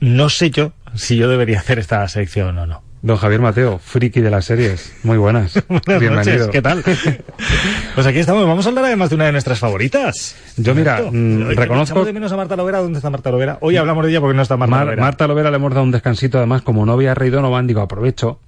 no 0.01 0.29
sé 0.29 0.51
yo 0.51 0.73
si 0.95 1.16
yo 1.16 1.29
debería 1.29 1.59
hacer 1.59 1.79
esta 1.79 2.07
sección 2.09 2.59
o 2.59 2.66
no. 2.66 2.83
Don 3.03 3.16
Javier 3.16 3.40
Mateo, 3.40 3.79
friki 3.79 4.21
de 4.21 4.31
las 4.31 4.45
series. 4.45 4.95
Muy 5.05 5.16
buenas. 5.16 5.55
buenas 5.69 5.87
Bienvenido. 5.87 6.16
Noches, 6.16 6.49
¿qué 6.49 6.61
tal? 6.61 6.83
pues 7.95 8.07
aquí 8.07 8.19
estamos. 8.19 8.47
Vamos 8.47 8.66
a 8.66 8.69
hablar 8.69 8.85
además 8.85 9.09
de 9.09 9.14
una 9.16 9.25
de 9.25 9.33
nuestras 9.33 9.59
favoritas. 9.59 10.37
Yo, 10.59 10.75
mira, 10.75 11.01
mmm, 11.11 11.53
reconozco... 11.53 12.05
de 12.05 12.12
menos 12.12 12.31
a 12.33 12.37
Marta 12.37 12.57
Lovera. 12.57 12.81
¿Dónde 12.81 12.99
está 12.99 13.09
Marta 13.09 13.31
Lovera? 13.31 13.57
Hoy 13.62 13.79
hablamos 13.79 14.05
de 14.05 14.11
ella 14.11 14.21
porque 14.21 14.37
no 14.37 14.43
está 14.43 14.59
Marta 14.59 14.71
Mar 14.71 14.85
Lovera. 14.85 15.03
Marta 15.03 15.27
Lovera 15.27 15.51
le 15.51 15.57
hemos 15.57 15.73
dado 15.73 15.85
un 15.85 15.93
descansito. 15.93 16.37
Además, 16.37 16.61
como 16.61 16.85
no 16.85 16.93
había 16.93 17.14
Rey 17.14 17.31
Donovan, 17.31 17.66
digo, 17.66 17.81
aprovecho. 17.81 18.40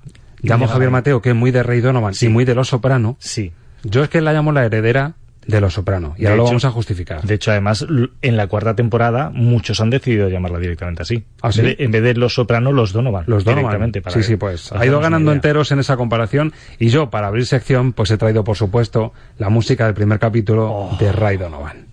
Llamo 0.42 0.66
Javier 0.68 0.90
Mateo, 0.90 1.22
que 1.22 1.30
es 1.30 1.36
muy 1.36 1.50
de 1.50 1.62
Rey 1.62 1.80
Donovan 1.80 2.14
Sí. 2.14 2.26
y 2.26 2.28
muy 2.28 2.44
de 2.44 2.54
Los 2.54 2.68
Soprano. 2.68 3.16
Sí. 3.20 3.52
Yo 3.84 4.02
es 4.02 4.08
que 4.10 4.20
la 4.20 4.32
llamo 4.32 4.52
la 4.52 4.64
heredera 4.64 5.14
de 5.46 5.60
Los 5.60 5.74
Soprano. 5.74 6.14
Y 6.16 6.22
De 6.22 6.26
ahora 6.28 6.36
lo 6.36 6.44
vamos 6.44 6.64
a 6.64 6.70
justificar. 6.70 7.22
De 7.22 7.34
hecho, 7.34 7.50
además, 7.50 7.84
en 8.22 8.36
la 8.36 8.46
cuarta 8.46 8.76
temporada, 8.76 9.30
muchos 9.34 9.80
han 9.80 9.90
decidido 9.90 10.28
llamarla 10.28 10.60
directamente 10.60 11.02
así. 11.02 11.24
¿Ah, 11.42 11.48
En 11.48 11.52
sí? 11.52 11.62
vez 11.62 11.76
de- 11.78 11.84
en 11.84 11.90
vez 11.90 12.02
de 12.04 12.14
los 12.14 12.34
sopranos, 12.34 12.72
los 12.74 12.92
Donovan. 12.92 13.24
Los 13.26 13.42
Donovan. 13.42 13.64
Directamente, 13.64 14.02
para 14.02 14.14
Sí, 14.14 14.20
que 14.20 14.24
sí, 14.24 14.36
pues. 14.36 14.70
Ha 14.72 14.86
ido 14.86 15.00
ganando 15.00 15.32
enteros 15.32 15.72
en 15.72 15.80
esa 15.80 15.96
comparación. 15.96 16.52
Y 16.78 16.90
yo, 16.90 17.10
para 17.10 17.26
abrir 17.26 17.44
sección, 17.46 17.92
pues 17.92 18.10
he 18.12 18.18
traído, 18.18 18.44
por 18.44 18.56
supuesto, 18.56 19.12
la 19.38 19.48
música 19.48 19.86
del 19.86 19.94
primer 19.94 20.20
capítulo 20.20 20.70
Oh. 20.70 20.96
de 21.00 21.10
Ray 21.10 21.38
Donovan. 21.38 21.86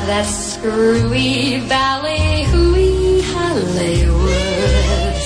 That 0.06 0.24
screwy 0.26 1.60
valley, 1.68 2.23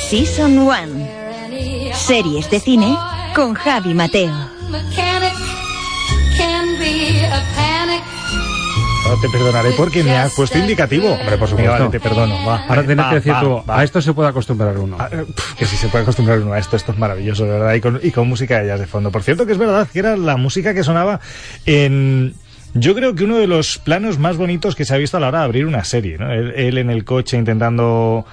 Season 0.08 0.58
1. 0.58 1.92
Series 1.94 2.50
de 2.50 2.60
cine 2.60 2.96
con 3.34 3.54
Javi 3.54 3.94
Mateo. 3.94 4.32
Te 9.20 9.28
perdonaré 9.30 9.72
porque 9.72 10.04
me 10.04 10.16
has 10.16 10.32
puesto 10.34 10.58
indicativo. 10.58 11.10
Hombre, 11.12 11.36
por 11.38 11.48
supuesto. 11.48 11.72
vale, 11.72 11.88
te 11.88 11.98
perdono. 11.98 12.34
Va. 12.46 12.64
Ahora 12.68 12.84
tienes 12.84 13.04
Va, 13.04 13.08
que 13.10 13.14
decir 13.16 13.32
va, 13.32 13.40
tú, 13.40 13.62
va. 13.68 13.80
a 13.80 13.84
esto 13.84 14.00
se 14.00 14.12
puede 14.12 14.28
acostumbrar 14.28 14.78
uno. 14.78 14.96
Ah, 14.98 15.08
eh, 15.10 15.24
que 15.58 15.66
si 15.66 15.76
se 15.76 15.88
puede 15.88 16.02
acostumbrar 16.02 16.38
uno 16.38 16.52
a 16.52 16.58
esto, 16.58 16.76
esto 16.76 16.92
es 16.92 16.98
maravilloso, 16.98 17.44
de 17.44 17.50
verdad, 17.50 17.74
y 17.74 17.80
con, 17.80 17.98
y 18.02 18.10
con 18.12 18.28
música 18.28 18.60
de 18.60 18.68
jazz 18.68 18.78
de 18.78 18.86
fondo. 18.86 19.10
Por 19.10 19.22
cierto, 19.24 19.44
que 19.44 19.52
es 19.52 19.58
verdad 19.58 19.88
que 19.92 19.98
era 19.98 20.16
la 20.16 20.36
música 20.36 20.72
que 20.74 20.84
sonaba 20.84 21.20
en... 21.66 22.34
Yo 22.74 22.94
creo 22.94 23.14
que 23.14 23.24
uno 23.24 23.38
de 23.38 23.46
los 23.46 23.78
planos 23.78 24.18
más 24.18 24.36
bonitos 24.36 24.76
que 24.76 24.84
se 24.84 24.94
ha 24.94 24.98
visto 24.98 25.16
a 25.16 25.20
la 25.20 25.28
hora 25.28 25.38
de 25.40 25.44
abrir 25.46 25.66
una 25.66 25.82
serie, 25.84 26.18
¿no? 26.18 26.30
Él, 26.30 26.52
él 26.54 26.78
en 26.78 26.90
el 26.90 27.04
coche 27.04 27.36
intentando, 27.38 28.24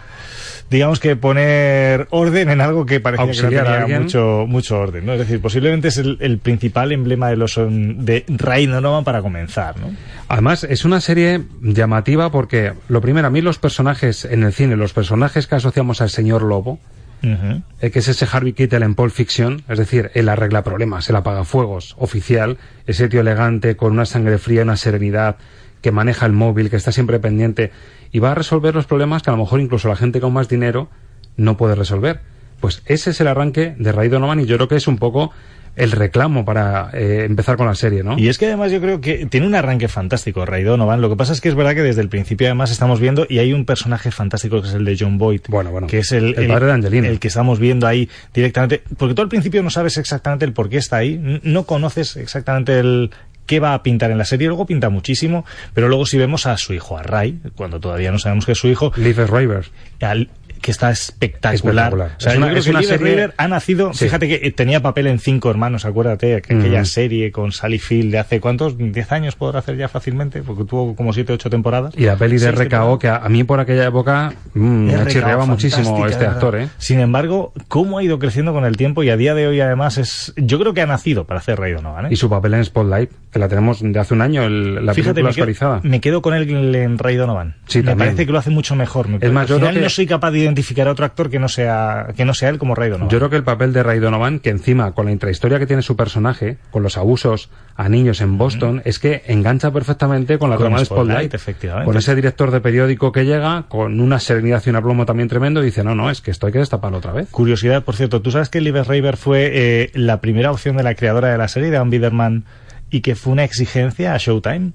digamos 0.69 0.99
que 0.99 1.15
poner 1.15 2.07
orden 2.09 2.49
en 2.49 2.61
algo 2.61 2.85
que 2.85 2.99
parecía 2.99 3.25
Auxiliar 3.25 3.65
que 3.65 3.69
no 3.69 3.79
tenía 3.81 3.99
mucho, 3.99 4.45
mucho 4.47 4.79
orden, 4.79 5.05
¿no? 5.05 5.13
Es 5.13 5.19
decir, 5.19 5.39
posiblemente 5.41 5.89
es 5.89 5.97
el, 5.97 6.17
el 6.21 6.39
principal 6.39 6.91
emblema 6.91 7.29
de 7.29 7.35
los 7.35 7.55
de 7.57 8.25
Ray 8.27 8.65
Donovan 8.65 9.03
para 9.03 9.21
comenzar, 9.21 9.79
¿no? 9.79 9.91
Además, 10.27 10.63
es 10.63 10.85
una 10.85 11.01
serie 11.01 11.43
llamativa 11.61 12.31
porque, 12.31 12.73
lo 12.87 13.01
primero, 13.01 13.27
a 13.27 13.29
mí 13.29 13.41
los 13.41 13.59
personajes 13.59 14.25
en 14.25 14.43
el 14.43 14.53
cine, 14.53 14.75
los 14.75 14.93
personajes 14.93 15.47
que 15.47 15.55
asociamos 15.55 16.01
al 16.01 16.09
señor 16.09 16.41
Lobo, 16.41 16.79
eh, 17.21 17.89
que 17.89 17.99
es 17.99 18.07
ese 18.07 18.27
Harvey 18.31 18.53
Keitel 18.53 18.83
en 18.83 18.93
Pulp 18.93 19.11
Fiction, 19.11 19.63
es 19.67 19.79
decir, 19.79 20.11
él 20.13 20.29
arregla 20.29 20.63
problemas, 20.63 21.09
el 21.09 21.15
apagafuegos 21.15 21.95
oficial, 21.97 22.57
ese 22.85 23.07
tío 23.09 23.21
elegante 23.21 23.75
con 23.75 23.93
una 23.93 24.05
sangre 24.05 24.37
fría, 24.37 24.61
una 24.61 24.77
serenidad, 24.77 25.37
que 25.85 25.91
maneja 25.91 26.25
el 26.25 26.31
móvil, 26.31 26.71
que 26.71 26.77
está 26.77 26.91
siempre 26.91 27.19
pendiente 27.19 27.69
y 28.11 28.17
va 28.17 28.31
a 28.31 28.33
resolver 28.33 28.73
los 28.73 28.87
problemas 28.87 29.21
que 29.21 29.29
a 29.29 29.33
lo 29.33 29.37
mejor 29.37 29.61
incluso 29.61 29.87
la 29.87 29.95
gente 29.95 30.19
con 30.19 30.33
más 30.33 30.49
dinero 30.49 30.89
no 31.37 31.57
puede 31.57 31.75
resolver. 31.75 32.21
Pues 32.59 32.81
ese 32.87 33.11
es 33.11 33.21
el 33.21 33.27
arranque 33.27 33.75
de 33.77 33.91
Ray 33.91 34.09
Donovan 34.09 34.39
y 34.39 34.47
yo 34.47 34.55
creo 34.55 34.67
que 34.67 34.77
es 34.77 34.87
un 34.87 34.97
poco 34.97 35.31
el 35.75 35.91
reclamo 35.91 36.43
para 36.43 36.89
eh, 36.93 37.25
empezar 37.25 37.55
con 37.55 37.67
la 37.67 37.75
serie, 37.75 38.03
¿no? 38.03 38.17
Y 38.17 38.29
es 38.29 38.39
que 38.39 38.47
además 38.47 38.71
yo 38.71 38.81
creo 38.81 38.99
que 38.99 39.27
tiene 39.27 39.45
un 39.45 39.53
arranque 39.53 39.87
fantástico, 39.87 40.43
Ray 40.43 40.63
Donovan. 40.63 41.01
Lo 41.01 41.09
que 41.09 41.17
pasa 41.17 41.33
es 41.33 41.39
que 41.39 41.49
es 41.49 41.55
verdad 41.55 41.75
que 41.75 41.83
desde 41.83 42.01
el 42.01 42.09
principio 42.09 42.47
además 42.47 42.71
estamos 42.71 42.99
viendo 42.99 43.27
y 43.29 43.37
hay 43.37 43.53
un 43.53 43.65
personaje 43.65 44.09
fantástico 44.09 44.63
que 44.63 44.69
es 44.69 44.73
el 44.73 44.85
de 44.85 44.97
John 44.99 45.19
Boyd. 45.19 45.41
Bueno, 45.49 45.69
bueno. 45.69 45.85
Que 45.85 45.99
es 45.99 46.11
el, 46.13 46.33
El 46.35 46.47
padre 46.47 46.65
de 46.65 46.71
Angelina. 46.71 47.07
El 47.07 47.19
que 47.19 47.27
estamos 47.27 47.59
viendo 47.59 47.85
ahí 47.85 48.09
directamente. 48.33 48.81
Porque 48.97 49.13
tú 49.13 49.21
al 49.21 49.29
principio 49.29 49.61
no 49.61 49.69
sabes 49.69 49.99
exactamente 49.99 50.45
el 50.45 50.53
por 50.53 50.67
qué 50.67 50.77
está 50.77 50.97
ahí. 50.97 51.39
No 51.43 51.65
conoces 51.65 52.17
exactamente 52.17 52.79
el 52.79 53.11
qué 53.45 53.59
va 53.59 53.73
a 53.73 53.83
pintar 53.83 54.11
en 54.11 54.17
la 54.17 54.25
serie. 54.25 54.47
Luego 54.47 54.65
pinta 54.65 54.89
muchísimo. 54.89 55.45
Pero 55.73 55.87
luego 55.87 56.05
si 56.05 56.17
vemos 56.17 56.45
a 56.45 56.57
su 56.57 56.73
hijo, 56.73 56.97
a 56.97 57.03
Ray, 57.03 57.39
cuando 57.55 57.79
todavía 57.79 58.11
no 58.11 58.19
sabemos 58.19 58.45
que 58.45 58.53
es 58.53 58.57
su 58.57 58.67
hijo. 58.67 58.91
Schreiber. 59.27 59.65
al- 60.01 60.29
que 60.65 60.71
está 60.71 60.89
espectacular. 60.89 61.93
Espectacular. 61.93 62.17
O 62.17 62.19
sea, 62.19 62.31
Es 62.31 62.33
yo 62.33 62.37
una- 62.39 62.47
creo 62.47 62.59
es 62.59 62.65
que 62.65 62.71
una 62.71 62.81
serie- 62.81 63.29
ha 63.37 63.47
nacido, 63.47 63.93
Sí. 63.93 64.05
fíjate 64.05 64.27
que 64.27 64.49
tenía 64.51 64.81
papel 64.81 65.05
en 65.05 65.19
Cinco 65.19 65.51
Hermanos, 65.51 65.85
acuérdate, 65.85 66.41
que- 66.41 66.55
Mm. 66.55 66.59
aquella 66.59 66.85
serie 66.85 67.31
con 67.31 67.51
Sally 67.51 67.77
Field 67.77 68.11
de 68.11 68.17
hace 68.17 68.39
cuántos, 68.39 68.75
10 68.77 69.11
años 69.11 69.35
podrá 69.35 69.59
hacer 69.59 69.77
ya 69.77 69.87
fácilmente, 69.89 70.41
porque 70.41 70.63
tuvo 70.65 70.95
como 70.95 71.13
7 71.13 71.33
8 71.33 71.51
temporadas. 71.51 71.93
Y 71.95 72.05
la 72.05 72.15
peli 72.15 72.37
de 72.39 72.47
RKO, 72.51 72.97
que 72.97 73.07
a, 73.09 73.17
a 73.17 73.29
mí 73.29 73.43
por 73.43 73.59
aquella 73.59 73.85
época 73.85 74.33
mm, 74.55 74.59
me 74.87 74.93
RKO, 74.97 75.09
chirreaba 75.11 75.45
muchísimo 75.45 76.07
este 76.07 76.25
actor, 76.25 76.55
¿eh? 76.57 76.67
Sin 76.79 76.99
embargo, 76.99 77.53
cómo 77.67 77.99
ha 77.99 78.03
ido 78.03 78.17
creciendo 78.17 78.51
con 78.51 78.65
el 78.65 78.75
tiempo 78.75 79.03
y 79.03 79.09
a 79.11 79.17
día 79.17 79.35
de 79.35 79.45
hoy 79.47 79.61
además 79.61 79.99
es, 79.99 80.33
yo 80.35 80.57
creo 80.59 80.73
que 80.73 80.81
ha 80.81 80.87
nacido 80.87 81.25
para 81.25 81.41
hacer 81.41 81.59
Ray 81.59 81.73
Donovan, 81.73 82.07
¿eh? 82.07 82.09
Y 82.11 82.15
su 82.15 82.27
papel 82.27 82.55
en 82.55 82.65
Spotlight, 82.65 83.11
que 83.31 83.37
la 83.37 83.47
tenemos 83.47 83.81
de 83.83 83.99
hace 83.99 84.15
un 84.15 84.21
año, 84.23 84.43
el- 84.45 84.83
la 84.83 84.93
Fíjate, 84.95 85.13
película 85.13 85.13
me 85.13 85.13
quedo, 85.13 85.29
oscarizada. 85.29 85.79
me 85.83 86.01
quedo 86.01 86.21
con 86.23 86.33
él 86.33 86.73
en 86.75 86.97
Ray 86.97 87.17
Donovan. 87.17 87.55
Sí, 87.67 87.79
me 87.79 87.83
también. 87.85 88.07
parece 88.09 88.25
que 88.25 88.31
lo 88.31 88.39
hace 88.39 88.49
mucho 88.49 88.75
mejor. 88.75 89.07
Me- 89.09 89.17
Es 89.21 89.31
más, 89.31 89.47
yo 89.47 89.55
creo 89.57 89.67
final 89.67 89.75
que- 89.75 89.81
no 89.81 89.89
soy 89.89 90.07
capaz 90.07 90.31
de 90.31 90.39
identificar 90.55 90.87
a 90.87 90.91
otro 90.91 91.05
actor 91.05 91.29
que 91.29 91.37
no 91.37 91.49
sea 91.49 92.13
que 92.15 92.23
no 92.23 92.33
sea 92.33 92.49
él 92.49 92.57
como 92.57 92.75
Ray 92.75 92.89
Donovan. 92.89 93.09
Yo 93.09 93.17
creo 93.17 93.29
que 93.29 93.35
el 93.35 93.43
papel 93.43 93.73
de 93.73 93.83
Ray 93.83 93.99
Donovan, 93.99 94.39
que 94.39 94.49
encima 94.49 94.93
con 94.93 95.05
la 95.05 95.11
intrahistoria 95.11 95.59
que 95.59 95.67
tiene 95.67 95.81
su 95.81 95.97
personaje, 95.97 96.57
con 96.71 96.81
los 96.81 96.97
abusos 96.97 97.49
a 97.75 97.89
niños 97.89 98.21
en 98.21 98.37
Boston, 98.37 98.81
es 98.85 98.99
que 98.99 99.23
engancha 99.27 99.71
perfectamente 99.71 100.37
con 100.39 100.49
la 100.49 100.57
trama 100.57 100.79
de 100.79 100.85
Spotlight, 100.85 101.07
Spotlight. 101.09 101.33
efectivamente. 101.33 101.85
Con 101.85 101.97
ese 101.97 102.15
director 102.15 102.51
de 102.51 102.61
periódico 102.61 103.11
que 103.11 103.25
llega, 103.25 103.65
con 103.67 103.99
una 103.99 104.19
serenidad 104.19 104.63
y 104.65 104.69
un 104.69 104.77
aplomo 104.77 105.05
también 105.05 105.27
tremendo, 105.27 105.61
y 105.61 105.65
dice, 105.65 105.83
no, 105.83 105.93
no, 105.93 106.09
es 106.09 106.21
que 106.21 106.31
esto 106.31 106.47
hay 106.47 106.53
que 106.53 106.59
destaparlo 106.59 106.99
otra 106.99 107.11
vez. 107.11 107.29
Curiosidad, 107.31 107.83
por 107.83 107.95
cierto, 107.95 108.21
¿tú 108.21 108.31
sabes 108.31 108.49
que 108.49 108.61
Liv 108.61 108.77
Schreiber 108.83 109.17
fue 109.17 109.51
eh, 109.53 109.91
la 109.93 110.21
primera 110.21 110.51
opción 110.51 110.77
de 110.77 110.83
la 110.83 110.95
creadora 110.95 111.29
de 111.29 111.37
la 111.37 111.49
serie, 111.49 111.69
de 111.69 111.77
Ann 111.77 111.89
Biderman, 111.89 112.45
y 112.89 113.01
que 113.01 113.15
fue 113.15 113.33
una 113.33 113.43
exigencia 113.43 114.13
a 114.13 114.17
Showtime? 114.17 114.71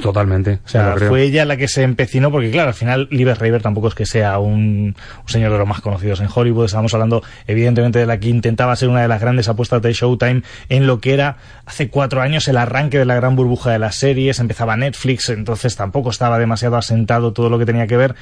Totalmente. 0.00 0.60
O 0.64 0.68
sea, 0.68 0.96
fue 0.96 1.22
ella 1.22 1.44
la 1.44 1.56
que 1.56 1.68
se 1.68 1.82
empecinó, 1.82 2.30
porque 2.32 2.50
claro, 2.50 2.68
al 2.68 2.74
final 2.74 3.06
Liv 3.10 3.32
Schreiber 3.34 3.62
tampoco 3.62 3.88
es 3.88 3.94
que 3.94 4.06
sea 4.06 4.38
un, 4.38 4.96
un 5.22 5.28
señor 5.28 5.52
de 5.52 5.58
los 5.58 5.68
más 5.68 5.80
conocidos 5.80 6.20
en 6.20 6.28
Hollywood. 6.34 6.64
Estábamos 6.64 6.92
hablando, 6.94 7.22
evidentemente, 7.46 8.00
de 8.00 8.06
la 8.06 8.18
que 8.18 8.28
intentaba 8.28 8.74
ser 8.74 8.88
una 8.88 9.02
de 9.02 9.08
las 9.08 9.20
grandes 9.20 9.48
apuestas 9.48 9.80
de 9.82 9.92
Showtime 9.92 10.42
en 10.68 10.86
lo 10.86 11.00
que 11.00 11.14
era 11.14 11.36
hace 11.64 11.88
cuatro 11.90 12.20
años 12.20 12.48
el 12.48 12.56
arranque 12.56 12.98
de 12.98 13.04
la 13.04 13.14
gran 13.14 13.36
burbuja 13.36 13.70
de 13.70 13.78
las 13.78 13.94
series. 13.94 14.40
Empezaba 14.40 14.76
Netflix, 14.76 15.28
entonces 15.28 15.76
tampoco 15.76 16.10
estaba 16.10 16.38
demasiado 16.38 16.76
asentado 16.76 17.32
todo 17.32 17.48
lo 17.48 17.58
que 17.58 17.66
tenía 17.66 17.86
que 17.86 17.96
ver. 17.96 18.16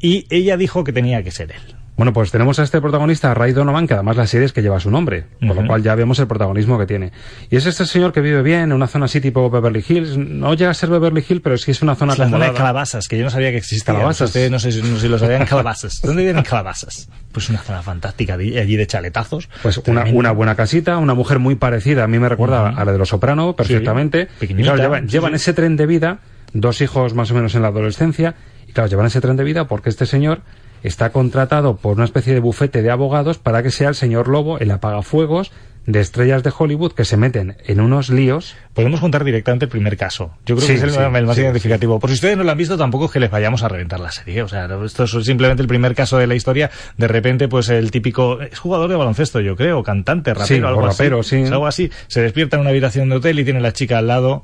Y 0.00 0.26
ella 0.28 0.56
dijo 0.56 0.84
que 0.84 0.92
tenía 0.92 1.22
que 1.22 1.30
ser 1.30 1.52
él. 1.52 1.76
Bueno, 1.98 2.12
pues 2.12 2.30
tenemos 2.30 2.58
a 2.60 2.62
este 2.62 2.80
protagonista, 2.80 3.34
Ray 3.34 3.52
Donovan, 3.52 3.88
que 3.88 3.94
además 3.94 4.16
la 4.16 4.26
serie 4.28 4.46
es 4.46 4.52
que 4.52 4.62
lleva 4.62 4.78
su 4.78 4.88
nombre, 4.88 5.24
por 5.46 5.56
lo 5.56 5.66
cual 5.66 5.82
ya 5.82 5.96
vemos 5.96 6.18
el 6.20 6.28
protagonismo 6.28 6.78
que 6.78 6.86
tiene. 6.86 7.10
Y 7.50 7.56
es 7.56 7.66
este 7.66 7.84
señor 7.86 8.12
que 8.12 8.20
vive 8.20 8.40
bien 8.42 8.60
en 8.60 8.72
una 8.72 8.86
zona 8.86 9.06
así 9.06 9.20
tipo 9.20 9.50
Beverly 9.50 9.84
Hills. 9.86 10.16
No 10.16 10.54
llega 10.54 10.70
a 10.70 10.74
ser 10.74 10.90
Beverly 10.90 11.24
Hills, 11.28 11.40
pero 11.42 11.58
sí 11.58 11.72
es 11.72 11.82
una 11.82 11.96
zona 11.96 12.12
Es 12.12 12.20
la 12.20 12.30
zona 12.30 12.46
de 12.46 12.52
calabazas, 12.52 13.08
que 13.08 13.18
yo 13.18 13.24
no 13.24 13.30
sabía 13.30 13.50
que 13.50 13.56
existía. 13.56 13.92
Calabazas. 13.94 14.28
Ustedes 14.28 14.48
no 14.48 14.60
sé, 14.60 14.70
si- 14.70 14.80
no 14.80 14.94
sé 14.94 15.00
si 15.02 15.08
lo 15.08 15.18
sabían, 15.18 15.44
calabazas. 15.44 16.00
¿Dónde 16.04 16.24
viven 16.24 16.42
calabazas? 16.44 17.08
Pues 17.32 17.50
una 17.50 17.58
zona 17.58 17.82
fantástica 17.82 18.36
de- 18.36 18.60
allí 18.60 18.76
de 18.76 18.86
chaletazos. 18.86 19.48
Pues 19.64 19.78
una, 19.88 20.30
buena 20.30 20.54
casita, 20.54 20.98
una 20.98 21.14
mujer 21.14 21.40
muy 21.40 21.56
parecida, 21.56 22.04
a 22.04 22.06
mí 22.06 22.20
me 22.20 22.28
recuerda 22.28 22.68
a 22.68 22.84
la 22.84 22.92
de 22.92 22.98
Los 22.98 23.08
Soprano 23.08 23.56
perfectamente. 23.56 24.28
Sí, 24.38 24.46
y 24.50 24.54
claro, 24.54 24.76
llevan, 24.78 25.06
sí, 25.08 25.12
llevan 25.14 25.34
ese 25.34 25.52
tren 25.52 25.76
de 25.76 25.86
vida, 25.86 26.20
dos 26.52 26.80
hijos 26.80 27.14
más 27.14 27.32
o 27.32 27.34
menos 27.34 27.56
en 27.56 27.62
la 27.62 27.68
adolescencia, 27.68 28.36
y 28.68 28.72
claro, 28.72 28.88
llevan 28.88 29.06
ese 29.06 29.20
tren 29.20 29.36
de 29.36 29.42
vida 29.42 29.66
porque 29.66 29.88
este 29.88 30.06
señor 30.06 30.42
está 30.82 31.10
contratado 31.10 31.76
por 31.76 31.96
una 31.96 32.04
especie 32.04 32.34
de 32.34 32.40
bufete 32.40 32.82
de 32.82 32.90
abogados 32.90 33.38
para 33.38 33.62
que 33.62 33.70
sea 33.70 33.88
el 33.88 33.94
señor 33.94 34.28
Lobo, 34.28 34.58
el 34.58 34.70
apagafuegos 34.70 35.52
de 35.86 36.00
estrellas 36.00 36.42
de 36.42 36.52
Hollywood 36.56 36.92
que 36.92 37.06
se 37.06 37.16
meten 37.16 37.56
en 37.64 37.80
unos 37.80 38.10
líos. 38.10 38.56
Podemos 38.74 39.00
contar 39.00 39.24
directamente 39.24 39.64
el 39.64 39.70
primer 39.70 39.96
caso. 39.96 40.32
Yo 40.44 40.54
creo 40.54 40.66
Sí, 40.66 40.74
que 40.74 40.74
es 40.74 40.82
el, 40.82 40.90
sí, 40.90 40.98
el 40.98 41.24
más 41.24 41.34
sí, 41.34 41.40
identificativo. 41.40 41.98
Por 41.98 42.10
si 42.10 42.14
ustedes 42.14 42.36
no 42.36 42.44
lo 42.44 42.50
han 42.50 42.58
visto, 42.58 42.76
tampoco 42.76 43.06
es 43.06 43.10
que 43.10 43.20
les 43.20 43.30
vayamos 43.30 43.62
a 43.62 43.68
reventar 43.68 43.98
la 43.98 44.12
serie. 44.12 44.42
O 44.42 44.48
sea, 44.48 44.68
esto 44.84 45.04
es 45.04 45.10
simplemente 45.24 45.62
el 45.62 45.68
primer 45.68 45.94
caso 45.94 46.18
de 46.18 46.26
la 46.26 46.34
historia. 46.34 46.70
De 46.98 47.08
repente, 47.08 47.48
pues 47.48 47.70
el 47.70 47.90
típico 47.90 48.42
es 48.42 48.58
jugador 48.58 48.90
de 48.90 48.96
baloncesto, 48.96 49.40
yo 49.40 49.56
creo, 49.56 49.82
cantante, 49.82 50.34
rapero, 50.34 50.68
algo 50.68 50.86
rapero, 50.86 51.20
así. 51.20 51.42
algo 51.44 51.66
así. 51.66 51.90
Se 52.08 52.20
despierta 52.20 52.56
en 52.56 52.60
una 52.60 52.70
habitación 52.70 53.08
de 53.08 53.16
hotel 53.16 53.38
y 53.38 53.44
tiene 53.44 53.60
la 53.60 53.72
chica 53.72 53.96
al 53.96 54.08
lado 54.08 54.42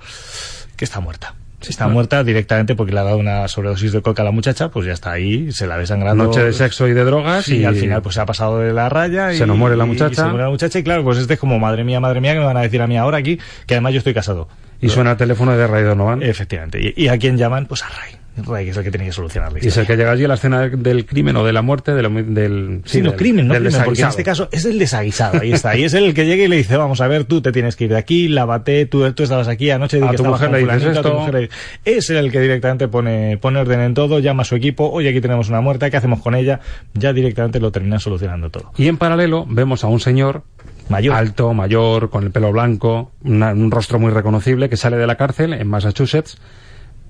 que 0.76 0.87
está 0.87 1.01
muerta. 1.01 1.35
Está 1.71 1.89
muerta 1.89 2.23
directamente 2.25 2.75
porque 2.75 2.93
le 2.93 3.01
ha 3.01 3.05
dado 3.05 3.19
una 3.19 3.47
sobredosis 3.49 3.93
de 3.93 4.03
coca 4.03 4.23
a 4.23 4.25
la 4.25 4.31
muchacha, 4.31 4.71
pues 4.71 4.87
ya 4.87 4.93
está 4.93 5.12
ahí, 5.12 5.53
se 5.53 5.67
la 5.67 5.77
ve 5.77 5.87
sangrando. 5.87 6.25
Noche 6.25 6.43
de 6.45 6.53
sexo 6.53 6.89
y 6.89 6.93
de 6.95 7.05
drogas 7.05 7.45
Sí, 7.45 7.59
y 7.59 7.65
al 7.65 7.75
final 7.77 8.03
pues 8.03 8.15
se 8.17 8.21
ha 8.21 8.27
pasado 8.27 8.59
de 8.61 8.73
la 8.73 8.89
raya 8.89 9.33
y 9.33 9.39
Se 9.39 9.47
nos 9.47 9.57
muere 9.57 9.77
la 9.77 9.85
y 9.85 9.89
muchacha. 9.89 10.15
se 10.23 10.29
muere 10.29 10.45
la 10.45 10.51
muchacha 10.51 10.79
y 10.79 10.83
claro, 10.83 11.05
pues 11.05 11.19
este 11.19 11.35
es 11.35 11.41
como 11.41 11.59
madre 11.59 11.85
mía, 11.85 12.01
madre 12.01 12.21
mía, 12.21 12.33
que 12.35 12.39
me 12.41 12.45
van 12.47 12.57
a 12.57 12.62
decir 12.62 12.81
a 12.83 12.87
mí 12.87 12.97
ahora 12.97 13.19
aquí, 13.19 13.39
que 13.67 13.75
además 13.75 13.93
yo 13.93 13.99
estoy 13.99 14.15
casado. 14.15 14.49
y 14.81 14.89
suena 14.89 15.12
el 15.12 15.17
teléfono 15.17 15.57
de 15.57 15.67
Ray 15.67 15.83
Donovan. 15.85 16.23
Efectivamente. 16.23 16.79
¿Y, 16.97 17.05
y 17.05 17.09
a 17.09 17.17
quién 17.19 17.37
llaman? 17.39 17.67
Pues 17.67 17.83
a 17.83 17.89
Ray. 17.89 18.17
Ray 18.37 18.64
que 18.64 18.70
es 18.72 18.76
el 18.76 18.82
que 18.85 18.91
tiene 18.91 19.07
que 19.07 19.12
solucionar 19.12 19.53
la 19.53 19.59
Y 19.62 19.68
es 19.68 19.76
el 19.76 19.87
que 19.87 19.97
llega 19.97 20.11
allí 20.11 20.24
a 20.24 20.28
la 20.28 20.35
escena 20.35 20.68
del 20.68 21.07
crimen 21.07 21.37
o 21.37 21.45
de 21.45 21.53
la 21.53 21.62
muerte, 21.62 21.93
de 21.95 22.03
lo- 22.03 22.11
del... 22.11 22.82
Sí, 22.85 23.01
no 23.01 23.11
del- 23.11 23.18
crimen, 23.18 23.47
no 23.47 23.55
del 23.55 23.64
crimen, 23.64 23.82
porque 23.85 24.03
en 24.03 24.09
este 24.09 24.24
caso 24.24 24.49
es 24.51 24.64
el 24.64 24.78
desaguisado, 24.78 25.41
ahí 25.41 25.53
está. 25.53 25.76
Y 25.76 25.85
es 25.85 25.95
el 25.95 26.14
que 26.14 26.26
llega 26.26 26.43
y 26.45 26.49
le 26.49 26.57
dice, 26.57 26.76
vamos 26.76 27.01
a 27.01 27.07
ver, 27.09 27.24
tú 27.24 27.41
te 27.43 27.53
tienes 27.53 27.76
que 27.76 27.85
ir 27.85 27.91
de 27.91 27.99
aquí, 27.99 28.26
lávate, 28.28 28.87
tú, 28.87 29.11
tú 29.12 29.22
estabas 29.22 29.47
aquí 29.49 29.70
anoche, 29.70 30.03
A 30.05 30.11
que 30.11 30.16
tu 30.16 30.24
mujer 30.24 30.51
le 30.51 30.59
dices 30.61 30.82
tu 30.82 30.89
esto. 30.91 31.14
mujer 31.20 31.49
Es 31.85 32.11
el 32.11 32.32
que 32.32 32.41
directamente 32.41 32.89
pone, 32.89 33.39
pone 33.39 33.61
orden 33.61 33.80
en 33.80 33.95
todo, 33.95 34.18
llama 34.18 34.43
a 34.43 34.45
su 34.45 34.57
equipo, 34.57 34.91
oye, 34.91 35.11
aquí 35.11 35.20
tenemos 35.20 35.49
una 35.49 35.61
muerta, 35.61 35.89
¿qué 35.91 35.97
hacemos 35.97 36.20
con 36.20 36.35
ella? 36.35 36.61
Ya 36.95 37.12
directamente 37.12 37.61
lo 37.61 37.70
terminan 37.70 38.01
solucionando 38.01 38.51
todo. 38.51 38.72
Y 38.76 38.89
en 38.89 38.97
paralelo 38.97 39.47
vemos 39.49 39.85
a 39.85 39.87
un 39.87 40.01
señor 40.01 40.43
Mayor. 40.89 41.14
alto, 41.14 41.55
mayor, 41.55 42.11
con 42.11 42.24
el 42.24 42.30
pelo 42.30 42.51
blanco, 42.53 43.12
una- 43.22 43.53
un 43.53 43.70
rostro 43.70 43.99
muy 44.01 44.11
reconocible 44.11 44.68
que 44.68 44.76
sale 44.76 44.97
de 44.97 45.07
la 45.07 45.14
cárcel 45.16 45.53
en 45.53 45.68
Massachusetts 45.68 46.37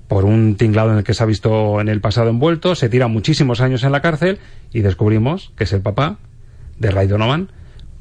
por 0.07 0.25
un 0.25 0.55
tinglado 0.55 0.91
en 0.91 0.97
el 0.99 1.03
que 1.03 1.13
se 1.13 1.23
ha 1.23 1.25
visto 1.25 1.81
en 1.81 1.87
el 1.89 2.01
pasado 2.01 2.29
envuelto, 2.29 2.75
se 2.75 2.89
tira 2.89 3.07
muchísimos 3.07 3.61
años 3.61 3.83
en 3.83 3.91
la 3.91 4.01
cárcel 4.01 4.39
y 4.71 4.81
descubrimos 4.81 5.51
que 5.57 5.63
es 5.63 5.73
el 5.73 5.81
papá 5.81 6.17
de 6.77 6.91
Ray 6.91 7.07
Donovan 7.07 7.51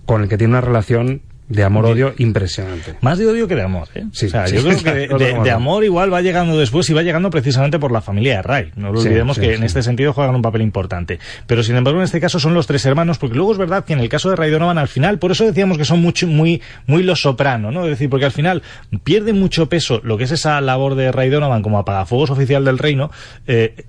con 0.07 0.23
el 0.23 0.29
que 0.29 0.37
tiene 0.37 0.53
una 0.53 0.61
relación 0.61 1.23
de 1.49 1.63
amor-odio 1.63 2.15
impresionante. 2.19 2.95
Más 3.03 3.19
de 3.19 3.27
odio 3.27 3.47
que 3.47 3.55
de 3.55 3.63
amor, 3.63 3.89
¿eh? 3.95 4.05
Sí, 4.13 4.27
o 4.27 4.29
sea, 4.31 4.47
sí, 4.47 4.57
yo 4.57 4.63
creo 4.63 4.79
que 5.19 5.25
de, 5.43 5.51
amor 5.51 5.85
igual 5.85 6.13
va 6.13 6.23
llegando 6.23 6.59
después 6.59 6.89
y 6.89 6.95
va 6.95 7.03
llegando 7.03 7.29
precisamente 7.31 7.79
por 7.79 7.93
la 7.93 8.01
familia 8.01 8.37
de 8.37 8.43
Ray. 8.43 8.73
No 8.77 8.93
lo 8.93 9.01
olvidemos 9.01 9.37
sí, 9.37 9.43
que 9.43 9.55
en 9.55 9.63
este 9.63 9.83
sentido 9.83 10.13
juegan 10.15 10.35
un 10.35 10.43
papel 10.43 10.63
importante. 10.63 11.19
Pero 11.47 11.63
sin 11.63 11.77
embargo, 11.77 12.01
en 12.01 12.05
este 12.05 12.21
caso 12.21 12.41
son 12.41 12.55
los 12.55 12.67
tres 12.67 12.85
hermanos, 12.87 13.19
porque 13.19 13.37
luego 13.37 13.53
es 13.53 13.59
verdad 13.59 13.85
que 13.85 13.93
en 13.93 14.01
el 14.01 14.09
caso 14.09 14.31
de 14.31 14.37
Ray 14.37 14.51
Donovan 14.51 14.79
al 14.79 14.89
final, 14.89 15.19
por 15.19 15.33
eso 15.33 15.45
decíamos 15.45 15.77
que 15.77 15.85
son 15.85 16.01
mucho, 16.01 16.27
muy, 16.27 16.63
muy 16.87 17.03
los 17.03 17.21
soprano, 17.21 17.71
¿no? 17.71 17.85
Es 17.85 17.91
decir, 17.91 18.09
porque 18.09 18.25
al 18.25 18.33
final 18.33 18.63
pierde 19.03 19.33
mucho 19.33 19.69
peso 19.69 20.01
lo 20.03 20.17
que 20.17 20.25
es 20.25 20.31
esa 20.31 20.61
labor 20.61 20.95
de 20.95 21.13
Ray 21.13 21.29
Donovan 21.29 21.63
como 21.63 21.79
apagafuegos 21.79 22.31
oficial 22.31 22.65
del 22.65 22.79
reino, 22.79 23.11
eh, 23.47 23.85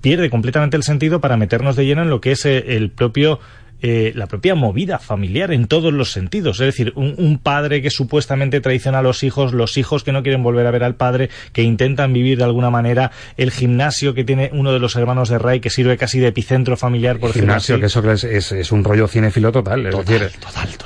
pierde 0.00 0.30
completamente 0.30 0.76
el 0.76 0.82
sentido 0.82 1.20
para 1.20 1.36
meternos 1.36 1.76
de 1.76 1.84
lleno 1.86 2.02
en 2.02 2.10
lo 2.10 2.20
que 2.20 2.32
es 2.32 2.44
eh, 2.46 2.76
el 2.76 2.90
propio 2.90 3.40
eh, 3.82 4.12
la 4.14 4.26
propia 4.26 4.54
movida 4.54 4.98
familiar 4.98 5.52
en 5.52 5.66
todos 5.66 5.92
los 5.92 6.12
sentidos. 6.12 6.60
Es 6.60 6.66
decir, 6.66 6.92
un, 6.96 7.14
un 7.18 7.38
padre 7.38 7.82
que 7.82 7.90
supuestamente 7.90 8.60
traiciona 8.60 8.98
a 9.00 9.02
los 9.02 9.22
hijos, 9.22 9.52
los 9.52 9.76
hijos 9.76 10.04
que 10.04 10.12
no 10.12 10.22
quieren 10.22 10.42
volver 10.42 10.66
a 10.66 10.70
ver 10.70 10.84
al 10.84 10.94
padre, 10.94 11.30
que 11.52 11.62
intentan 11.62 12.12
vivir 12.12 12.38
de 12.38 12.44
alguna 12.44 12.70
manera, 12.70 13.10
el 13.36 13.50
gimnasio 13.50 14.14
que 14.14 14.24
tiene 14.24 14.50
uno 14.52 14.72
de 14.72 14.78
los 14.78 14.96
hermanos 14.96 15.28
de 15.28 15.38
Ray, 15.38 15.60
que 15.60 15.70
sirve 15.70 15.96
casi 15.96 16.18
de 16.20 16.28
epicentro 16.28 16.76
familiar, 16.76 17.18
por 17.18 17.32
gimnasio, 17.32 17.78
que 17.80 17.86
eso 17.86 18.00
es, 18.10 18.24
es, 18.24 18.52
es 18.52 18.72
un 18.72 18.84
rollo 18.84 19.08
cinéfilo 19.08 19.52
total. 19.52 19.86
Es 19.86 19.96
decir, 19.96 20.30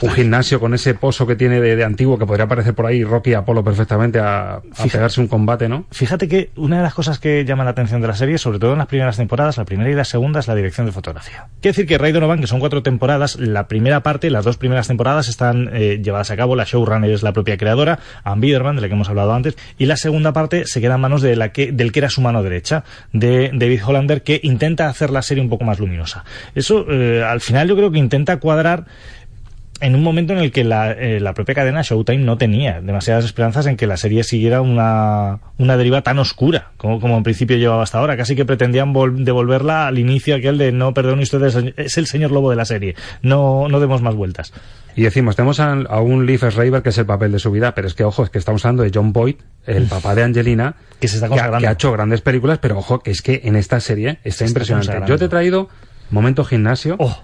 un 0.00 0.10
gimnasio 0.10 0.60
con 0.60 0.74
ese 0.74 0.94
pozo 0.94 1.26
que 1.26 1.36
tiene 1.36 1.60
de, 1.60 1.76
de 1.76 1.84
antiguo, 1.84 2.18
que 2.18 2.26
podría 2.26 2.46
parecer 2.46 2.74
por 2.74 2.86
ahí 2.86 3.04
Rocky 3.04 3.30
y 3.30 3.34
Apolo 3.34 3.64
perfectamente 3.64 4.18
a, 4.18 4.54
a 4.56 4.60
Fíjate. 4.60 4.90
pegarse 4.90 5.20
un 5.20 5.28
combate, 5.28 5.68
¿no? 5.68 5.86
Fíjate 5.90 6.28
que 6.28 6.50
una 6.56 6.76
de 6.78 6.82
las 6.82 6.94
cosas 6.94 7.18
que 7.18 7.44
llama 7.44 7.64
la 7.64 7.70
atención 7.70 8.00
de 8.00 8.08
la 8.08 8.14
serie, 8.14 8.38
sobre 8.38 8.58
todo 8.58 8.72
en 8.72 8.78
las 8.78 8.86
primeras 8.86 9.16
temporadas, 9.16 9.56
la 9.56 9.64
primera 9.64 9.90
y 9.90 9.94
la 9.94 10.04
segunda, 10.04 10.40
es 10.40 10.48
la 10.48 10.54
dirección 10.54 10.86
de 10.86 10.92
fotografía. 10.92 11.46
Quiere 11.60 11.72
decir 11.74 11.86
que 11.86 11.98
Ray 11.98 12.12
Donovan, 12.12 12.40
que 12.40 12.46
son 12.46 12.60
cuatro 12.60 12.82
temporadas, 12.84 13.36
la 13.40 13.66
primera 13.66 14.04
parte, 14.04 14.30
las 14.30 14.44
dos 14.44 14.56
primeras 14.56 14.86
temporadas 14.86 15.28
están 15.28 15.70
eh, 15.72 16.00
llevadas 16.00 16.30
a 16.30 16.36
cabo, 16.36 16.54
la 16.54 16.62
showrunner 16.62 17.10
es 17.10 17.24
la 17.24 17.32
propia 17.32 17.56
creadora, 17.56 17.98
Ann 18.22 18.40
Biderman, 18.40 18.76
de 18.76 18.82
la 18.82 18.88
que 18.88 18.94
hemos 18.94 19.08
hablado 19.08 19.34
antes, 19.34 19.56
y 19.76 19.86
la 19.86 19.96
segunda 19.96 20.32
parte 20.32 20.66
se 20.66 20.80
queda 20.80 20.94
en 20.94 21.00
manos 21.00 21.22
de 21.22 21.34
la 21.34 21.50
que, 21.50 21.72
del 21.72 21.90
que 21.90 21.98
era 21.98 22.10
su 22.10 22.20
mano 22.20 22.44
derecha, 22.44 22.84
de 23.12 23.50
David 23.52 23.80
Hollander, 23.84 24.22
que 24.22 24.38
intenta 24.44 24.88
hacer 24.88 25.10
la 25.10 25.22
serie 25.22 25.42
un 25.42 25.50
poco 25.50 25.64
más 25.64 25.80
luminosa. 25.80 26.24
Eso, 26.54 26.86
eh, 26.88 27.24
al 27.24 27.40
final, 27.40 27.66
yo 27.66 27.74
creo 27.74 27.90
que 27.90 27.98
intenta 27.98 28.36
cuadrar 28.38 28.84
en 29.80 29.94
un 29.94 30.02
momento 30.02 30.32
en 30.32 30.38
el 30.38 30.52
que 30.52 30.64
la, 30.64 30.92
eh, 30.92 31.20
la, 31.20 31.34
propia 31.34 31.54
cadena 31.54 31.82
Showtime 31.82 32.24
no 32.24 32.38
tenía 32.38 32.80
demasiadas 32.80 33.24
esperanzas 33.24 33.66
en 33.66 33.76
que 33.76 33.86
la 33.86 33.96
serie 33.96 34.22
siguiera 34.24 34.60
una, 34.60 35.40
una 35.58 35.76
deriva 35.76 36.02
tan 36.02 36.18
oscura 36.18 36.70
como, 36.76 37.00
como 37.00 37.16
en 37.16 37.22
principio 37.22 37.56
llevaba 37.56 37.82
hasta 37.82 37.98
ahora. 37.98 38.16
Casi 38.16 38.36
que 38.36 38.44
pretendían 38.44 38.92
devolverla 39.24 39.86
al 39.86 39.98
inicio 39.98 40.36
aquel 40.36 40.58
de 40.58 40.72
no, 40.72 40.94
perdón, 40.94 41.20
usted 41.20 41.74
es 41.76 41.98
el 41.98 42.06
señor 42.06 42.30
lobo 42.30 42.50
de 42.50 42.56
la 42.56 42.64
serie, 42.64 42.94
no, 43.22 43.68
no 43.68 43.80
demos 43.80 44.02
más 44.02 44.14
vueltas. 44.14 44.52
Y 44.96 45.02
decimos, 45.02 45.34
tenemos 45.34 45.58
a, 45.58 45.74
un 46.00 46.24
Leaf 46.24 46.44
Schreiber 46.50 46.82
que 46.82 46.90
es 46.90 46.98
el 46.98 47.06
papel 47.06 47.32
de 47.32 47.40
su 47.40 47.50
vida, 47.50 47.74
pero 47.74 47.88
es 47.88 47.94
que, 47.94 48.04
ojo, 48.04 48.22
es 48.22 48.30
que 48.30 48.38
estamos 48.38 48.64
hablando 48.64 48.84
de 48.84 48.92
John 48.94 49.12
Boyd, 49.12 49.36
el 49.66 49.86
papá 49.86 50.14
de 50.14 50.22
Angelina, 50.22 50.76
que, 51.00 51.08
se 51.08 51.16
está 51.16 51.28
que, 51.28 51.66
ha, 51.66 51.72
hecho 51.72 51.90
grandes 51.90 52.20
películas, 52.20 52.58
pero 52.58 52.78
ojo, 52.78 53.00
que 53.00 53.10
es 53.10 53.20
que 53.20 53.40
en 53.44 53.56
esta 53.56 53.80
serie 53.80 54.20
está, 54.22 54.46
impresionante. 54.46 54.92
Yo 55.08 55.18
te 55.18 55.24
he 55.24 55.28
traído 55.28 55.68
Momento 56.10 56.44
Gimnasio. 56.44 56.96
Oh. 56.98 57.18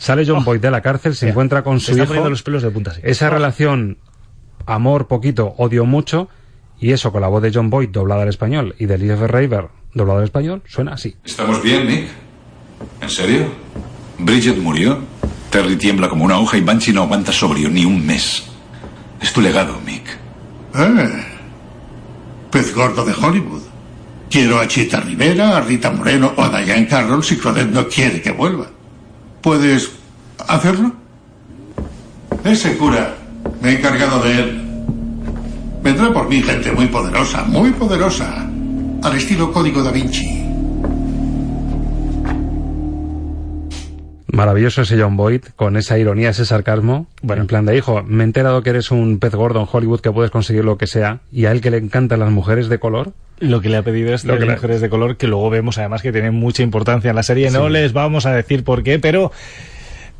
Sale 0.00 0.24
John 0.26 0.38
oh. 0.38 0.44
Boyd 0.44 0.60
de 0.60 0.70
la 0.70 0.80
cárcel, 0.80 1.14
se 1.14 1.28
encuentra 1.28 1.62
con 1.62 1.78
su 1.78 1.96
hijo. 1.96 2.14
los 2.30 2.42
pelos 2.42 2.62
de 2.62 2.70
punta, 2.70 2.94
Esa 3.02 3.26
oh. 3.26 3.30
relación, 3.30 3.98
amor 4.64 5.08
poquito, 5.08 5.54
odio 5.58 5.84
mucho, 5.84 6.30
y 6.80 6.92
eso 6.92 7.12
con 7.12 7.20
la 7.20 7.28
voz 7.28 7.42
de 7.42 7.52
John 7.52 7.68
Boyd 7.68 7.90
doblada 7.90 8.22
al 8.22 8.30
español 8.30 8.74
y 8.78 8.86
de 8.86 8.96
Leaf 8.96 9.20
Schreiber 9.20 9.68
doblada 9.92 10.20
al 10.20 10.24
español, 10.24 10.62
suena 10.66 10.94
así. 10.94 11.16
¿Estamos 11.22 11.62
bien, 11.62 11.86
Nick? 11.86 12.08
¿En 13.02 13.10
serio? 13.10 13.52
¿Bridget 14.18 14.56
murió? 14.56 15.00
Terry 15.50 15.76
tiembla 15.76 16.08
como 16.08 16.24
una 16.24 16.38
hoja 16.38 16.56
y 16.56 16.62
Banshee 16.62 16.94
no 16.94 17.02
aguanta 17.02 17.30
sobrio 17.30 17.68
ni 17.68 17.84
un 17.84 18.06
mes. 18.06 18.44
Es 19.20 19.34
tu 19.34 19.42
legado, 19.42 19.78
Mick. 19.84 20.06
Eh. 20.76 21.24
Pez 22.50 22.74
gordo 22.74 23.04
de 23.04 23.12
Hollywood. 23.12 23.62
Quiero 24.30 24.60
a 24.60 24.66
Chita 24.66 24.98
Rivera, 25.00 25.58
a 25.58 25.60
Rita 25.60 25.90
Moreno 25.90 26.32
o 26.34 26.42
a 26.42 26.62
Diane 26.62 26.86
Carroll 26.86 27.22
si 27.22 27.36
Claudette 27.36 27.70
no 27.70 27.86
quiere 27.86 28.22
que 28.22 28.30
vuelva. 28.30 28.79
¿Puedes 29.42 29.90
hacerlo? 30.48 30.92
Ese 32.44 32.76
cura, 32.76 33.14
me 33.62 33.70
he 33.70 33.78
encargado 33.78 34.22
de 34.22 34.38
él. 34.38 34.62
Vendrá 35.82 36.12
por 36.12 36.28
mí 36.28 36.42
gente 36.42 36.72
muy 36.72 36.86
poderosa, 36.86 37.44
muy 37.44 37.70
poderosa, 37.70 38.46
al 39.02 39.16
estilo 39.16 39.52
Código 39.52 39.82
da 39.82 39.90
Vinci. 39.90 40.49
Maravilloso 44.32 44.82
ese 44.82 45.00
John 45.00 45.16
Boyd, 45.16 45.42
con 45.56 45.76
esa 45.76 45.98
ironía, 45.98 46.30
ese 46.30 46.44
sarcasmo. 46.44 47.06
Bueno, 47.22 47.42
en 47.42 47.48
plan 47.48 47.66
de 47.66 47.76
hijo, 47.76 48.02
me 48.04 48.22
he 48.22 48.26
enterado 48.26 48.62
que 48.62 48.70
eres 48.70 48.90
un 48.90 49.18
pez 49.18 49.34
gordo 49.34 49.60
en 49.60 49.66
Hollywood 49.70 50.00
que 50.00 50.12
puedes 50.12 50.30
conseguir 50.30 50.64
lo 50.64 50.78
que 50.78 50.86
sea, 50.86 51.20
y 51.32 51.46
a 51.46 51.52
él 51.52 51.60
que 51.60 51.70
le 51.70 51.78
encantan 51.78 52.20
las 52.20 52.30
mujeres 52.30 52.68
de 52.68 52.78
color. 52.78 53.12
Lo 53.38 53.60
que 53.60 53.68
le 53.68 53.78
ha 53.78 53.82
pedido 53.82 54.14
es 54.14 54.24
las 54.24 54.40
mujeres 54.40 54.80
de 54.80 54.88
color, 54.88 55.16
que 55.16 55.26
luego 55.26 55.50
vemos 55.50 55.78
además 55.78 56.02
que 56.02 56.12
tienen 56.12 56.34
mucha 56.34 56.62
importancia 56.62 57.10
en 57.10 57.16
la 57.16 57.22
serie. 57.22 57.50
No 57.50 57.68
les 57.68 57.92
vamos 57.92 58.26
a 58.26 58.34
decir 58.34 58.64
por 58.64 58.82
qué, 58.82 58.98
pero 58.98 59.32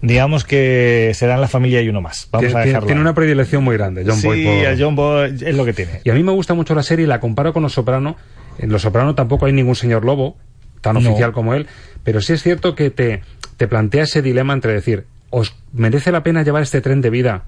digamos 0.03 0.45
que 0.45 1.13
serán 1.15 1.41
la 1.41 1.49
familia 1.49 1.83
y 1.83 1.89
uno 1.89 2.01
más. 2.01 2.29
Vamos 2.33 2.47
tiene, 2.47 2.61
a 2.61 2.65
dejarlo. 2.65 2.87
Tiene 2.87 3.01
una 3.03 3.15
predilección 3.15 3.63
muy 3.63 3.77
grande, 3.77 4.05
John 4.07 4.21
Boyd. 4.23 4.43
Sí, 4.43 4.65
a 4.65 4.75
John 4.79 4.97
Boyd 4.97 5.43
es 5.43 5.55
lo 5.55 5.65
que 5.65 5.75
tiene. 5.75 6.01
Y 6.05 6.11
a 6.11 6.15
mí 6.15 6.23
me 6.23 6.33
gusta 6.33 6.55
mucho 6.55 6.75
la 6.75 6.83
serie 6.83 7.05
y 7.05 7.09
la 7.09 7.21
comparo 7.21 7.53
con 7.53 7.63
Los 7.63 7.75
Soprano. 7.75 8.17
En 8.59 8.71
Los 8.71 8.83
Soprano 8.83 9.15
tampoco 9.15 9.47
hay 9.47 9.53
ningún 9.53 9.77
señor 9.77 10.05
lobo 10.05 10.37
tan 10.81 10.97
oficial 10.97 11.33
como 11.33 11.55
él, 11.55 11.67
pero 12.05 12.21
sí 12.21 12.33
es 12.33 12.43
cierto 12.43 12.75
que 12.75 12.91
te 12.91 13.23
te 13.61 13.69
plantea 13.69 14.05
ese 14.05 14.23
dilema 14.23 14.55
entre 14.55 14.73
decir, 14.73 15.05
¿os 15.29 15.55
merece 15.75 16.11
la 16.13 16.23
pena 16.23 16.43
llevar 16.43 16.63
este 16.63 16.81
tren 16.81 17.03
de 17.03 17.11
vida? 17.11 17.45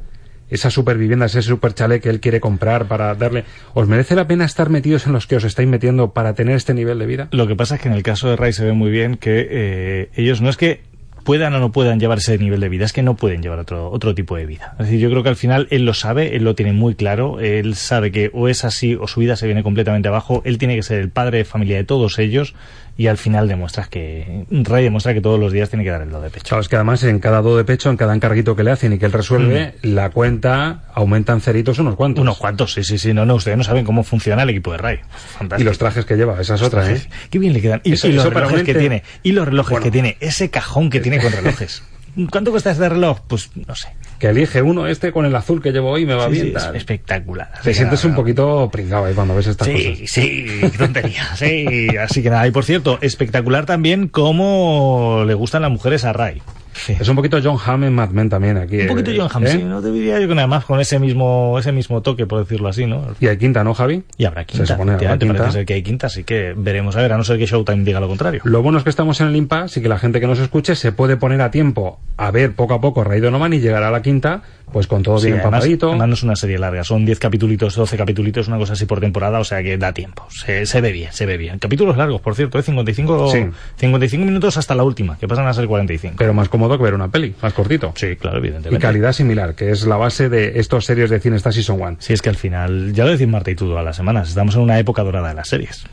Esa 0.51 0.71
supervivienda, 0.71 1.25
ese 1.25 1.41
super 1.41 1.73
chalet 1.73 2.03
que 2.03 2.11
él 2.11 2.21
quiere 2.21 2.39
comprar 2.39 2.87
para 2.87 3.15
darle. 3.15 3.45
¿Os 3.73 3.89
merece 3.89 4.15
la 4.15 4.27
pena 4.27 4.45
estar 4.45 4.69
metidos 4.69 5.07
en 5.07 5.15
los 5.15 5.27
que 5.27 5.37
os 5.37 5.45
estáis 5.45 5.71
metiendo 5.71 6.13
para 6.13 6.35
tener 6.35 6.55
este 6.55 6.75
nivel 6.75 6.99
de 6.99 7.07
vida? 7.07 7.29
Lo 7.31 7.47
que 7.47 7.57
pasa 7.57 7.77
es 7.77 7.81
que 7.81 7.89
en 7.89 7.95
el 7.95 8.03
caso 8.03 8.29
de 8.29 8.37
Ray 8.37 8.53
se 8.53 8.63
ve 8.63 8.75
muy 8.75 8.91
bien 8.91 9.17
que 9.17 9.49
eh, 9.51 10.11
ellos 10.15 10.43
no 10.43 10.51
es 10.51 10.59
que 10.59 10.83
puedan 11.25 11.55
o 11.55 11.61
no 11.61 11.73
puedan 11.73 11.99
llevar 11.99 12.19
ese 12.19 12.37
nivel 12.37 12.61
de 12.61 12.69
vida, 12.69 12.85
es 12.85 12.93
que 12.93 13.03
no 13.03 13.17
pueden 13.17 13.43
llevar 13.43 13.61
otro, 13.61 13.91
otro 13.91 14.15
tipo 14.15 14.37
de 14.37 14.45
vida. 14.45 14.75
Es 14.79 14.87
decir, 14.87 15.01
yo 15.01 15.09
creo 15.09 15.23
que 15.23 15.29
al 15.31 15.37
final 15.37 15.67
él 15.71 15.87
lo 15.87 15.95
sabe, 15.95 16.37
él 16.37 16.45
lo 16.45 16.55
tiene 16.55 16.73
muy 16.73 16.95
claro, 16.95 17.41
él 17.41 17.75
sabe 17.75 18.13
que 18.13 18.31
o 18.35 18.49
es 18.49 18.65
así 18.65 18.97
o 18.97 19.07
su 19.07 19.21
vida 19.21 19.37
se 19.37 19.47
viene 19.47 19.63
completamente 19.63 20.09
abajo, 20.09 20.43
él 20.45 20.59
tiene 20.59 20.77
que 20.77 20.83
ser 20.83 20.99
el 21.01 21.09
padre 21.09 21.39
de 21.39 21.45
familia 21.45 21.77
de 21.77 21.85
todos 21.85 22.19
ellos 22.19 22.55
y 23.03 23.09
al 23.09 23.19
final 23.19 23.49
demuestras 23.49 23.89
que 23.89 24.45
Rey 24.49 24.85
demuestra 24.85 25.13
que 25.13 25.21
todos 25.21 25.41
los 25.41 25.51
días 25.51 25.69
tiene 25.69 25.83
que 25.83 25.91
dar 25.91 26.03
el 26.03 26.11
do 26.11 26.21
de 26.21 26.31
pecho. 26.31 26.51
Claro, 26.51 26.61
es 26.61 26.69
que 26.69 26.77
además 26.77 27.03
en 27.03 27.19
cada 27.19 27.43
do 27.43 27.57
de 27.57 27.65
pecho, 27.65 27.91
en 27.91 27.97
cada 27.97 28.15
encarguito 28.15 28.55
que 28.55 28.63
le 28.63 28.71
hacen 28.71 28.93
y 28.93 28.99
que 29.01 29.07
él 29.07 29.13
resuelve, 29.13 29.75
mm. 29.83 29.89
la 29.89 30.11
cuenta 30.11 30.85
aumentan 30.95 31.41
ceritos 31.41 31.81
unos 31.81 31.97
cuantos. 31.97 32.23
Unos 32.23 32.39
cuantos, 32.39 32.75
sí, 32.75 32.85
sí, 32.85 32.99
sí. 32.99 33.13
No, 33.13 33.27
no, 33.27 33.35
ustedes 33.35 33.59
no 33.59 33.65
saben 33.65 33.85
cómo 33.85 34.05
funciona 34.05 34.45
el 34.45 34.51
equipo 34.51 34.71
de 34.71 34.79
Ray. 34.79 35.01
Fantástico. 35.37 35.63
Y 35.63 35.65
los 35.65 35.79
trajes 35.79 36.05
que 36.05 36.15
lleva, 36.15 36.41
esas 36.41 36.63
otras, 36.63 36.91
¿eh? 36.91 37.09
Qué 37.31 37.41
bien 37.41 37.55
le 37.55 37.61
quedan. 37.61 37.81
Y, 37.83 37.91
los 37.91 38.33
relojes 38.33 38.63
que 38.63 38.75
tiene. 38.77 39.03
Y 39.25 39.33
los 39.33 39.47
relojes 39.47 39.81
que 39.81 39.91
tiene. 39.91 40.17
Ese 40.21 40.51
cajón 40.51 40.89
que 40.89 41.01
tiene 41.01 41.19
con 41.19 41.33
relojes. 41.33 41.83
¿Cuánto 42.31 42.51
cuesta 42.51 42.71
este 42.71 42.89
reloj? 42.89 43.21
Pues 43.27 43.51
no 43.67 43.75
sé 43.75 43.89
que 44.23 44.29
elige 44.29 44.63
uno 44.63 44.87
este 44.87 45.11
con 45.11 45.27
el 45.27 45.35
azul 45.35 45.61
que 45.61 45.73
llevo 45.73 45.91
hoy 45.91 46.07
me 46.07 46.15
va 46.15 46.29
bien. 46.29 46.55
Sí, 46.57 46.67
espectacular. 46.75 47.51
Te 47.61 47.75
sientes 47.75 48.05
un 48.05 48.15
poquito 48.15 48.71
pringado 48.71 49.07
ahí 49.07 49.15
cuando 49.15 49.35
ves 49.35 49.49
estas 49.49 49.67
cosas. 49.67 49.83
Sí, 49.83 50.07
sí, 50.07 50.47
tontería. 50.79 51.35
sí, 51.35 51.89
así 52.01 52.23
que 52.23 52.31
nada. 52.31 52.47
Y 52.47 52.53
por 52.53 52.65
cierto, 52.65 53.01
espectacular 53.01 53.67
también 53.67 54.07
cómo 54.07 55.25
le 55.27 55.35
gustan 55.35 55.63
las 55.63 55.73
mujeres 55.73 56.05
a 56.05 56.13
Ray. 56.13 56.41
Es 56.89 57.09
un 57.09 57.17
poquito 57.17 57.39
John 57.43 57.59
Hamm 57.65 57.85
en 57.85 57.95
Mad 57.95 58.11
Men 58.11 58.29
también 58.29 58.57
aquí. 58.57 58.81
Un 58.81 58.89
poquito 58.89 59.11
eh, 59.11 59.17
John 59.19 59.29
Hamm, 59.33 59.47
¿eh? 59.47 59.51
sí. 59.51 59.63
No 59.63 59.81
te 59.81 59.91
diría 59.91 60.21
yo 60.21 60.29
que 60.29 60.35
nada 60.35 60.47
más 60.47 60.65
con 60.65 60.81
ese 60.81 60.99
mismo, 60.99 61.59
ese 61.59 61.73
mismo 61.73 62.03
toque, 62.03 62.27
por 62.27 62.41
decirlo 62.41 62.69
así, 62.69 62.87
¿no? 62.87 63.07
Y 63.21 63.27
hay 63.27 63.37
quinta, 63.37 63.63
¿no, 63.65 63.75
Javi? 63.75 64.03
Y 64.17 64.25
habrá 64.25 64.45
quinta. 64.45 64.67
Se 64.67 64.73
supone 64.73 64.93
habrá 64.93 65.19
quinta. 65.19 65.39
Parece 65.39 65.59
ser 65.59 65.67
que 65.67 65.75
hay 65.75 65.83
quinta, 65.83 66.07
así 66.07 66.25
que 66.25 66.55
veremos 66.57 66.97
a 66.97 67.03
ver, 67.03 67.13
a 67.13 67.17
no 67.17 67.25
ser 67.25 67.39
que 67.39 67.47
Showtime 67.47 67.85
diga 67.85 68.01
lo 68.01 68.09
contrario. 68.09 68.41
Lo 68.45 68.63
bueno 68.63 68.79
es 68.79 68.85
que 68.85 68.91
estamos 68.91 69.21
en 69.21 69.29
el 69.29 69.37
impasse 69.37 69.81
y 69.81 69.83
que 69.83 69.89
la 69.89 69.99
gente 69.99 70.21
que 70.21 70.27
nos 70.27 70.39
escuche 70.39 70.75
se 70.75 70.93
puede 70.93 71.17
poner 71.17 71.41
a 71.41 71.51
tiempo 71.51 72.01
a 72.17 72.31
ver 72.31 72.55
poco 72.55 72.75
a 72.75 72.81
poco 72.81 73.05
Ray 73.05 73.21
Donovan 73.21 73.53
y 73.53 73.61
llegar 73.61 73.83
a 73.83 73.91
la 73.91 74.03
quinta 74.03 74.43
pues 74.73 74.87
con 74.87 75.03
todo 75.03 75.21
bien 75.21 75.37
empapadito. 75.37 75.89
Además, 75.91 76.09
no 76.09 76.15
es 76.15 76.23
una 76.23 76.37
serie 76.37 76.59
larga, 76.59 76.85
son 76.85 77.05
10 77.05 77.19
capítulos, 77.19 77.75
12 77.75 77.97
capítulos, 77.97 78.49
una 78.49 78.59
cosa 78.59 78.73
así 78.73 78.87
por 78.87 79.01
temporada, 79.01 79.39
o 79.41 79.45
sea 79.45 79.63
que 79.63 79.77
da 79.79 79.93
tiempo. 79.93 80.27
Se, 80.31 80.67
se 80.67 80.81
ve 80.81 80.93
bien, 80.93 81.13
se 81.13 81.27
ve 81.27 81.37
bien. 81.37 81.59
Capítulos 81.59 81.97
largos, 81.97 82.21
por 82.21 82.35
cierto, 82.35 82.59
¿eh? 82.59 82.63
55, 82.63 83.33
55 83.77 84.25
minutos 84.25 84.57
hasta 84.57 84.75
la 84.75 84.85
última, 84.85 85.19
que 85.19 85.29
pasan 85.29 85.47
a 85.47 85.55
ser 85.55 85.67
45. 85.67 86.17
Pero 86.19 86.35
más 86.35 86.49
cómodo 86.49 86.77
que 86.79 86.85
ver 86.85 86.95
una 86.95 87.09
peli, 87.09 87.35
más 87.43 87.53
cortito. 87.53 87.93
Sí, 87.97 88.17
claro, 88.17 88.39
evidentemente. 88.39 88.77
Y 88.77 88.81
calidad 88.81 89.13
similar, 89.13 89.55
que 89.55 89.71
es 89.71 89.85
la 89.87 89.97
base 89.97 90.29
de 90.29 90.59
estos 90.59 90.85
series 90.85 91.11
de 91.11 91.21
cine 91.21 91.37
esta 91.37 91.53
Season 91.53 91.81
1. 91.81 91.97
Sí, 91.99 92.13
es 92.13 92.23
que 92.23 92.31
al 92.31 92.37
final, 92.37 92.93
ya 92.93 93.05
lo 93.05 93.11
decís 93.11 93.29
Marta 93.29 93.51
y 93.51 93.55
tú 93.55 93.67
todas 93.67 93.85
las 93.85 93.97
semanas, 93.97 94.29
estamos 94.29 94.55
en 94.55 94.63
una 94.63 94.79
época 94.79 95.03
dorada 95.03 95.29
de 95.29 95.35
las 95.35 95.49
series. 95.49 95.85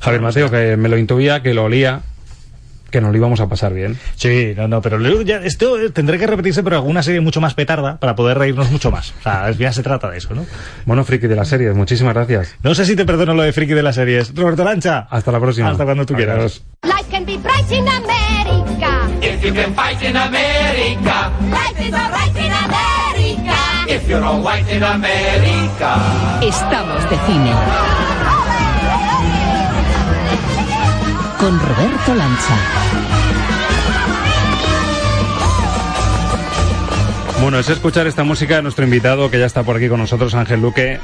Javier 0.00 0.22
Mateo, 0.22 0.50
que 0.50 0.76
me 0.76 0.88
lo 0.88 0.98
intuía, 0.98 1.42
que 1.42 1.54
lo 1.54 1.64
olía, 1.64 2.02
que 2.90 3.00
nos 3.00 3.10
lo 3.10 3.16
íbamos 3.16 3.40
a 3.40 3.48
pasar 3.48 3.72
bien. 3.72 3.98
Sí, 4.16 4.54
no, 4.56 4.68
no, 4.68 4.80
pero 4.82 4.98
luego 4.98 5.22
ya, 5.22 5.38
esto 5.38 5.76
tendré 5.92 6.18
que 6.18 6.26
repetirse, 6.26 6.62
pero 6.62 6.76
alguna 6.76 7.02
serie 7.02 7.20
mucho 7.20 7.40
más 7.40 7.54
petarda 7.54 7.98
para 7.98 8.14
poder 8.14 8.38
reírnos 8.38 8.70
mucho 8.70 8.90
más. 8.90 9.12
O 9.20 9.22
sea, 9.22 9.44
al 9.44 9.54
final 9.54 9.74
se 9.74 9.82
trata 9.82 10.10
de 10.10 10.18
eso, 10.18 10.34
¿no? 10.34 10.46
Bueno, 10.84 11.04
friki 11.04 11.26
de 11.26 11.36
las 11.36 11.48
series, 11.48 11.74
muchísimas 11.74 12.14
gracias. 12.14 12.54
No 12.62 12.74
sé 12.74 12.84
si 12.84 12.96
te 12.96 13.04
perdono 13.04 13.34
lo 13.34 13.42
de 13.42 13.52
friki 13.52 13.74
de 13.74 13.82
las 13.82 13.94
series. 13.94 14.34
Roberto 14.34 14.64
Lancha. 14.64 15.06
Hasta 15.10 15.32
la 15.32 15.40
próxima. 15.40 15.70
Hasta 15.70 15.84
cuando 15.84 16.06
tú 16.06 16.14
quieras. 16.14 16.62
Life 16.84 17.10
can 17.10 17.24
be 17.24 17.36
bright 17.38 17.70
in 17.70 17.86
America. 17.88 19.08
If 19.20 19.42
you 19.44 19.52
can 19.52 19.74
fight 19.74 20.02
in 20.02 20.16
America. 20.16 21.32
Life 21.50 21.88
is 21.88 21.94
alright 21.94 22.36
in 22.36 22.52
America. 22.52 23.56
If 23.88 24.08
you're 24.08 24.24
all 24.24 24.42
white 24.42 24.70
in 24.74 24.82
America. 24.82 25.96
Estamos 26.42 27.10
de 27.10 27.16
cine. 27.26 28.15
Con 31.38 31.60
Roberto 31.60 32.14
Lancha. 32.14 32.56
Bueno, 37.42 37.58
es 37.58 37.68
escuchar 37.68 38.06
esta 38.06 38.24
música 38.24 38.56
de 38.56 38.62
nuestro 38.62 38.84
invitado 38.84 39.30
que 39.30 39.38
ya 39.38 39.46
está 39.46 39.62
por 39.62 39.76
aquí 39.76 39.88
con 39.88 40.00
nosotros, 40.00 40.34
Ángel 40.34 40.62
Luque. 40.62 40.98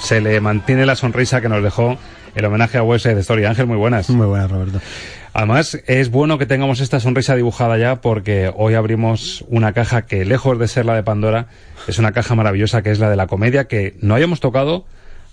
Se 0.00 0.20
le 0.20 0.40
mantiene 0.40 0.86
la 0.86 0.96
sonrisa 0.96 1.40
que 1.40 1.48
nos 1.48 1.62
dejó 1.62 1.98
el 2.34 2.44
homenaje 2.44 2.78
a 2.78 2.82
West 2.82 3.06
de 3.06 3.20
Story. 3.20 3.44
Ángel, 3.44 3.66
muy 3.66 3.76
buenas. 3.76 4.08
Muy 4.10 4.26
buenas, 4.26 4.50
Roberto. 4.50 4.80
Además, 5.34 5.78
es 5.86 6.10
bueno 6.10 6.38
que 6.38 6.46
tengamos 6.46 6.80
esta 6.80 7.00
sonrisa 7.00 7.36
dibujada 7.36 7.78
ya 7.78 8.00
porque 8.00 8.50
hoy 8.56 8.74
abrimos 8.74 9.44
una 9.48 9.72
caja 9.72 10.02
que, 10.02 10.24
lejos 10.24 10.58
de 10.58 10.68
ser 10.68 10.86
la 10.86 10.94
de 10.94 11.02
Pandora, 11.02 11.46
es 11.86 11.98
una 11.98 12.12
caja 12.12 12.34
maravillosa 12.34 12.82
que 12.82 12.90
es 12.90 12.98
la 12.98 13.10
de 13.10 13.16
la 13.16 13.26
comedia 13.26 13.68
que 13.68 13.96
no 14.00 14.14
hayamos 14.14 14.40
tocado 14.40 14.84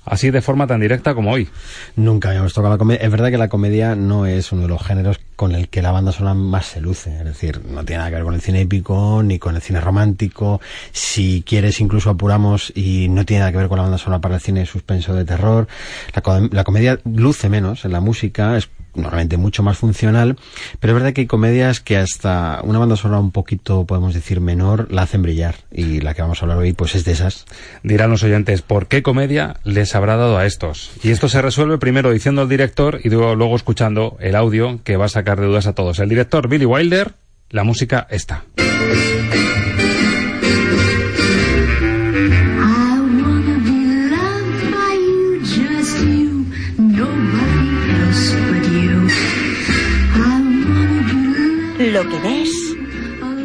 así 0.05 0.31
de 0.31 0.41
forma 0.41 0.67
tan 0.67 0.79
directa 0.81 1.13
como 1.13 1.31
hoy. 1.31 1.47
Nunca 1.95 2.29
habíamos 2.29 2.53
tocado 2.53 2.73
la 2.73 2.77
comedia. 2.77 3.01
Es 3.01 3.11
verdad 3.11 3.29
que 3.29 3.37
la 3.37 3.47
comedia 3.47 3.95
no 3.95 4.25
es 4.25 4.51
uno 4.51 4.63
de 4.63 4.67
los 4.67 4.81
géneros 4.85 5.19
con 5.35 5.53
el 5.53 5.69
que 5.69 5.81
la 5.81 5.91
banda 5.91 6.11
sonora 6.11 6.33
más 6.33 6.65
se 6.65 6.81
luce. 6.81 7.17
Es 7.17 7.25
decir, 7.25 7.61
no 7.65 7.85
tiene 7.85 7.99
nada 7.99 8.09
que 8.09 8.15
ver 8.15 8.25
con 8.25 8.33
el 8.33 8.41
cine 8.41 8.61
épico 8.61 9.21
ni 9.23 9.39
con 9.39 9.55
el 9.55 9.61
cine 9.61 9.81
romántico. 9.81 10.61
Si 10.91 11.43
quieres, 11.45 11.79
incluso 11.79 12.09
apuramos 12.09 12.71
y 12.75 13.07
no 13.09 13.25
tiene 13.25 13.41
nada 13.41 13.51
que 13.51 13.57
ver 13.57 13.67
con 13.67 13.77
la 13.77 13.83
banda 13.83 13.97
sonora 13.97 14.21
para 14.21 14.35
el 14.35 14.41
cine 14.41 14.65
suspenso 14.65 15.13
de 15.13 15.25
terror. 15.25 15.67
La, 16.13 16.49
la 16.51 16.63
comedia 16.63 16.99
luce 17.05 17.49
menos 17.49 17.85
en 17.85 17.91
la 17.91 18.01
música. 18.01 18.57
Es 18.57 18.69
normalmente 19.01 19.37
mucho 19.37 19.63
más 19.63 19.77
funcional, 19.77 20.37
pero 20.79 20.93
es 20.93 20.99
verdad 20.99 21.13
que 21.13 21.21
hay 21.21 21.27
comedias 21.27 21.79
que 21.79 21.97
hasta 21.97 22.61
una 22.63 22.79
banda 22.79 22.95
sonora 22.95 23.19
un 23.19 23.31
poquito, 23.31 23.85
podemos 23.85 24.13
decir, 24.13 24.41
menor, 24.41 24.91
la 24.91 25.03
hacen 25.03 25.21
brillar. 25.21 25.55
Y 25.71 26.01
la 26.01 26.13
que 26.13 26.21
vamos 26.21 26.41
a 26.41 26.45
hablar 26.45 26.57
hoy, 26.57 26.73
pues 26.73 26.95
es 26.95 27.05
de 27.05 27.13
esas. 27.13 27.45
Dirán 27.83 28.09
los 28.09 28.23
oyentes, 28.23 28.61
¿por 28.61 28.87
qué 28.87 29.03
comedia 29.03 29.57
les 29.63 29.95
habrá 29.95 30.15
dado 30.15 30.37
a 30.37 30.45
estos? 30.45 30.91
Y 31.03 31.11
esto 31.11 31.29
se 31.29 31.41
resuelve 31.41 31.77
primero 31.77 32.11
diciendo 32.11 32.41
al 32.41 32.49
director 32.49 32.99
y 33.03 33.09
luego 33.09 33.55
escuchando 33.55 34.17
el 34.19 34.35
audio 34.35 34.79
que 34.83 34.97
va 34.97 35.05
a 35.05 35.09
sacar 35.09 35.39
de 35.39 35.47
dudas 35.47 35.67
a 35.67 35.73
todos. 35.73 35.99
El 35.99 36.09
director 36.09 36.47
Billy 36.47 36.65
Wilder, 36.65 37.13
la 37.49 37.63
música 37.63 38.07
está. 38.09 38.43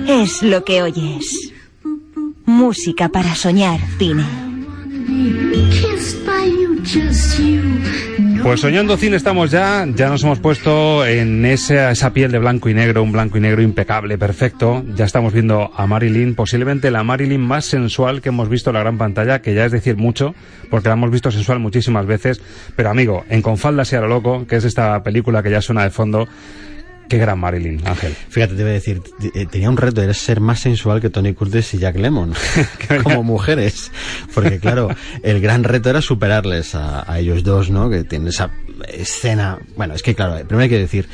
Es 0.06 0.42
lo 0.42 0.64
que 0.64 0.82
oyes. 0.82 1.52
Música 2.44 3.08
para 3.08 3.34
soñar, 3.34 3.80
cine. 3.98 4.24
Pues 8.42 8.60
soñando 8.60 8.98
cine 8.98 9.16
estamos 9.16 9.50
ya, 9.50 9.86
ya 9.94 10.10
nos 10.10 10.22
hemos 10.24 10.40
puesto 10.40 11.06
en 11.06 11.46
esa, 11.46 11.90
esa 11.90 12.12
piel 12.12 12.32
de 12.32 12.38
blanco 12.38 12.68
y 12.68 12.74
negro, 12.74 13.02
un 13.02 13.12
blanco 13.12 13.38
y 13.38 13.40
negro 13.40 13.62
impecable, 13.62 14.18
perfecto. 14.18 14.84
Ya 14.94 15.06
estamos 15.06 15.32
viendo 15.32 15.70
a 15.74 15.86
Marilyn, 15.86 16.34
posiblemente 16.34 16.90
la 16.90 17.02
Marilyn 17.02 17.40
más 17.40 17.64
sensual 17.64 18.20
que 18.20 18.28
hemos 18.28 18.50
visto 18.50 18.68
en 18.68 18.74
la 18.74 18.80
gran 18.80 18.98
pantalla, 18.98 19.40
que 19.40 19.54
ya 19.54 19.64
es 19.64 19.72
decir 19.72 19.96
mucho, 19.96 20.34
porque 20.68 20.88
la 20.88 20.94
hemos 20.94 21.10
visto 21.10 21.30
sensual 21.30 21.60
muchísimas 21.60 22.04
veces. 22.04 22.42
Pero 22.76 22.90
amigo, 22.90 23.24
en 23.30 23.40
Confaldas 23.40 23.90
y 23.94 23.96
a 23.96 24.02
lo 24.02 24.08
loco, 24.08 24.46
que 24.46 24.56
es 24.56 24.64
esta 24.64 25.02
película 25.02 25.42
que 25.42 25.50
ya 25.50 25.62
suena 25.62 25.84
de 25.84 25.90
fondo, 25.90 26.28
Qué 27.14 27.20
gran 27.20 27.38
Marilyn, 27.38 27.80
Ángel. 27.86 28.12
Fíjate, 28.28 28.56
te 28.56 28.62
voy 28.62 28.72
a 28.72 28.74
decir, 28.74 29.00
eh, 29.36 29.46
tenía 29.46 29.70
un 29.70 29.76
reto, 29.76 30.02
era 30.02 30.12
ser 30.12 30.40
más 30.40 30.58
sensual 30.58 31.00
que 31.00 31.10
Tony 31.10 31.32
Curtis 31.32 31.74
y 31.74 31.78
Jack 31.78 31.94
Lemon, 31.94 32.34
como 33.04 33.22
mujeres. 33.22 33.92
Porque 34.34 34.58
claro, 34.58 34.88
el 35.22 35.40
gran 35.40 35.62
reto 35.62 35.90
era 35.90 36.00
superarles 36.00 36.74
a, 36.74 37.06
ellos 37.16 37.44
dos, 37.44 37.70
¿no? 37.70 37.88
Que 37.88 38.02
tienen 38.02 38.26
esa 38.26 38.50
escena... 38.88 39.60
Bueno, 39.76 39.94
es 39.94 40.02
que 40.02 40.16
claro, 40.16 40.34
primero 40.38 40.64
hay 40.64 40.68
que 40.68 40.80
decir, 40.80 41.08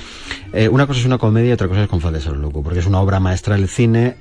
eh, 0.55 0.71
una 0.71 0.87
cosa 0.87 1.01
es 1.01 1.05
una 1.05 1.19
comedia 1.19 1.51
y 1.51 1.53
otra 1.53 1.69
cosa 1.69 1.83
es 1.83 1.89
Con 1.91 2.01
de 2.15 2.21
ser 2.23 2.33
loco, 2.33 2.63
porque 2.63 2.79
es 2.79 2.87
una 2.87 3.01
obra 3.01 3.21
maestra 3.21 3.57
del 3.57 3.69
cine 3.69 4.17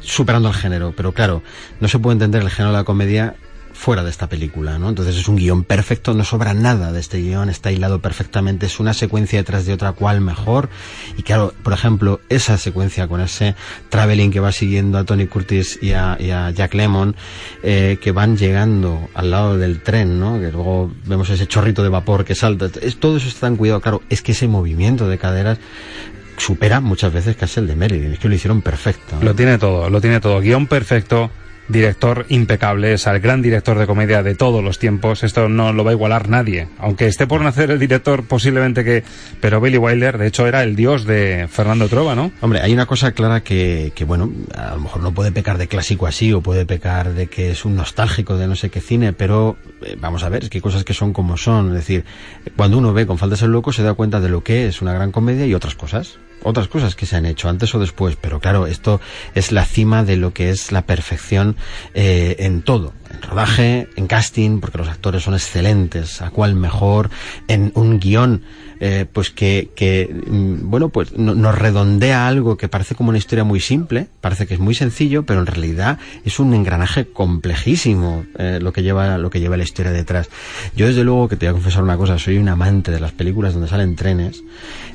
superando 0.00 0.48
el 0.48 0.54
género. 0.56 0.94
Pero 0.96 1.12
claro, 1.12 1.44
no 1.78 1.86
se 1.86 2.00
puede 2.00 2.14
entender 2.14 2.42
el 2.42 2.50
género 2.50 2.72
de 2.72 2.78
la 2.78 2.84
comedia 2.84 3.36
fuera 3.72 4.02
de 4.02 4.10
esta 4.10 4.28
película, 4.28 4.78
¿no? 4.78 4.88
Entonces 4.88 5.16
es 5.16 5.28
un 5.28 5.36
guion 5.36 5.64
perfecto, 5.64 6.14
no 6.14 6.24
sobra 6.24 6.54
nada 6.54 6.92
de 6.92 7.00
este 7.00 7.18
guion, 7.18 7.48
está 7.48 7.72
hilado 7.72 8.00
perfectamente, 8.00 8.66
es 8.66 8.80
una 8.80 8.94
secuencia 8.94 9.38
detrás 9.38 9.66
de 9.66 9.72
otra 9.72 9.92
cual 9.92 10.20
mejor. 10.20 10.68
Y 11.16 11.22
claro, 11.22 11.54
por 11.62 11.72
ejemplo, 11.72 12.20
esa 12.28 12.58
secuencia 12.58 13.08
con 13.08 13.20
ese 13.20 13.54
traveling 13.88 14.30
que 14.30 14.40
va 14.40 14.52
siguiendo 14.52 14.98
a 14.98 15.04
Tony 15.04 15.26
Curtis 15.26 15.78
y 15.80 15.92
a, 15.92 16.18
Jack 16.50 16.74
Lemon, 16.74 17.16
eh, 17.62 17.98
que 18.00 18.12
van 18.12 18.36
llegando 18.36 19.08
al 19.14 19.30
lado 19.30 19.56
del 19.56 19.82
tren, 19.82 20.20
¿no? 20.20 20.38
Que 20.40 20.50
luego 20.50 20.92
vemos 21.06 21.30
ese 21.30 21.46
chorrito 21.46 21.82
de 21.82 21.88
vapor 21.88 22.24
que 22.24 22.34
salta. 22.34 22.70
Es, 22.80 22.98
todo 22.98 23.16
eso 23.16 23.28
está 23.28 23.46
en 23.46 23.56
cuidado, 23.56 23.80
claro, 23.80 24.02
es 24.10 24.22
que 24.22 24.32
ese 24.32 24.48
movimiento 24.48 25.08
de 25.08 25.18
caderas 25.18 25.58
supera 26.36 26.80
muchas 26.80 27.12
veces 27.12 27.36
casi 27.36 27.60
el 27.60 27.66
de 27.66 27.76
Merlin, 27.76 28.12
es 28.12 28.18
que 28.18 28.28
lo 28.28 28.34
hicieron 28.34 28.62
perfecto. 28.62 29.16
Lo 29.20 29.34
tiene 29.34 29.58
todo, 29.58 29.90
lo 29.90 30.00
tiene 30.00 30.20
todo, 30.20 30.40
guion 30.40 30.66
perfecto, 30.66 31.30
director 31.70 32.26
impecable, 32.28 32.92
es 32.94 33.06
el 33.06 33.20
gran 33.20 33.42
director 33.42 33.78
de 33.78 33.86
comedia 33.86 34.22
de 34.22 34.34
todos 34.34 34.62
los 34.62 34.78
tiempos. 34.78 35.22
Esto 35.22 35.48
no 35.48 35.72
lo 35.72 35.84
va 35.84 35.90
a 35.90 35.94
igualar 35.94 36.28
nadie. 36.28 36.68
Aunque 36.78 37.06
esté 37.06 37.26
por 37.26 37.40
nacer 37.40 37.70
el 37.70 37.78
director, 37.78 38.24
posiblemente 38.24 38.84
que. 38.84 39.04
Pero 39.40 39.60
Billy 39.60 39.78
Wilder, 39.78 40.18
de 40.18 40.26
hecho, 40.26 40.46
era 40.46 40.62
el 40.62 40.76
dios 40.76 41.04
de 41.04 41.48
Fernando 41.50 41.88
Trova, 41.88 42.14
¿no? 42.14 42.32
Hombre, 42.40 42.60
hay 42.60 42.72
una 42.72 42.86
cosa 42.86 43.12
clara 43.12 43.42
que, 43.42 43.92
que, 43.94 44.04
bueno, 44.04 44.30
a 44.54 44.74
lo 44.74 44.80
mejor 44.80 45.02
no 45.02 45.12
puede 45.12 45.32
pecar 45.32 45.58
de 45.58 45.68
clásico 45.68 46.06
así, 46.06 46.32
o 46.32 46.40
puede 46.40 46.66
pecar 46.66 47.14
de 47.14 47.26
que 47.26 47.50
es 47.50 47.64
un 47.64 47.76
nostálgico 47.76 48.36
de 48.36 48.46
no 48.46 48.56
sé 48.56 48.70
qué 48.70 48.80
cine, 48.80 49.12
pero 49.12 49.56
eh, 49.82 49.96
vamos 49.98 50.22
a 50.22 50.28
ver, 50.28 50.44
es 50.44 50.50
que 50.50 50.58
hay 50.58 50.62
cosas 50.62 50.84
que 50.84 50.94
son 50.94 51.12
como 51.12 51.36
son. 51.36 51.68
Es 51.68 51.74
decir, 51.74 52.04
cuando 52.56 52.78
uno 52.78 52.92
ve 52.92 53.06
con 53.06 53.18
falta 53.18 53.34
de 53.34 53.40
ser 53.40 53.48
loco, 53.48 53.72
se 53.72 53.82
da 53.82 53.94
cuenta 53.94 54.20
de 54.20 54.28
lo 54.28 54.42
que 54.42 54.66
es 54.66 54.82
una 54.82 54.92
gran 54.92 55.12
comedia 55.12 55.46
y 55.46 55.54
otras 55.54 55.74
cosas 55.74 56.18
otras 56.42 56.68
cosas 56.68 56.94
que 56.94 57.06
se 57.06 57.16
han 57.16 57.26
hecho 57.26 57.48
antes 57.48 57.74
o 57.74 57.78
después, 57.78 58.16
pero 58.20 58.40
claro, 58.40 58.66
esto 58.66 59.00
es 59.34 59.52
la 59.52 59.64
cima 59.64 60.04
de 60.04 60.16
lo 60.16 60.32
que 60.32 60.50
es 60.50 60.72
la 60.72 60.82
perfección 60.82 61.56
eh, 61.94 62.36
en 62.40 62.62
todo, 62.62 62.92
rodaje, 63.22 63.88
en 63.96 64.06
casting, 64.06 64.60
porque 64.60 64.78
los 64.78 64.88
actores 64.88 65.22
son 65.22 65.34
excelentes, 65.34 66.22
a 66.22 66.30
cual 66.30 66.54
mejor, 66.54 67.10
en 67.48 67.72
un 67.74 67.98
guion 67.98 68.42
eh, 68.82 69.04
pues 69.12 69.28
que, 69.28 69.68
que 69.76 70.08
mm, 70.26 70.70
bueno, 70.70 70.88
pues 70.88 71.12
nos 71.12 71.54
redondea 71.54 72.26
algo 72.26 72.56
que 72.56 72.66
parece 72.66 72.94
como 72.94 73.10
una 73.10 73.18
historia 73.18 73.44
muy 73.44 73.60
simple, 73.60 74.08
parece 74.22 74.46
que 74.46 74.54
es 74.54 74.60
muy 74.60 74.74
sencillo, 74.74 75.26
pero 75.26 75.40
en 75.40 75.46
realidad 75.46 75.98
es 76.24 76.40
un 76.40 76.54
engranaje 76.54 77.04
complejísimo 77.04 78.24
eh, 78.38 78.58
lo 78.60 78.72
que 78.72 78.82
lleva 78.82 79.18
lo 79.18 79.28
que 79.28 79.38
lleva 79.38 79.58
la 79.58 79.64
historia 79.64 79.92
detrás. 79.92 80.30
Yo 80.74 80.86
desde 80.86 81.04
luego 81.04 81.28
que 81.28 81.36
te 81.36 81.44
voy 81.44 81.50
a 81.50 81.52
confesar 81.52 81.82
una 81.82 81.98
cosa, 81.98 82.18
soy 82.18 82.38
un 82.38 82.48
amante 82.48 82.90
de 82.90 83.00
las 83.00 83.12
películas 83.12 83.52
donde 83.52 83.68
salen 83.68 83.96
trenes. 83.96 84.42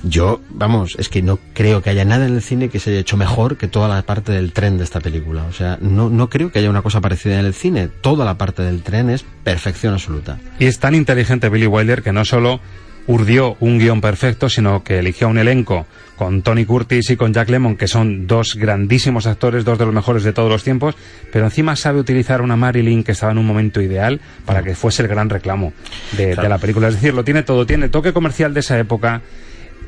Yo, 0.01 0.41
vamos, 0.49 0.95
es 0.97 1.07
que 1.07 1.21
no 1.21 1.37
creo 1.53 1.83
que 1.83 1.91
haya 1.91 2.05
nada 2.05 2.25
en 2.25 2.33
el 2.33 2.41
cine 2.41 2.69
que 2.69 2.79
se 2.79 2.89
haya 2.89 2.99
hecho 2.99 3.17
mejor 3.17 3.57
que 3.57 3.67
toda 3.67 3.87
la 3.87 4.01
parte 4.01 4.31
del 4.31 4.51
tren 4.51 4.79
de 4.79 4.83
esta 4.83 4.99
película. 4.99 5.43
O 5.43 5.53
sea, 5.53 5.77
no, 5.79 6.09
no 6.09 6.27
creo 6.27 6.51
que 6.51 6.57
haya 6.57 6.71
una 6.71 6.81
cosa 6.81 7.01
parecida 7.01 7.39
en 7.39 7.45
el 7.45 7.53
cine. 7.53 7.89
Toda 8.15 8.23
la 8.23 8.37
parte 8.37 8.63
del 8.63 8.81
tren 8.81 9.09
es 9.09 9.25
perfección 9.43 9.93
absoluta. 9.93 10.37
Y 10.57 10.67
es 10.67 10.79
tan 10.79 10.95
inteligente 10.95 11.49
Billy 11.49 11.67
Wilder 11.67 12.01
que 12.01 12.13
no 12.13 12.23
solo 12.23 12.61
urdió 13.07 13.57
un 13.59 13.77
guion 13.77 13.99
perfecto, 13.99 14.47
sino 14.47 14.85
que 14.85 14.99
eligió 14.99 15.27
un 15.27 15.37
elenco 15.37 15.85
con 16.15 16.41
Tony 16.41 16.63
Curtis 16.63 17.09
y 17.09 17.17
con 17.17 17.33
Jack 17.33 17.49
Lemmon, 17.49 17.75
que 17.75 17.89
son 17.89 18.25
dos 18.25 18.55
grandísimos 18.55 19.27
actores, 19.27 19.65
dos 19.65 19.77
de 19.77 19.83
los 19.83 19.93
mejores 19.93 20.23
de 20.23 20.31
todos 20.31 20.49
los 20.49 20.63
tiempos, 20.63 20.95
pero 21.29 21.43
encima 21.43 21.75
sabe 21.75 21.99
utilizar 21.99 22.41
una 22.41 22.55
Marilyn 22.55 23.03
que 23.03 23.11
estaba 23.11 23.33
en 23.33 23.37
un 23.37 23.45
momento 23.45 23.81
ideal 23.81 24.21
para 24.45 24.63
que 24.63 24.75
fuese 24.75 25.01
el 25.01 25.09
gran 25.09 25.29
reclamo 25.29 25.73
de, 26.15 26.37
la 26.37 26.57
película. 26.57 26.87
Es 26.87 26.93
decir, 26.93 27.13
lo 27.13 27.25
tiene 27.25 27.43
todo, 27.43 27.65
tiene 27.65 27.89
toque 27.89 28.13
comercial 28.13 28.53
de 28.53 28.61
esa 28.61 28.79
época, 28.79 29.23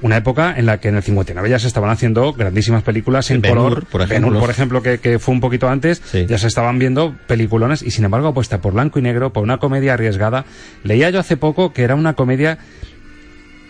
una 0.01 0.17
época 0.17 0.53
en 0.57 0.65
la 0.65 0.79
que 0.79 0.89
en 0.89 0.95
el 0.95 1.03
59 1.03 1.49
ya 1.49 1.59
se 1.59 1.67
estaban 1.67 1.89
haciendo 1.89 2.33
grandísimas 2.33 2.83
películas 2.83 3.29
en 3.31 3.41
color. 3.41 3.85
Por 3.85 4.01
ejemplo, 4.01 4.39
por 4.39 4.49
ejemplo 4.49 4.81
que, 4.81 4.99
que, 4.99 5.19
fue 5.19 5.33
un 5.33 5.41
poquito 5.41 5.69
antes, 5.69 6.01
ya 6.27 6.37
se 6.37 6.47
estaban 6.47 6.79
viendo 6.79 7.15
peliculones 7.27 7.81
y 7.81 7.91
sin 7.91 8.05
embargo 8.05 8.27
apuesta 8.27 8.61
por 8.61 8.73
blanco 8.73 8.99
y 8.99 9.01
negro, 9.01 9.33
por 9.33 9.43
una 9.43 9.57
comedia 9.57 9.93
arriesgada. 9.93 10.45
Leía 10.83 11.09
yo 11.09 11.19
hace 11.19 11.37
poco 11.37 11.73
que 11.73 11.83
era 11.83 11.95
una 11.95 12.13
comedia 12.13 12.57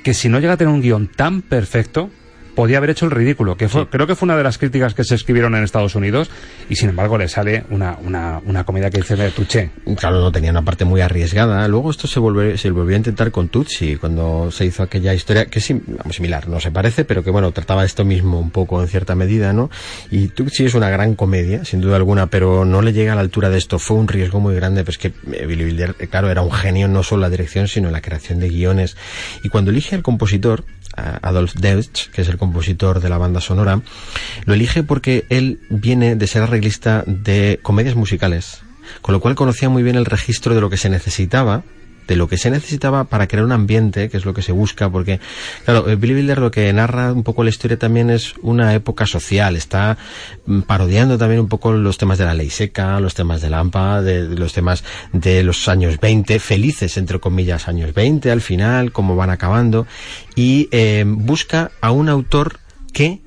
que 0.03 0.13
si 0.13 0.29
no 0.29 0.39
llega 0.39 0.53
a 0.53 0.57
tener 0.57 0.73
un 0.73 0.81
guion 0.81 1.07
tan 1.07 1.41
perfecto, 1.41 2.09
podía 2.57 2.79
haber 2.79 2.89
hecho 2.89 3.05
el 3.05 3.11
ridículo, 3.11 3.55
que 3.55 3.69
fue, 3.69 3.87
creo 3.87 4.07
que 4.07 4.15
fue 4.15 4.25
una 4.25 4.35
de 4.35 4.41
las 4.41 4.57
críticas 4.57 4.95
que 4.95 5.03
se 5.03 5.13
escribieron 5.13 5.53
en 5.53 5.63
Estados 5.63 5.93
Unidos 5.93 6.31
y 6.67 6.75
sin 6.75 6.89
embargo 6.89 7.15
le 7.15 7.27
sale 7.27 7.65
una, 7.69 7.99
una, 8.03 8.41
una 8.43 8.63
comedia 8.63 8.89
que 8.89 8.97
dice 8.97 9.15
de 9.15 9.29
Tuché. 9.29 9.69
Claro, 9.95 10.21
no 10.21 10.31
tenía 10.31 10.49
una 10.49 10.63
parte 10.63 10.83
muy 10.83 11.01
arriesgada. 11.01 11.67
Luego 11.67 11.91
esto 11.91 12.07
se 12.07 12.19
volvió, 12.19 12.57
se 12.57 12.71
volvió 12.71 12.95
a 12.95 12.97
intentar 12.97 13.29
con 13.29 13.49
Tucci 13.49 13.97
cuando 13.97 14.49
se 14.49 14.65
hizo 14.65 14.81
aquella 14.81 15.13
historia 15.13 15.45
que 15.45 15.59
es 15.59 15.65
similar, 15.65 16.47
no 16.47 16.59
se 16.59 16.71
parece, 16.71 17.05
pero 17.05 17.23
que 17.23 17.29
bueno, 17.29 17.51
trataba 17.51 17.85
esto 17.85 18.03
mismo 18.03 18.39
un 18.39 18.49
poco 18.49 18.81
en 18.81 18.87
cierta 18.87 19.13
medida, 19.13 19.53
¿no? 19.53 19.69
Y 20.09 20.29
Tucci 20.29 20.65
es 20.65 20.73
una 20.73 20.89
gran 20.89 21.13
comedia, 21.13 21.63
sin 21.63 21.79
duda 21.79 21.97
alguna, 21.97 22.25
pero 22.25 22.65
no 22.65 22.81
le 22.81 22.91
llega 22.91 23.11
a 23.11 23.15
la 23.15 23.21
altura 23.21 23.51
de 23.51 23.59
esto. 23.59 23.77
Fue 23.77 23.97
un 23.97 24.07
riesgo 24.07 24.39
muy 24.39 24.55
grande, 24.55 24.83
pues 24.83 24.97
que 24.97 25.13
eh, 25.31 25.45
Billy 25.45 25.63
Wilder, 25.63 25.95
eh, 25.99 26.07
claro, 26.07 26.31
era 26.31 26.41
un 26.41 26.51
genio 26.51 26.87
no 26.87 27.03
solo 27.03 27.19
en 27.19 27.21
la 27.21 27.29
dirección, 27.29 27.67
sino 27.67 27.89
en 27.89 27.93
la 27.93 28.01
creación 28.01 28.39
de 28.39 28.49
guiones. 28.49 28.97
Y 29.43 29.49
cuando 29.49 29.69
elige 29.69 29.95
al 29.95 30.01
compositor, 30.01 30.63
Adolf 30.97 31.55
Deutsch, 31.55 32.09
que 32.11 32.21
es 32.21 32.27
el 32.27 32.37
compositor 32.37 32.99
de 32.99 33.09
la 33.09 33.17
banda 33.17 33.41
sonora, 33.41 33.81
lo 34.45 34.53
elige 34.53 34.83
porque 34.83 35.25
él 35.29 35.59
viene 35.69 36.15
de 36.15 36.27
ser 36.27 36.43
arreglista 36.43 37.03
de 37.05 37.59
comedias 37.61 37.95
musicales, 37.95 38.61
con 39.01 39.13
lo 39.13 39.19
cual 39.19 39.35
conocía 39.35 39.69
muy 39.69 39.83
bien 39.83 39.95
el 39.95 40.05
registro 40.05 40.55
de 40.55 40.61
lo 40.61 40.69
que 40.69 40.77
se 40.77 40.89
necesitaba 40.89 41.63
de 42.07 42.15
lo 42.15 42.27
que 42.27 42.37
se 42.37 42.49
necesitaba 42.49 43.05
para 43.05 43.27
crear 43.27 43.45
un 43.45 43.51
ambiente, 43.51 44.09
que 44.09 44.17
es 44.17 44.25
lo 44.25 44.33
que 44.33 44.41
se 44.41 44.51
busca, 44.51 44.89
porque, 44.89 45.19
claro, 45.65 45.89
eh, 45.89 45.95
Billy 45.95 46.15
Wilder 46.15 46.39
lo 46.39 46.51
que 46.51 46.71
narra 46.73 47.11
un 47.13 47.23
poco 47.23 47.43
la 47.43 47.49
historia 47.49 47.77
también 47.77 48.09
es 48.09 48.33
una 48.41 48.73
época 48.73 49.05
social, 49.05 49.55
está 49.55 49.97
mm, 50.45 50.61
parodiando 50.61 51.17
también 51.17 51.41
un 51.41 51.49
poco 51.49 51.73
los 51.73 51.97
temas 51.97 52.17
de 52.17 52.25
la 52.25 52.33
ley 52.33 52.49
seca, 52.49 52.99
los 52.99 53.13
temas 53.13 53.41
de 53.41 53.49
Lampa, 53.49 54.01
de, 54.01 54.27
los 54.27 54.53
temas 54.53 54.83
de 55.11 55.43
los 55.43 55.67
años 55.67 55.99
20, 55.99 56.39
felices, 56.39 56.97
entre 56.97 57.19
comillas, 57.19 57.67
años 57.67 57.93
20 57.93 58.31
al 58.31 58.41
final, 58.41 58.91
cómo 58.91 59.15
van 59.15 59.29
acabando, 59.29 59.85
y 60.35 60.69
eh, 60.71 61.03
busca 61.05 61.71
a 61.81 61.91
un 61.91 62.09
autor 62.09 62.59
que 62.93 63.21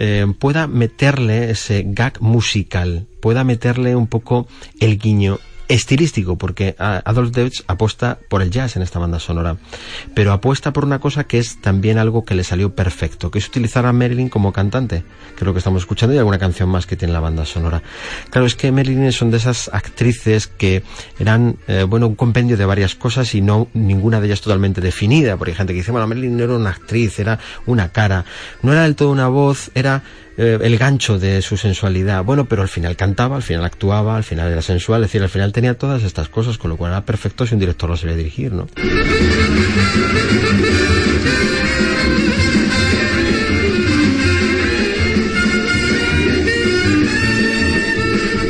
eh, 0.00 0.26
pueda 0.38 0.66
meterle 0.66 1.50
ese 1.50 1.84
gag 1.86 2.20
musical, 2.20 3.06
pueda 3.20 3.44
meterle 3.44 3.94
un 3.94 4.08
poco 4.08 4.48
el 4.80 4.98
guiño 4.98 5.38
estilístico, 5.68 6.36
porque 6.36 6.74
Adolf 6.78 7.30
Deutsch 7.30 7.62
apuesta 7.66 8.18
por 8.28 8.42
el 8.42 8.50
jazz 8.50 8.76
en 8.76 8.82
esta 8.82 8.98
banda 8.98 9.18
sonora, 9.18 9.56
pero 10.14 10.32
apuesta 10.32 10.72
por 10.72 10.84
una 10.84 10.98
cosa 10.98 11.24
que 11.24 11.38
es 11.38 11.60
también 11.60 11.98
algo 11.98 12.24
que 12.24 12.34
le 12.34 12.44
salió 12.44 12.74
perfecto, 12.74 13.30
que 13.30 13.38
es 13.38 13.48
utilizar 13.48 13.86
a 13.86 13.92
Marilyn 13.92 14.28
como 14.28 14.52
cantante, 14.52 15.04
que 15.34 15.36
es 15.36 15.42
lo 15.42 15.52
que 15.52 15.58
estamos 15.58 15.82
escuchando, 15.82 16.14
y 16.14 16.18
alguna 16.18 16.38
canción 16.38 16.68
más 16.68 16.86
que 16.86 16.96
tiene 16.96 17.12
la 17.12 17.20
banda 17.20 17.44
sonora. 17.44 17.82
Claro, 18.30 18.46
es 18.46 18.54
que 18.54 18.70
Marilyn 18.72 19.12
son 19.12 19.30
de 19.30 19.38
esas 19.38 19.70
actrices 19.72 20.46
que 20.46 20.82
eran, 21.18 21.56
eh, 21.66 21.84
bueno, 21.88 22.06
un 22.08 22.14
compendio 22.14 22.56
de 22.56 22.66
varias 22.66 22.94
cosas 22.94 23.34
y 23.34 23.40
no 23.40 23.68
ninguna 23.74 24.20
de 24.20 24.26
ellas 24.26 24.40
totalmente 24.40 24.80
definida, 24.80 25.36
porque 25.36 25.52
hay 25.52 25.56
gente 25.56 25.72
que 25.72 25.78
dice, 25.78 25.92
bueno, 25.92 26.06
Marilyn 26.06 26.36
no 26.36 26.44
era 26.44 26.54
una 26.54 26.70
actriz, 26.70 27.18
era 27.18 27.38
una 27.66 27.90
cara, 27.90 28.24
no 28.62 28.72
era 28.72 28.82
del 28.82 28.96
todo 28.96 29.10
una 29.10 29.28
voz, 29.28 29.70
era 29.74 30.02
eh, 30.36 30.58
el 30.62 30.78
gancho 30.78 31.18
de 31.18 31.42
su 31.42 31.56
sensualidad. 31.56 32.24
Bueno, 32.24 32.46
pero 32.46 32.62
al 32.62 32.68
final 32.68 32.96
cantaba, 32.96 33.36
al 33.36 33.42
final 33.42 33.64
actuaba, 33.64 34.16
al 34.16 34.24
final 34.24 34.50
era 34.50 34.62
sensual, 34.62 35.02
es 35.02 35.10
decir, 35.10 35.22
al 35.22 35.28
final 35.28 35.52
tenía 35.52 35.78
todas 35.78 36.02
estas 36.02 36.28
cosas, 36.28 36.58
con 36.58 36.70
lo 36.70 36.76
cual 36.76 36.92
era 36.92 37.04
perfecto 37.04 37.46
si 37.46 37.54
un 37.54 37.60
director 37.60 37.88
lo 37.88 37.96
sabía 37.96 38.16
dirigir, 38.16 38.52
¿no? 38.52 38.66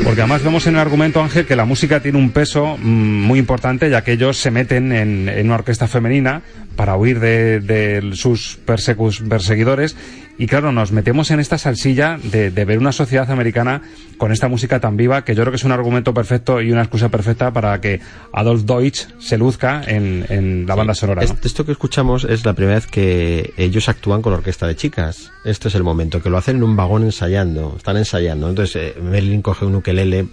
Porque 0.04 0.20
además 0.20 0.44
vemos 0.44 0.66
en 0.68 0.74
el 0.74 0.80
argumento, 0.80 1.20
Ángel, 1.20 1.44
que 1.44 1.56
la 1.56 1.64
música 1.64 1.98
tiene 1.98 2.18
un 2.18 2.30
peso 2.30 2.76
mm, 2.78 2.82
muy 2.82 3.38
importante, 3.38 3.90
ya 3.90 4.04
que 4.04 4.12
ellos 4.12 4.36
se 4.36 4.52
meten 4.52 4.92
en, 4.92 5.28
una 5.44 5.56
orquesta 5.56 5.88
femenina 5.88 6.42
para 6.76 6.94
huir 6.96 7.18
de, 7.18 8.10
sus 8.12 8.56
perseguidores 8.64 9.96
Y 10.36 10.46
claro, 10.46 10.72
nos 10.72 10.90
metemos 10.90 11.30
en 11.30 11.38
esta 11.38 11.58
salsilla 11.58 12.18
de, 12.22 12.50
de, 12.50 12.64
ver 12.64 12.78
una 12.78 12.90
sociedad 12.90 13.30
americana 13.30 13.82
con 14.18 14.32
esta 14.32 14.48
música 14.48 14.80
tan 14.80 14.96
viva, 14.96 15.24
que 15.24 15.34
yo 15.34 15.42
creo 15.42 15.52
que 15.52 15.56
es 15.56 15.64
un 15.64 15.72
argumento 15.72 16.14
perfecto 16.14 16.60
y 16.60 16.72
una 16.72 16.82
excusa 16.82 17.08
perfecta 17.08 17.52
para 17.52 17.80
que 17.80 18.00
Adolf 18.32 18.62
Deutsch 18.62 19.08
se 19.18 19.38
luzca 19.38 19.82
en, 19.86 20.24
en 20.28 20.66
la 20.66 20.74
banda 20.74 20.94
sonora. 20.94 21.22
¿no? 21.22 21.36
Esto 21.42 21.64
que 21.64 21.72
escuchamos 21.72 22.24
es 22.24 22.44
la 22.44 22.52
primera 22.54 22.76
vez 22.76 22.86
que 22.86 23.52
ellos 23.56 23.88
actúan 23.88 24.22
con 24.22 24.32
orquesta 24.32 24.66
de 24.66 24.76
chicas. 24.76 25.30
Este 25.44 25.68
es 25.68 25.74
el 25.74 25.82
momento, 25.82 26.22
que 26.22 26.30
lo 26.30 26.38
hacen 26.38 26.56
en 26.56 26.62
un 26.62 26.76
vagón 26.76 27.04
ensayando, 27.04 27.74
están 27.76 27.96
ensayando. 27.96 28.48
Entonces, 28.48 28.76
eh, 28.76 29.00
Merlin 29.00 29.42
coge 29.42 29.66
un 29.66 29.74
ukelele, 29.76 30.26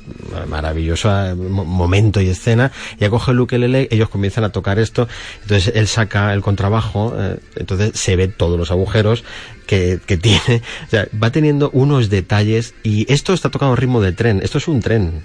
maravilloso 0.48 1.10
eh, 1.10 1.36
momento 1.36 2.22
y 2.22 2.30
escena, 2.30 2.72
y 3.00 3.08
coge 3.10 3.32
el 3.32 3.40
ukelele, 3.40 3.88
ellos 3.92 4.10
comienzan 4.10 4.44
a 4.44 4.50
tocar 4.50 4.80
esto, 4.80 5.08
entonces 5.42 5.74
él 5.76 5.88
saca 5.88 6.34
el 6.34 6.42
contrabajo, 6.42 7.14
eh, 7.18 7.40
entonces 7.56 7.92
se 8.00 8.16
ve 8.16 8.28
todos 8.28 8.58
los 8.58 8.72
agujeros, 8.72 9.24
que, 9.68 10.00
que, 10.06 10.18
tiene. 10.18 10.62
O 10.86 10.90
sea, 10.90 11.08
va 11.22 11.32
teniendo 11.32 11.70
unos 11.72 12.10
detalles 12.10 12.74
y 12.84 13.12
esto 13.12 13.34
está 13.34 13.50
tocando 13.50 13.76
ritmo 13.82 14.02
de 14.02 14.12
tren. 14.14 14.40
Esto 14.44 14.58
es 14.58 14.68
un 14.68 14.80
tren. 14.80 15.22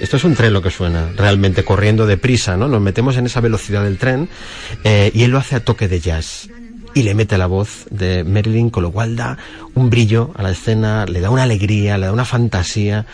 Esto 0.00 0.16
es 0.16 0.24
un 0.24 0.34
tren 0.34 0.52
lo 0.52 0.62
que 0.62 0.70
suena, 0.70 1.10
realmente 1.16 1.64
corriendo 1.64 2.06
deprisa, 2.06 2.56
¿no? 2.56 2.66
Nos 2.66 2.80
metemos 2.80 3.16
en 3.16 3.26
esa 3.26 3.40
velocidad 3.40 3.84
del 3.84 3.98
tren 3.98 4.28
eh, 4.82 5.12
y 5.14 5.22
él 5.22 5.30
lo 5.30 5.38
hace 5.38 5.54
a 5.54 5.60
toque 5.60 5.86
de 5.86 6.00
jazz. 6.00 6.48
Y 6.94 7.02
le 7.02 7.14
mete 7.14 7.38
la 7.38 7.46
voz 7.46 7.86
de 7.90 8.24
Marilyn, 8.24 8.68
con 8.68 8.82
lo 8.82 8.90
cual 8.90 9.16
da 9.16 9.38
un 9.74 9.90
brillo 9.90 10.32
a 10.34 10.42
la 10.42 10.50
escena, 10.50 11.06
le 11.06 11.20
da 11.20 11.30
una 11.30 11.44
alegría, 11.44 11.96
le 11.98 12.06
da 12.06 12.12
una 12.12 12.24
fantasía, 12.24 13.06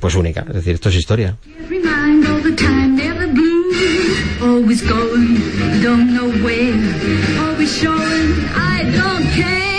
pues 0.00 0.14
única. 0.14 0.44
Es 0.48 0.54
decir, 0.54 0.74
esto 0.74 0.90
es 0.90 0.96
historia. 0.96 1.36
Always 4.42 4.82
going, 4.82 5.82
don't 5.82 6.10
know 6.10 6.28
where, 6.44 6.74
always 7.38 7.72
showing, 7.78 8.34
I 8.54 8.82
don't 8.92 9.24
care. 9.36 9.71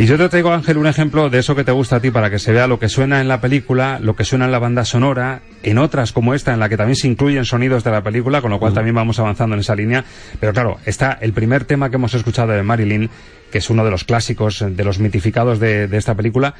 Y 0.00 0.06
yo 0.06 0.16
te 0.16 0.30
traigo, 0.30 0.50
Ángel, 0.50 0.78
un 0.78 0.86
ejemplo 0.86 1.28
de 1.28 1.40
eso 1.40 1.54
que 1.54 1.62
te 1.62 1.72
gusta 1.72 1.96
a 1.96 2.00
ti 2.00 2.10
para 2.10 2.30
que 2.30 2.38
se 2.38 2.52
vea 2.52 2.66
lo 2.66 2.78
que 2.78 2.88
suena 2.88 3.20
en 3.20 3.28
la 3.28 3.42
película, 3.42 3.98
lo 4.00 4.16
que 4.16 4.24
suena 4.24 4.46
en 4.46 4.50
la 4.50 4.58
banda 4.58 4.86
sonora, 4.86 5.42
en 5.62 5.76
otras 5.76 6.12
como 6.12 6.32
esta, 6.32 6.54
en 6.54 6.58
la 6.58 6.70
que 6.70 6.78
también 6.78 6.96
se 6.96 7.06
incluyen 7.06 7.44
sonidos 7.44 7.84
de 7.84 7.90
la 7.90 8.02
película, 8.02 8.40
con 8.40 8.50
lo 8.50 8.58
cual 8.58 8.72
también 8.72 8.94
vamos 8.94 9.18
avanzando 9.18 9.56
en 9.56 9.60
esa 9.60 9.74
línea. 9.74 10.02
Pero 10.40 10.54
claro, 10.54 10.78
está 10.86 11.18
el 11.20 11.34
primer 11.34 11.66
tema 11.66 11.90
que 11.90 11.96
hemos 11.96 12.14
escuchado 12.14 12.52
de 12.52 12.62
Marilyn, 12.62 13.10
que 13.52 13.58
es 13.58 13.68
uno 13.68 13.84
de 13.84 13.90
los 13.90 14.04
clásicos, 14.04 14.64
de 14.66 14.84
los 14.84 15.00
mitificados 15.00 15.60
de, 15.60 15.86
de 15.86 15.98
esta 15.98 16.14
película, 16.14 16.54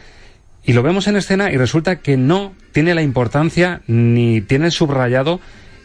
y 0.63 0.75
lo 0.75 0.83
vemos 0.83 1.09
en 1.09 1.17
escena 1.17 1.51
y 1.51 1.57
resulta 1.57 2.01
que 2.01 2.19
no 2.19 2.53
tiene 2.73 2.95
la 2.95 3.01
importancia 3.01 3.81
ni 3.87 4.43
tiene 4.43 4.71
subrayado 4.71 5.41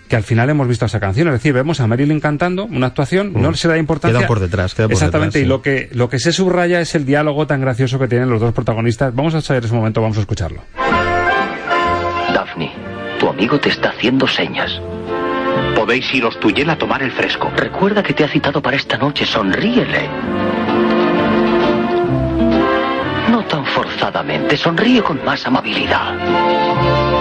que 0.08 0.16
al 0.16 0.24
final 0.24 0.50
hemos 0.50 0.68
visto 0.68 0.86
esa 0.86 1.00
canción. 1.00 1.28
Es 1.28 1.34
decir, 1.34 1.54
vemos 1.54 1.80
a 1.80 1.88
Marilyn 1.88 2.20
cantando 2.20 2.66
una 2.66 2.88
actuación, 2.88 3.34
no 3.34 3.54
se 3.54 3.68
da 3.68 3.78
importancia. 3.78 4.20
Queda 4.20 4.28
por 4.28 4.40
detrás, 4.40 4.74
queda 4.76 4.88
por 4.88 4.94
Exactamente, 4.94 5.40
detrás, 5.40 5.42
sí. 5.42 5.46
y 5.46 5.50
lo 5.50 5.62
que, 5.62 5.90
lo 5.94 6.10
que 6.10 6.20
se 6.20 6.32
subraya 6.32 6.80
es 6.82 6.96
el 6.96 7.06
diálogo 7.06 7.48
tan 7.48 7.62
gracioso 7.62 8.00
que 8.00 8.08
tienen 8.08 8.30
los 8.30 8.40
dos 8.42 8.54
protagonistas. 8.54 9.14
Vamos 9.16 9.34
a 9.34 9.42
saber 9.42 9.66
ese 9.66 9.74
momento, 9.74 10.02
vamos 10.02 10.18
a 10.18 10.22
escucharlo. 10.22 10.62
Daphne, 12.34 12.72
tu 13.20 13.28
amigo 13.30 13.60
te 13.60 13.70
está 13.70 13.90
haciendo 13.90 14.28
señas. 14.28 14.82
Podéis 15.76 16.14
iros 16.14 16.40
tú 16.40 16.52
y 16.56 16.62
él 16.62 16.70
a 16.70 16.78
tomar 16.78 17.02
el 17.02 17.12
fresco. 17.12 17.52
Recuerda 17.56 18.04
que 18.04 18.14
te 18.14 18.24
ha 18.24 18.28
citado 18.28 18.62
para 18.62 18.78
esta 18.78 18.98
noche, 18.98 19.26
sonríele. 19.26 20.10
No 23.32 23.44
tan 23.46 23.66
forzadamente, 23.66 24.58
sonríe 24.58 25.02
con 25.02 25.24
más 25.26 25.46
amabilidad. 25.46 27.15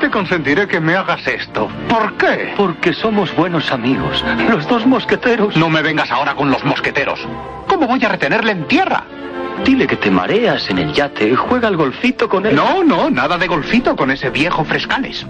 Te 0.00 0.10
consentiré 0.10 0.66
que 0.66 0.80
me 0.80 0.96
hagas 0.96 1.24
esto? 1.26 1.68
¿Por 1.88 2.16
qué? 2.16 2.54
Porque 2.56 2.92
somos 2.92 3.34
buenos 3.36 3.70
amigos. 3.70 4.24
Los 4.48 4.66
dos 4.66 4.86
mosqueteros. 4.86 5.56
No 5.56 5.68
me 5.68 5.82
vengas 5.82 6.10
ahora 6.10 6.34
con 6.34 6.50
los 6.50 6.64
mosqueteros. 6.64 7.20
¿Cómo 7.68 7.86
voy 7.86 8.02
a 8.04 8.08
retenerle 8.08 8.52
en 8.52 8.66
tierra? 8.66 9.04
Dile 9.64 9.86
que 9.86 9.96
te 9.96 10.10
mareas 10.10 10.68
en 10.70 10.78
el 10.78 10.92
yate. 10.94 11.36
Juega 11.36 11.68
al 11.68 11.76
golfito 11.76 12.28
con 12.28 12.46
él. 12.46 12.56
No, 12.56 12.82
no, 12.82 13.10
nada 13.10 13.36
de 13.36 13.46
golfito 13.46 13.94
con 13.94 14.10
ese 14.10 14.30
viejo 14.30 14.64
frescales. 14.64 15.26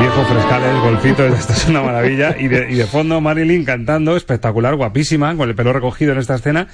Viejo 0.00 0.24
frescales, 0.24 0.80
golfito, 0.80 1.26
esto 1.34 1.52
es 1.52 1.68
una 1.68 1.82
maravilla. 1.82 2.36
Y 2.38 2.48
de, 2.48 2.72
y 2.72 2.74
de 2.74 2.86
fondo 2.86 3.20
Marilyn 3.20 3.64
cantando, 3.64 4.16
espectacular, 4.16 4.74
guapísima, 4.76 5.36
con 5.36 5.48
el 5.48 5.54
pelo 5.54 5.72
recogido 5.74 6.12
en 6.12 6.18
esta 6.18 6.36
escena. 6.36 6.68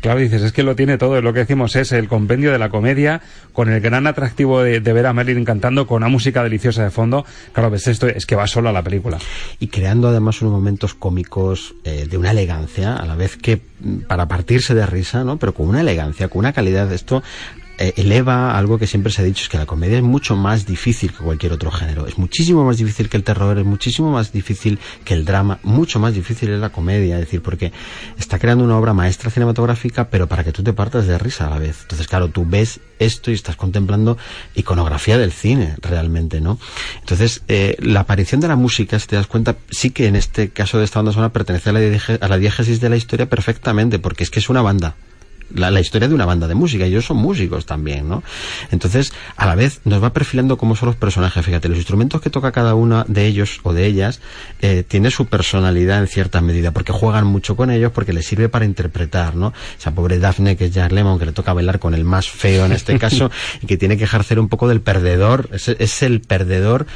Claro, 0.00 0.20
dices, 0.20 0.42
es 0.42 0.52
que 0.52 0.62
lo 0.62 0.76
tiene 0.76 0.98
todo, 0.98 1.20
lo 1.20 1.32
que 1.32 1.40
decimos 1.40 1.76
es 1.76 1.92
el 1.92 2.08
compendio 2.08 2.52
de 2.52 2.58
la 2.58 2.68
comedia, 2.68 3.20
con 3.52 3.70
el 3.70 3.80
gran 3.80 4.06
atractivo 4.06 4.62
de, 4.62 4.80
ver 4.80 5.06
a 5.06 5.12
Marilyn 5.12 5.44
cantando, 5.44 5.86
con 5.86 5.98
una 5.98 6.08
música 6.08 6.42
deliciosa 6.42 6.84
de 6.84 6.90
fondo. 6.90 7.24
Claro, 7.52 7.70
ves 7.70 7.86
esto, 7.86 8.06
es 8.06 8.26
que 8.26 8.36
va 8.36 8.46
solo 8.46 8.68
a 8.68 8.72
la 8.72 8.82
película. 8.82 9.18
Y 9.58 9.68
creando 9.68 10.08
además 10.08 10.42
unos 10.42 10.54
momentos 10.54 10.94
cómicos 10.94 11.74
eh, 11.84 12.06
de 12.08 12.16
una 12.16 12.32
elegancia, 12.32 12.96
a 12.96 13.06
la 13.06 13.16
vez 13.16 13.36
que 13.36 13.60
para 14.06 14.28
partirse 14.28 14.74
de 14.74 14.86
risa, 14.86 15.24
¿no? 15.24 15.38
Pero 15.38 15.54
con 15.54 15.68
una 15.68 15.80
elegancia, 15.80 16.28
con 16.28 16.40
una 16.40 16.52
calidad 16.52 16.86
de 16.86 16.94
esto, 16.94 17.22
eleva 17.78 18.56
algo 18.56 18.78
que 18.78 18.86
siempre 18.86 19.12
se 19.12 19.22
ha 19.22 19.24
dicho, 19.24 19.42
es 19.42 19.48
que 19.48 19.58
la 19.58 19.66
comedia 19.66 19.96
es 19.96 20.02
mucho 20.02 20.36
más 20.36 20.66
difícil 20.66 21.12
que 21.12 21.18
cualquier 21.18 21.52
otro 21.52 21.70
género. 21.70 22.06
Es 22.06 22.18
muchísimo 22.18 22.64
más 22.64 22.76
difícil 22.76 23.08
que 23.08 23.16
el 23.16 23.24
terror, 23.24 23.58
es 23.58 23.64
muchísimo 23.64 24.10
más 24.10 24.32
difícil 24.32 24.78
que 25.04 25.14
el 25.14 25.24
drama, 25.24 25.58
mucho 25.62 25.98
más 25.98 26.14
difícil 26.14 26.50
es 26.50 26.60
la 26.60 26.70
comedia, 26.70 27.16
es 27.16 27.22
decir, 27.22 27.42
porque 27.42 27.72
está 28.18 28.38
creando 28.38 28.64
una 28.64 28.76
obra 28.76 28.94
maestra 28.94 29.30
cinematográfica, 29.30 30.08
pero 30.08 30.26
para 30.28 30.44
que 30.44 30.52
tú 30.52 30.62
te 30.62 30.72
partas 30.72 31.06
de 31.06 31.18
risa 31.18 31.46
a 31.46 31.50
la 31.50 31.58
vez. 31.58 31.82
Entonces, 31.82 32.06
claro, 32.06 32.28
tú 32.28 32.44
ves 32.46 32.80
esto 32.98 33.30
y 33.30 33.34
estás 33.34 33.56
contemplando 33.56 34.16
iconografía 34.54 35.18
del 35.18 35.32
cine, 35.32 35.74
realmente, 35.80 36.40
¿no? 36.40 36.58
Entonces, 37.00 37.42
eh, 37.48 37.76
la 37.80 38.00
aparición 38.00 38.40
de 38.40 38.48
la 38.48 38.56
música, 38.56 38.98
si 38.98 39.06
te 39.06 39.16
das 39.16 39.26
cuenta, 39.26 39.56
sí 39.70 39.90
que 39.90 40.06
en 40.06 40.16
este 40.16 40.50
caso 40.50 40.78
de 40.78 40.84
esta 40.84 41.00
banda 41.00 41.12
sonora 41.12 41.32
pertenece 41.32 41.70
a 41.70 41.72
la, 41.72 41.80
a 42.20 42.28
la 42.28 42.38
diégesis 42.38 42.80
de 42.80 42.88
la 42.88 42.96
historia 42.96 43.28
perfectamente, 43.28 43.98
porque 43.98 44.24
es 44.24 44.30
que 44.30 44.38
es 44.38 44.48
una 44.48 44.62
banda 44.62 44.94
la, 45.54 45.70
la, 45.70 45.80
historia 45.80 46.08
de 46.08 46.14
una 46.14 46.26
banda 46.26 46.48
de 46.48 46.54
música. 46.54 46.84
Ellos 46.84 47.04
son 47.04 47.18
músicos 47.18 47.66
también, 47.66 48.08
¿no? 48.08 48.22
Entonces, 48.70 49.12
a 49.36 49.46
la 49.46 49.54
vez, 49.54 49.80
nos 49.84 50.02
va 50.02 50.12
perfilando 50.12 50.56
cómo 50.56 50.76
son 50.76 50.88
los 50.88 50.96
personajes. 50.96 51.44
Fíjate, 51.44 51.68
los 51.68 51.78
instrumentos 51.78 52.20
que 52.20 52.30
toca 52.30 52.52
cada 52.52 52.74
uno 52.74 53.04
de 53.08 53.26
ellos 53.26 53.60
o 53.62 53.72
de 53.72 53.86
ellas 53.86 54.20
eh, 54.60 54.84
tiene 54.86 55.10
su 55.10 55.26
personalidad 55.26 56.00
en 56.00 56.08
cierta 56.08 56.40
medida, 56.40 56.70
porque 56.72 56.92
juegan 56.92 57.26
mucho 57.26 57.56
con 57.56 57.70
ellos, 57.70 57.92
porque 57.92 58.12
les 58.12 58.26
sirve 58.26 58.48
para 58.48 58.64
interpretar, 58.64 59.36
¿no? 59.36 59.52
Esa 59.78 59.94
pobre 59.94 60.18
Daphne, 60.18 60.56
que 60.56 60.66
es 60.66 60.72
Jack 60.72 60.92
Lemmon, 60.92 61.18
que 61.18 61.26
le 61.26 61.32
toca 61.32 61.52
bailar 61.52 61.78
con 61.78 61.94
el 61.94 62.04
más 62.04 62.28
feo 62.28 62.66
en 62.66 62.72
este 62.72 62.98
caso, 62.98 63.30
y 63.62 63.66
que 63.66 63.76
tiene 63.76 63.96
que 63.96 64.04
ejercer 64.04 64.38
un 64.38 64.48
poco 64.48 64.68
del 64.68 64.80
perdedor. 64.80 65.48
Es, 65.52 65.68
es 65.68 66.02
el 66.02 66.20
perdedor 66.20 66.86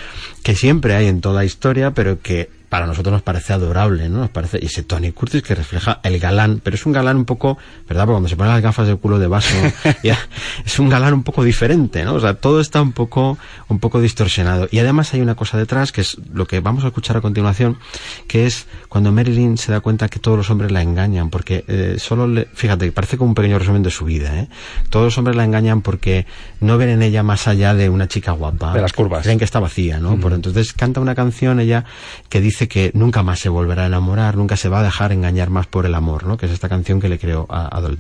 que 0.43 0.55
siempre 0.55 0.95
hay 0.95 1.07
en 1.07 1.21
toda 1.21 1.45
historia, 1.45 1.93
pero 1.93 2.21
que 2.21 2.58
para 2.69 2.87
nosotros 2.87 3.13
nos 3.13 3.23
parece 3.23 3.53
adorable, 3.53 4.09
¿no? 4.09 4.19
Nos 4.19 4.31
parece, 4.31 4.59
y 4.61 4.67
ese 4.67 4.83
Tony 4.83 5.13
Curtis 5.13 5.43
que 5.43 5.55
refleja 5.55 6.01
el 6.03 6.19
galán, 6.19 6.61
pero 6.63 6.77
es 6.77 6.85
un 6.85 6.93
galán 6.93 7.17
un 7.17 7.25
poco, 7.25 7.59
¿verdad? 7.89 8.05
Porque 8.05 8.15
cuando 8.15 8.29
se 8.29 8.37
ponen 8.37 8.53
las 8.53 8.63
gafas 8.63 8.87
de 8.87 8.97
culo 8.97 9.19
de 9.19 9.27
vaso, 9.27 9.55
ya, 10.03 10.19
es 10.65 10.79
un 10.79 10.89
galán 10.89 11.15
un 11.15 11.23
poco 11.23 11.45
diferente, 11.45 12.05
¿no? 12.05 12.15
O 12.15 12.21
sea, 12.21 12.35
todo 12.35 12.61
está 12.61 12.83
un 12.83 12.93
poco, 12.93 13.39
un 13.69 13.79
poco 13.79 14.01
distorsionado. 14.01 14.69
Y 14.71 14.79
además 14.81 15.15
hay 15.15 15.21
una 15.21 15.35
cosa 15.35 15.57
detrás, 15.57 15.93
que 15.93 16.03
es 16.03 16.19
lo 16.33 16.47
que 16.47 16.61
vamos 16.61 16.85
a 16.85 16.89
escuchar 16.89 17.17
a 17.17 17.21
continuación, 17.21 17.79
que 18.27 18.47
es 18.47 18.67
cuando 18.89 19.13
Marilyn 19.13 19.57
se 19.57 19.73
da 19.73 19.81
cuenta 19.81 20.09
que 20.09 20.19
todos 20.19 20.37
los 20.37 20.51
hombres 20.51 20.71
la 20.71 20.83
engañan, 20.83 21.31
porque 21.31 21.65
eh, 21.69 21.97
solo 21.99 22.27
le, 22.27 22.47
fíjate, 22.53 22.93
parece 22.93 23.17
como 23.17 23.31
un 23.31 23.35
pequeño 23.35 23.59
resumen 23.59 23.83
de 23.83 23.91
su 23.91 24.05
vida, 24.05 24.39
¿eh? 24.39 24.49
Todos 24.91 25.07
los 25.07 25.19
hombres 25.19 25.37
la 25.37 25.45
engañan 25.45 25.83
porque 25.83 26.27
no 26.61 26.77
ven 26.77 26.91
en 26.91 27.03
ella 27.03 27.23
más 27.23 27.49
allá 27.49 27.75
de 27.75 27.89
una 27.89 28.09
chica 28.09 28.33
guapa. 28.33 28.73
De 28.73 28.81
las 28.81 28.93
curvas. 28.93 29.23
Creen 29.23 29.39
que 29.39 29.45
está 29.45 29.61
vacía, 29.61 30.01
¿no? 30.01 30.17
Mm. 30.17 30.21
Por 30.21 30.33
entonces 30.33 30.73
canta 30.73 31.01
una 31.01 31.15
canción 31.15 31.61
ella 31.61 31.85
que 32.29 32.41
dice 32.41 32.58
dice 32.59 32.67
que 32.67 32.91
nunca 32.95 33.23
más 33.23 33.39
se 33.39 33.49
volverá 33.49 33.85
a 33.85 33.87
enamorar, 33.87 34.37
nunca 34.37 34.57
se 34.57 34.69
va 34.69 34.81
a 34.81 34.83
dejar 34.83 35.13
engañar 35.13 35.49
más 35.49 35.69
por 35.69 35.87
el 35.87 35.95
amor, 35.95 36.27
¿no? 36.27 36.37
Que 36.37 36.47
es 36.47 36.53
esta 36.53 36.69
canción 36.69 37.01
que 37.01 37.09
le 37.09 37.19
creó 37.19 37.47
a 37.49 37.69
Adolf. 37.69 37.99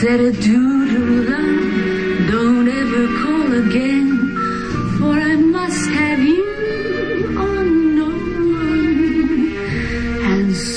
Said 0.00 0.20
adieu 0.20 0.86
to 0.86 0.89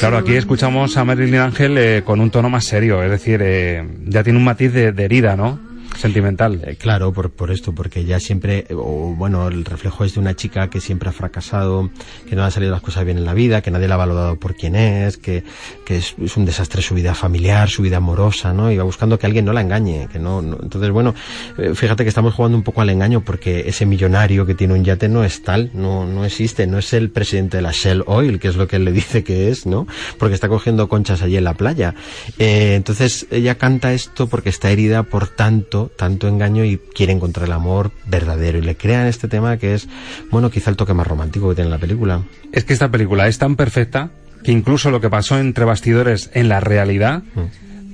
Claro, 0.03 0.17
aquí 0.17 0.35
escuchamos 0.35 0.97
a 0.97 1.05
Marilyn 1.05 1.35
Ángel 1.35 1.77
eh, 1.77 2.01
con 2.03 2.19
un 2.19 2.29
tono 2.29 2.49
más 2.49 2.65
serio, 2.65 3.01
es 3.01 3.09
decir, 3.09 3.39
eh, 3.41 3.87
ya 4.05 4.21
tiene 4.21 4.37
un 4.37 4.43
matiz 4.43 4.73
de, 4.73 4.91
de 4.91 5.05
herida, 5.05 5.37
¿no? 5.37 5.57
Sentimental. 6.03 6.61
Eh, 6.65 6.75
claro, 6.75 7.11
por, 7.11 7.31
por 7.31 7.49
esto, 7.51 7.73
porque 7.73 8.01
ella 8.01 8.19
siempre, 8.19 8.65
eh, 8.69 8.73
o 8.75 9.13
bueno, 9.17 9.47
el 9.47 9.65
reflejo 9.65 10.03
es 10.05 10.13
de 10.13 10.19
una 10.19 10.35
chica 10.35 10.69
que 10.69 10.79
siempre 10.79 11.09
ha 11.09 11.11
fracasado, 11.11 11.89
que 12.29 12.35
no 12.35 12.43
han 12.43 12.51
salido 12.51 12.71
las 12.71 12.81
cosas 12.81 13.05
bien 13.05 13.17
en 13.17 13.25
la 13.25 13.33
vida, 13.33 13.61
que 13.61 13.71
nadie 13.71 13.87
la 13.87 13.95
ha 13.95 13.97
valorado 13.97 14.35
por 14.39 14.55
quien 14.55 14.75
es, 14.75 15.17
que, 15.17 15.43
que 15.85 15.97
es, 15.97 16.15
un 16.37 16.45
desastre 16.45 16.81
su 16.81 16.93
vida 16.93 17.15
familiar, 17.15 17.69
su 17.69 17.81
vida 17.81 17.97
amorosa, 17.97 18.53
¿no? 18.53 18.71
Y 18.71 18.77
va 18.77 18.83
buscando 18.83 19.17
que 19.17 19.25
alguien 19.25 19.45
no 19.45 19.53
la 19.53 19.61
engañe, 19.61 20.07
que 20.11 20.19
no, 20.19 20.41
no- 20.41 20.57
entonces 20.61 20.91
bueno, 20.91 21.15
eh, 21.57 21.71
fíjate 21.73 22.03
que 22.03 22.09
estamos 22.09 22.33
jugando 22.33 22.57
un 22.57 22.63
poco 22.63 22.81
al 22.81 22.89
engaño 22.89 23.21
porque 23.21 23.63
ese 23.67 23.85
millonario 23.85 24.45
que 24.45 24.53
tiene 24.55 24.73
un 24.73 24.83
yate 24.83 25.09
no 25.09 25.23
es 25.23 25.41
tal, 25.43 25.71
no, 25.73 26.05
no 26.05 26.25
existe, 26.25 26.67
no 26.67 26.77
es 26.77 26.93
el 26.93 27.09
presidente 27.09 27.57
de 27.57 27.63
la 27.63 27.71
Shell 27.71 28.03
Oil, 28.07 28.39
que 28.39 28.49
es 28.49 28.55
lo 28.55 28.67
que 28.67 28.75
él 28.75 28.85
le 28.85 28.91
dice 29.01 29.23
que 29.23 29.49
es, 29.49 29.65
¿no? 29.65 29.87
Porque 30.19 30.35
está 30.35 30.49
cogiendo 30.49 30.87
conchas 30.89 31.21
allí 31.21 31.37
en 31.37 31.43
la 31.45 31.53
playa. 31.55 31.95
Entonces 32.37 33.25
ella 33.31 33.55
canta 33.55 33.93
esto 33.93 34.27
porque 34.27 34.49
está 34.49 34.69
herida 34.71 35.03
por 35.03 35.27
tanto, 35.27 35.91
tanto 35.97 36.27
engaño 36.27 36.63
y 36.65 36.77
quiere 36.77 37.13
encontrar 37.13 37.45
el 37.47 37.53
amor 37.53 37.91
verdadero 38.07 38.57
y 38.57 38.61
le 38.61 38.75
crean 38.75 39.07
este 39.07 39.27
tema 39.27 39.57
que 39.57 39.73
es, 39.73 39.87
bueno, 40.31 40.49
quizá 40.49 40.69
el 40.69 40.75
toque 40.75 40.93
más 40.93 41.07
romántico 41.07 41.49
que 41.49 41.55
tiene 41.55 41.69
la 41.69 41.77
película. 41.77 42.23
Es 42.51 42.63
que 42.63 42.73
esta 42.73 42.89
película 42.89 43.27
es 43.27 43.37
tan 43.37 43.55
perfecta 43.55 44.11
que 44.43 44.51
incluso 44.51 44.91
lo 44.91 45.01
que 45.01 45.09
pasó 45.09 45.39
entre 45.39 45.65
bastidores 45.65 46.29
en 46.33 46.49
la 46.49 46.59
realidad 46.59 47.23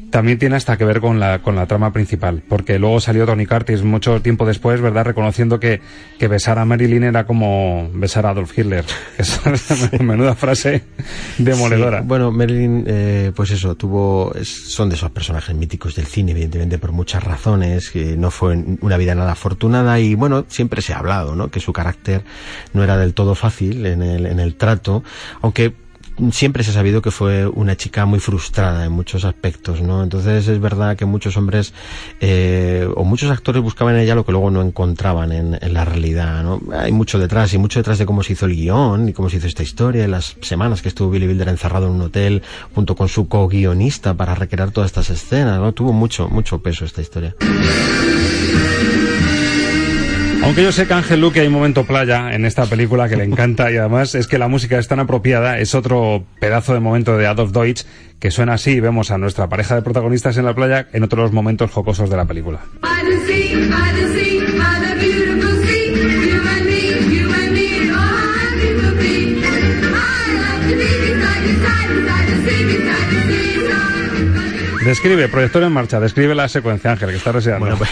también 0.10 0.40
tiene 0.40 0.56
hasta 0.56 0.78
que 0.78 0.86
ver 0.86 1.00
con 1.02 1.20
la, 1.20 1.40
con 1.42 1.56
la 1.56 1.66
trama 1.66 1.94
principal. 1.94 2.44
Porque 2.48 2.80
luego 2.80 3.00
salió 3.00 3.26
Tony 3.26 3.46
Curtis 3.46 3.84
mucho 3.84 4.22
tiempo 4.22 4.46
después, 4.46 4.82
¿verdad? 4.82 5.06
Reconociendo 5.06 5.60
que, 5.60 5.82
que 6.18 6.28
besar 6.28 6.60
a 6.60 6.66
Marilyn 6.66 7.04
era 7.04 7.26
como 7.26 7.90
besar 7.94 8.26
a 8.26 8.30
Adolf 8.30 8.58
Hitler. 8.58 8.86
Esa 9.18 9.52
es 9.52 10.02
menuda 10.02 10.36
frase 10.36 10.84
demoledora. 11.38 12.00
Sí, 12.00 12.06
bueno, 12.08 12.32
Marilyn, 12.32 12.84
eh, 12.88 13.32
pues 13.36 13.52
eso, 13.52 13.76
tuvo, 13.76 14.34
son 14.44 14.90
de 14.90 14.96
esos 14.96 15.12
personajes 15.12 15.56
míticos 15.56 15.96
del 15.96 16.06
cine, 16.06 16.32
evidentemente, 16.32 16.78
por 16.78 16.92
muchas 16.92 17.24
razones, 17.24 17.90
que 17.90 18.18
no 18.18 18.32
fue 18.32 18.56
una 18.82 18.98
vida 18.98 19.16
nada 19.16 19.34
afortunada 19.34 20.00
y 20.00 20.16
bueno, 20.16 20.46
siempre 20.48 20.82
se 20.82 20.94
ha 20.94 21.00
hablado, 21.00 21.36
¿no? 21.36 21.50
Que 21.50 21.60
su 21.60 21.74
carácter 21.74 22.24
no 22.74 22.84
era 22.84 22.98
del 22.98 23.14
todo 23.14 23.36
fácil 23.36 23.86
en 23.86 24.02
el, 24.02 24.26
en 24.26 24.40
el 24.40 24.56
trato, 24.56 25.04
aunque 25.42 25.74
siempre 26.32 26.64
se 26.64 26.72
ha 26.72 26.74
sabido 26.74 27.02
que 27.02 27.12
fue 27.12 27.48
una 27.48 27.76
chica 27.76 28.06
muy 28.06 28.20
frustrada 28.20 28.86
en 28.86 28.92
muchos 28.92 29.26
aspectos, 29.26 29.82
¿no? 29.82 30.04
Entonces 30.04 30.48
es 30.48 30.60
verdad 30.60 30.96
que 30.98 31.06
muchos 31.06 31.38
hombres 31.38 31.74
eh, 32.20 32.88
o 32.96 33.04
muchos 33.04 33.32
actores 33.32 33.62
buscaban 33.62 33.96
en 33.96 34.02
ella 34.02 34.16
lo 34.16 34.26
que 34.26 34.32
luego 34.32 34.52
no 34.52 34.62
encontraban 34.62 35.32
en, 35.32 35.58
en 35.60 35.74
la 35.74 35.86
realidad, 35.86 36.44
¿no? 36.44 36.62
Hay 36.78 36.92
mucho 36.92 37.20
detrás 37.20 37.54
y 37.54 37.58
mucho 37.58 37.80
detrás 37.80 37.98
de 37.98 38.06
cómo 38.06 38.24
se 38.24 38.34
hizo 38.34 38.46
el 38.46 38.56
guion 38.56 39.10
y 39.10 39.14
cómo 39.14 39.30
se 39.30 39.38
hizo 39.38 39.48
esta 39.48 39.64
historia, 39.64 40.06
y 40.06 40.08
las 40.08 40.36
semanas 40.42 40.82
que 40.82 40.90
estuvo 40.90 41.10
Billy 41.10 41.28
Wilder 41.28 41.50
encerrado 41.50 41.88
en 41.88 41.94
un 41.94 42.02
hotel 42.02 42.44
junto 42.76 42.96
con 42.96 43.08
su 43.08 43.28
co-guionista 43.28 44.14
para 44.14 44.36
recrear 44.36 44.72
todas 44.72 44.88
estas 44.88 45.10
escenas, 45.10 45.60
¿no? 45.60 45.74
Tuvo 45.74 45.94
mucho, 45.94 46.30
mucho 46.30 46.62
peso 46.62 46.86
esta 46.86 47.02
historia. 47.02 47.36
Aunque 50.44 50.64
yo 50.64 50.72
sé 50.72 50.88
que 50.88 50.94
Ángel 50.94 51.22
Luque 51.22 51.42
hay 51.42 51.48
un 51.48 51.54
momento 51.54 51.84
playa 51.86 52.32
en 52.32 52.46
esta 52.46 52.66
película 52.66 53.10
que 53.10 53.16
le 53.16 53.24
encanta 53.24 53.72
y 53.72 53.78
además 53.78 54.16
es 54.16 54.28
que 54.28 54.38
la 54.38 54.48
música 54.48 54.80
es 54.80 54.88
tan 54.88 55.00
apropiada, 55.00 55.60
es 55.60 55.76
otro 55.76 56.24
pedazo 56.40 56.74
de 56.74 56.80
momento 56.80 57.18
de 57.18 57.28
Adolf 57.28 57.52
Deutsch 57.52 57.84
que 58.20 58.32
suena 58.32 58.54
así 58.54 58.72
y 58.72 58.80
vemos 58.80 59.12
a 59.12 59.18
nuestra 59.18 59.50
pareja 59.50 59.76
de 59.76 59.82
protagonistas 59.82 60.38
en 60.38 60.46
la 60.46 60.56
playa 60.56 60.88
en 60.94 61.04
otros 61.04 61.32
momentos 61.32 61.72
jocosos 61.72 62.10
de 62.10 62.18
la 62.18 62.26
película. 62.26 62.62
Describe, 75.02 75.30
proyector 75.30 75.64
en 75.64 75.72
marcha, 75.72 75.98
describe 76.02 76.36
la 76.36 76.50
secuencia 76.50 76.92
Ángel 76.92 77.12
que 77.12 77.16
está 77.16 77.32
deseando. 77.32 77.78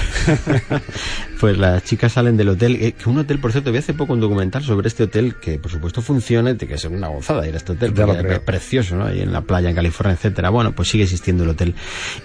Pues 1.39 1.55
las 1.55 1.84
chicas 1.84 2.14
salen 2.14 2.36
del 2.36 2.49
hotel, 2.49 2.78
eh, 2.82 2.93
que 2.93 3.08
un 3.08 3.20
hotel, 3.20 3.38
por 3.38 3.51
cierto, 3.51 3.72
vi 3.72 3.78
hace 3.78 3.93
poco 3.93 4.14
un 4.14 4.20
documental 4.20 4.64
sobre 4.64 4.88
este 4.88 5.03
hotel 5.03 5.36
que, 5.36 5.60
por 5.60 5.70
supuesto, 5.70 6.01
funciona 6.01 6.49
y 6.49 6.55
tiene 6.55 6.74
que 6.74 6.80
ser 6.80 6.91
una 6.91 7.10
gozada 7.10 7.47
ir 7.47 7.53
a 7.53 7.58
este 7.58 7.74
hotel, 7.74 7.93
porque 7.93 8.34
es 8.34 8.39
precioso, 8.39 8.95
¿no? 8.95 9.05
Ahí 9.05 9.22
en 9.22 9.32
la 9.32 9.41
playa, 9.41 9.70
en 9.70 9.76
California, 9.76 10.16
etcétera. 10.16 10.49
Bueno, 10.49 10.72
pues 10.72 10.89
sigue 10.89 11.03
existiendo 11.03 11.43
el 11.43 11.51
hotel. 11.51 11.76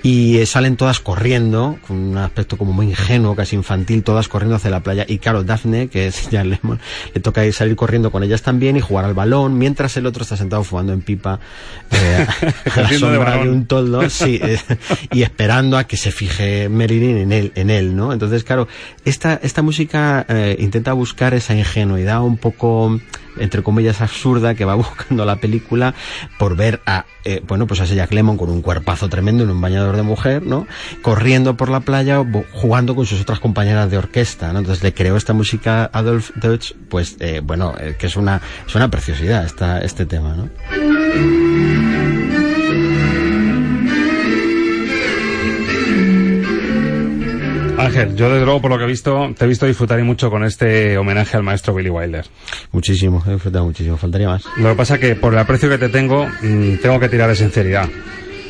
Y 0.03 0.39
eh, 0.39 0.47
salen 0.47 0.76
todas 0.76 1.01
corriendo, 1.01 1.78
con 1.87 1.99
un 1.99 2.16
aspecto 2.16 2.57
como 2.57 2.72
muy 2.72 2.87
ingenuo, 2.87 3.37
casi 3.37 3.55
infantil, 3.55 4.03
todas 4.03 4.28
corriendo 4.28 4.57
hacia 4.57 4.70
la 4.70 4.80
playa. 4.80 5.05
Y 5.07 5.18
claro, 5.18 5.45
Daphne, 5.45 5.89
que 5.89 6.07
es 6.07 6.28
ya 6.30 6.43
le, 6.43 6.59
le 7.12 7.20
toca 7.20 7.45
ir 7.45 7.53
salir 7.53 7.76
corriendo 7.76 8.11
con 8.11 8.22
ellas 8.22 8.41
también 8.41 8.78
y 8.78 8.80
jugar 8.80 9.05
al 9.05 9.12
balón, 9.12 9.59
mientras 9.59 9.95
el 9.99 10.07
otro 10.07 10.22
está 10.22 10.39
sentado 10.39 10.64
fumando 10.64 10.95
en 10.95 11.03
pipa 11.03 11.39
eh, 11.91 12.26
a 12.74 12.80
la 12.80 12.87
Haciendo 12.87 13.11
de 13.11 13.16
sombra 13.16 13.37
de, 13.37 13.51
un 13.51 13.66
toldo, 13.66 14.09
sí, 14.09 14.41
eh, 14.43 14.59
y 15.12 15.23
esperando 15.23 15.79
a 15.79 15.85
que 15.85 15.97
se 15.97 16.12
fije 16.12 16.68
Marilyn 16.68 17.18
en 17.18 17.33
él, 17.33 17.53
en 17.55 17.70
él, 17.70 17.97
¿no? 17.97 18.12
Entonces, 18.12 18.45
claro, 18.45 18.68
esta, 19.05 19.39
esta 19.43 19.62
música 19.62 20.25
eh, 20.29 20.57
intenta 20.59 20.93
buscar 20.93 21.35
esa 21.35 21.55
ingenuidad 21.55 22.23
un 22.23 22.37
poco, 22.37 23.01
entre 23.39 23.62
comillas, 23.62 24.01
absurda 24.01 24.55
que 24.55 24.64
va 24.64 24.75
buscando 24.77 25.25
la 25.25 25.37
película 25.37 25.95
por 26.39 26.57
ver 26.57 26.81
a, 26.87 27.05
eh, 27.25 27.43
bueno, 27.47 27.66
pues 27.66 27.81
a 27.81 27.85
ese 27.85 27.95
Jack 27.95 28.12
Lemmon 28.12 28.37
con 28.37 28.51
un 28.51 28.62
cuerpazo 28.62 29.09
tremendo 29.09 29.45
en 29.45 29.51
un 29.51 29.61
bañador 29.61 29.97
de 29.97 30.03
mujer, 30.03 30.43
¿no? 30.43 30.66
Corriendo 31.03 31.57
por 31.57 31.68
la 31.68 31.81
playa, 31.81 32.25
jugando 32.53 32.95
con 32.95 33.07
sus 33.07 33.20
otras 33.20 33.41
compañeras 33.41 33.91
de 33.91 33.99
orquesta. 33.99 34.51
Entonces 34.51 34.83
le 34.83 34.95
creó 34.95 35.16
esta 35.16 35.33
música 35.33 35.91
Adolf 35.93 36.31
Deutsch, 36.37 36.75
pues, 36.89 37.16
eh, 37.20 37.41
bueno, 37.43 37.75
que 37.99 38.07
es 38.07 38.16
una, 38.16 38.41
es 38.66 38.75
una 38.75 38.91
preciosidad 38.91 39.45
esta, 39.45 39.81
este 39.81 40.07
tema, 40.07 40.35
¿no? 40.35 41.91
Ángel, 47.93 48.16
yo 48.16 48.30
desde 48.30 48.47
luego 48.47 48.62
por 48.62 48.70
lo 48.70 48.78
que 48.78 48.84
he 48.84 48.86
visto, 48.86 49.34
te 49.36 49.45
he 49.45 49.49
visto 49.49 49.66
disfrutar 49.66 50.01
y 50.01 50.03
mucho 50.03 50.30
con 50.30 50.45
este 50.45 50.97
homenaje 50.97 51.36
al 51.36 51.43
maestro 51.43 51.74
Billy 51.74 51.90
Wilder. 51.90 52.24
Muchísimo, 52.70 53.22
he 53.26 53.32
disfrutado 53.32 53.66
muchísimo, 53.66 53.99
faltaría 53.99 54.28
más. 54.28 54.45
Lo 54.57 54.70
que 54.70 54.76
pasa 54.76 54.99
que 54.99 55.14
por 55.14 55.34
el 55.34 55.38
aprecio 55.38 55.68
que 55.68 55.76
te 55.76 55.90
tengo, 55.90 56.26
mm, 56.26 56.76
tengo 56.80 56.99
que 56.99 57.11
tirar 57.11 57.28
de 57.28 57.36
sinceridad. 57.36 57.90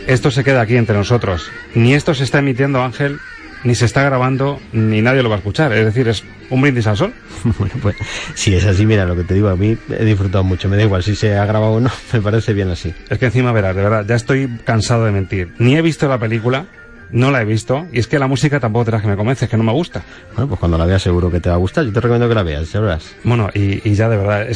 Esto 0.06 0.30
se 0.30 0.44
queda 0.44 0.60
aquí 0.60 0.76
entre 0.76 0.96
nosotros. 0.96 1.50
Ni 1.74 1.92
esto 1.92 2.14
se 2.14 2.22
está 2.22 2.38
emitiendo, 2.38 2.84
Ángel, 2.84 3.18
ni 3.64 3.74
se 3.74 3.84
está 3.84 4.04
grabando, 4.04 4.60
ni 4.72 5.02
nadie 5.02 5.24
lo 5.24 5.28
va 5.28 5.34
a 5.34 5.38
escuchar. 5.38 5.72
Es 5.72 5.86
decir, 5.86 6.06
es 6.06 6.22
un 6.48 6.60
brindis 6.60 6.86
al 6.86 6.96
sol. 6.96 7.12
Bueno, 7.58 7.74
pues 7.82 7.96
si 8.36 8.54
es 8.54 8.64
así, 8.64 8.86
mira 8.86 9.06
lo 9.06 9.16
que 9.16 9.24
te 9.24 9.34
digo, 9.34 9.48
a 9.48 9.56
mí 9.56 9.76
he 9.90 10.04
disfrutado 10.04 10.44
mucho, 10.44 10.68
me 10.68 10.76
da 10.76 10.84
igual 10.84 11.02
si 11.02 11.16
se 11.16 11.36
ha 11.36 11.44
grabado 11.46 11.72
o 11.72 11.80
no, 11.80 11.90
me 12.12 12.22
parece 12.22 12.52
bien 12.52 12.70
así. 12.70 12.94
Es 13.10 13.18
que 13.18 13.24
encima 13.24 13.50
verás, 13.50 13.74
de 13.74 13.82
verdad, 13.82 14.06
ya 14.06 14.14
estoy 14.14 14.48
cansado 14.64 15.04
de 15.04 15.10
mentir. 15.10 15.52
Ni 15.58 15.76
he 15.76 15.82
visto 15.82 16.08
la 16.08 16.20
película, 16.20 16.66
no 17.12 17.30
la 17.30 17.42
he 17.42 17.44
visto, 17.44 17.86
y 17.92 17.98
es 17.98 18.06
que 18.06 18.18
la 18.18 18.26
música 18.26 18.58
tampoco 18.58 18.86
te 18.90 19.00
que 19.00 19.06
me 19.06 19.16
convence, 19.16 19.44
es 19.44 19.50
que 19.50 19.56
no 19.56 19.62
me 19.62 19.72
gusta. 19.72 20.02
Bueno, 20.34 20.48
pues 20.48 20.58
cuando 20.58 20.78
la 20.78 20.86
veas 20.86 21.02
seguro 21.02 21.30
que 21.30 21.40
te 21.40 21.48
va 21.48 21.54
a 21.54 21.58
gustar, 21.58 21.84
yo 21.84 21.92
te 21.92 22.00
recomiendo 22.00 22.28
que 22.28 22.34
la 22.34 22.42
veas, 22.42 22.72
ya 22.72 22.80
verás. 22.80 23.14
Bueno, 23.22 23.48
y, 23.54 23.88
y 23.88 23.94
ya 23.94 24.08
de 24.08 24.16
verdad, 24.16 24.42
es 24.42 24.48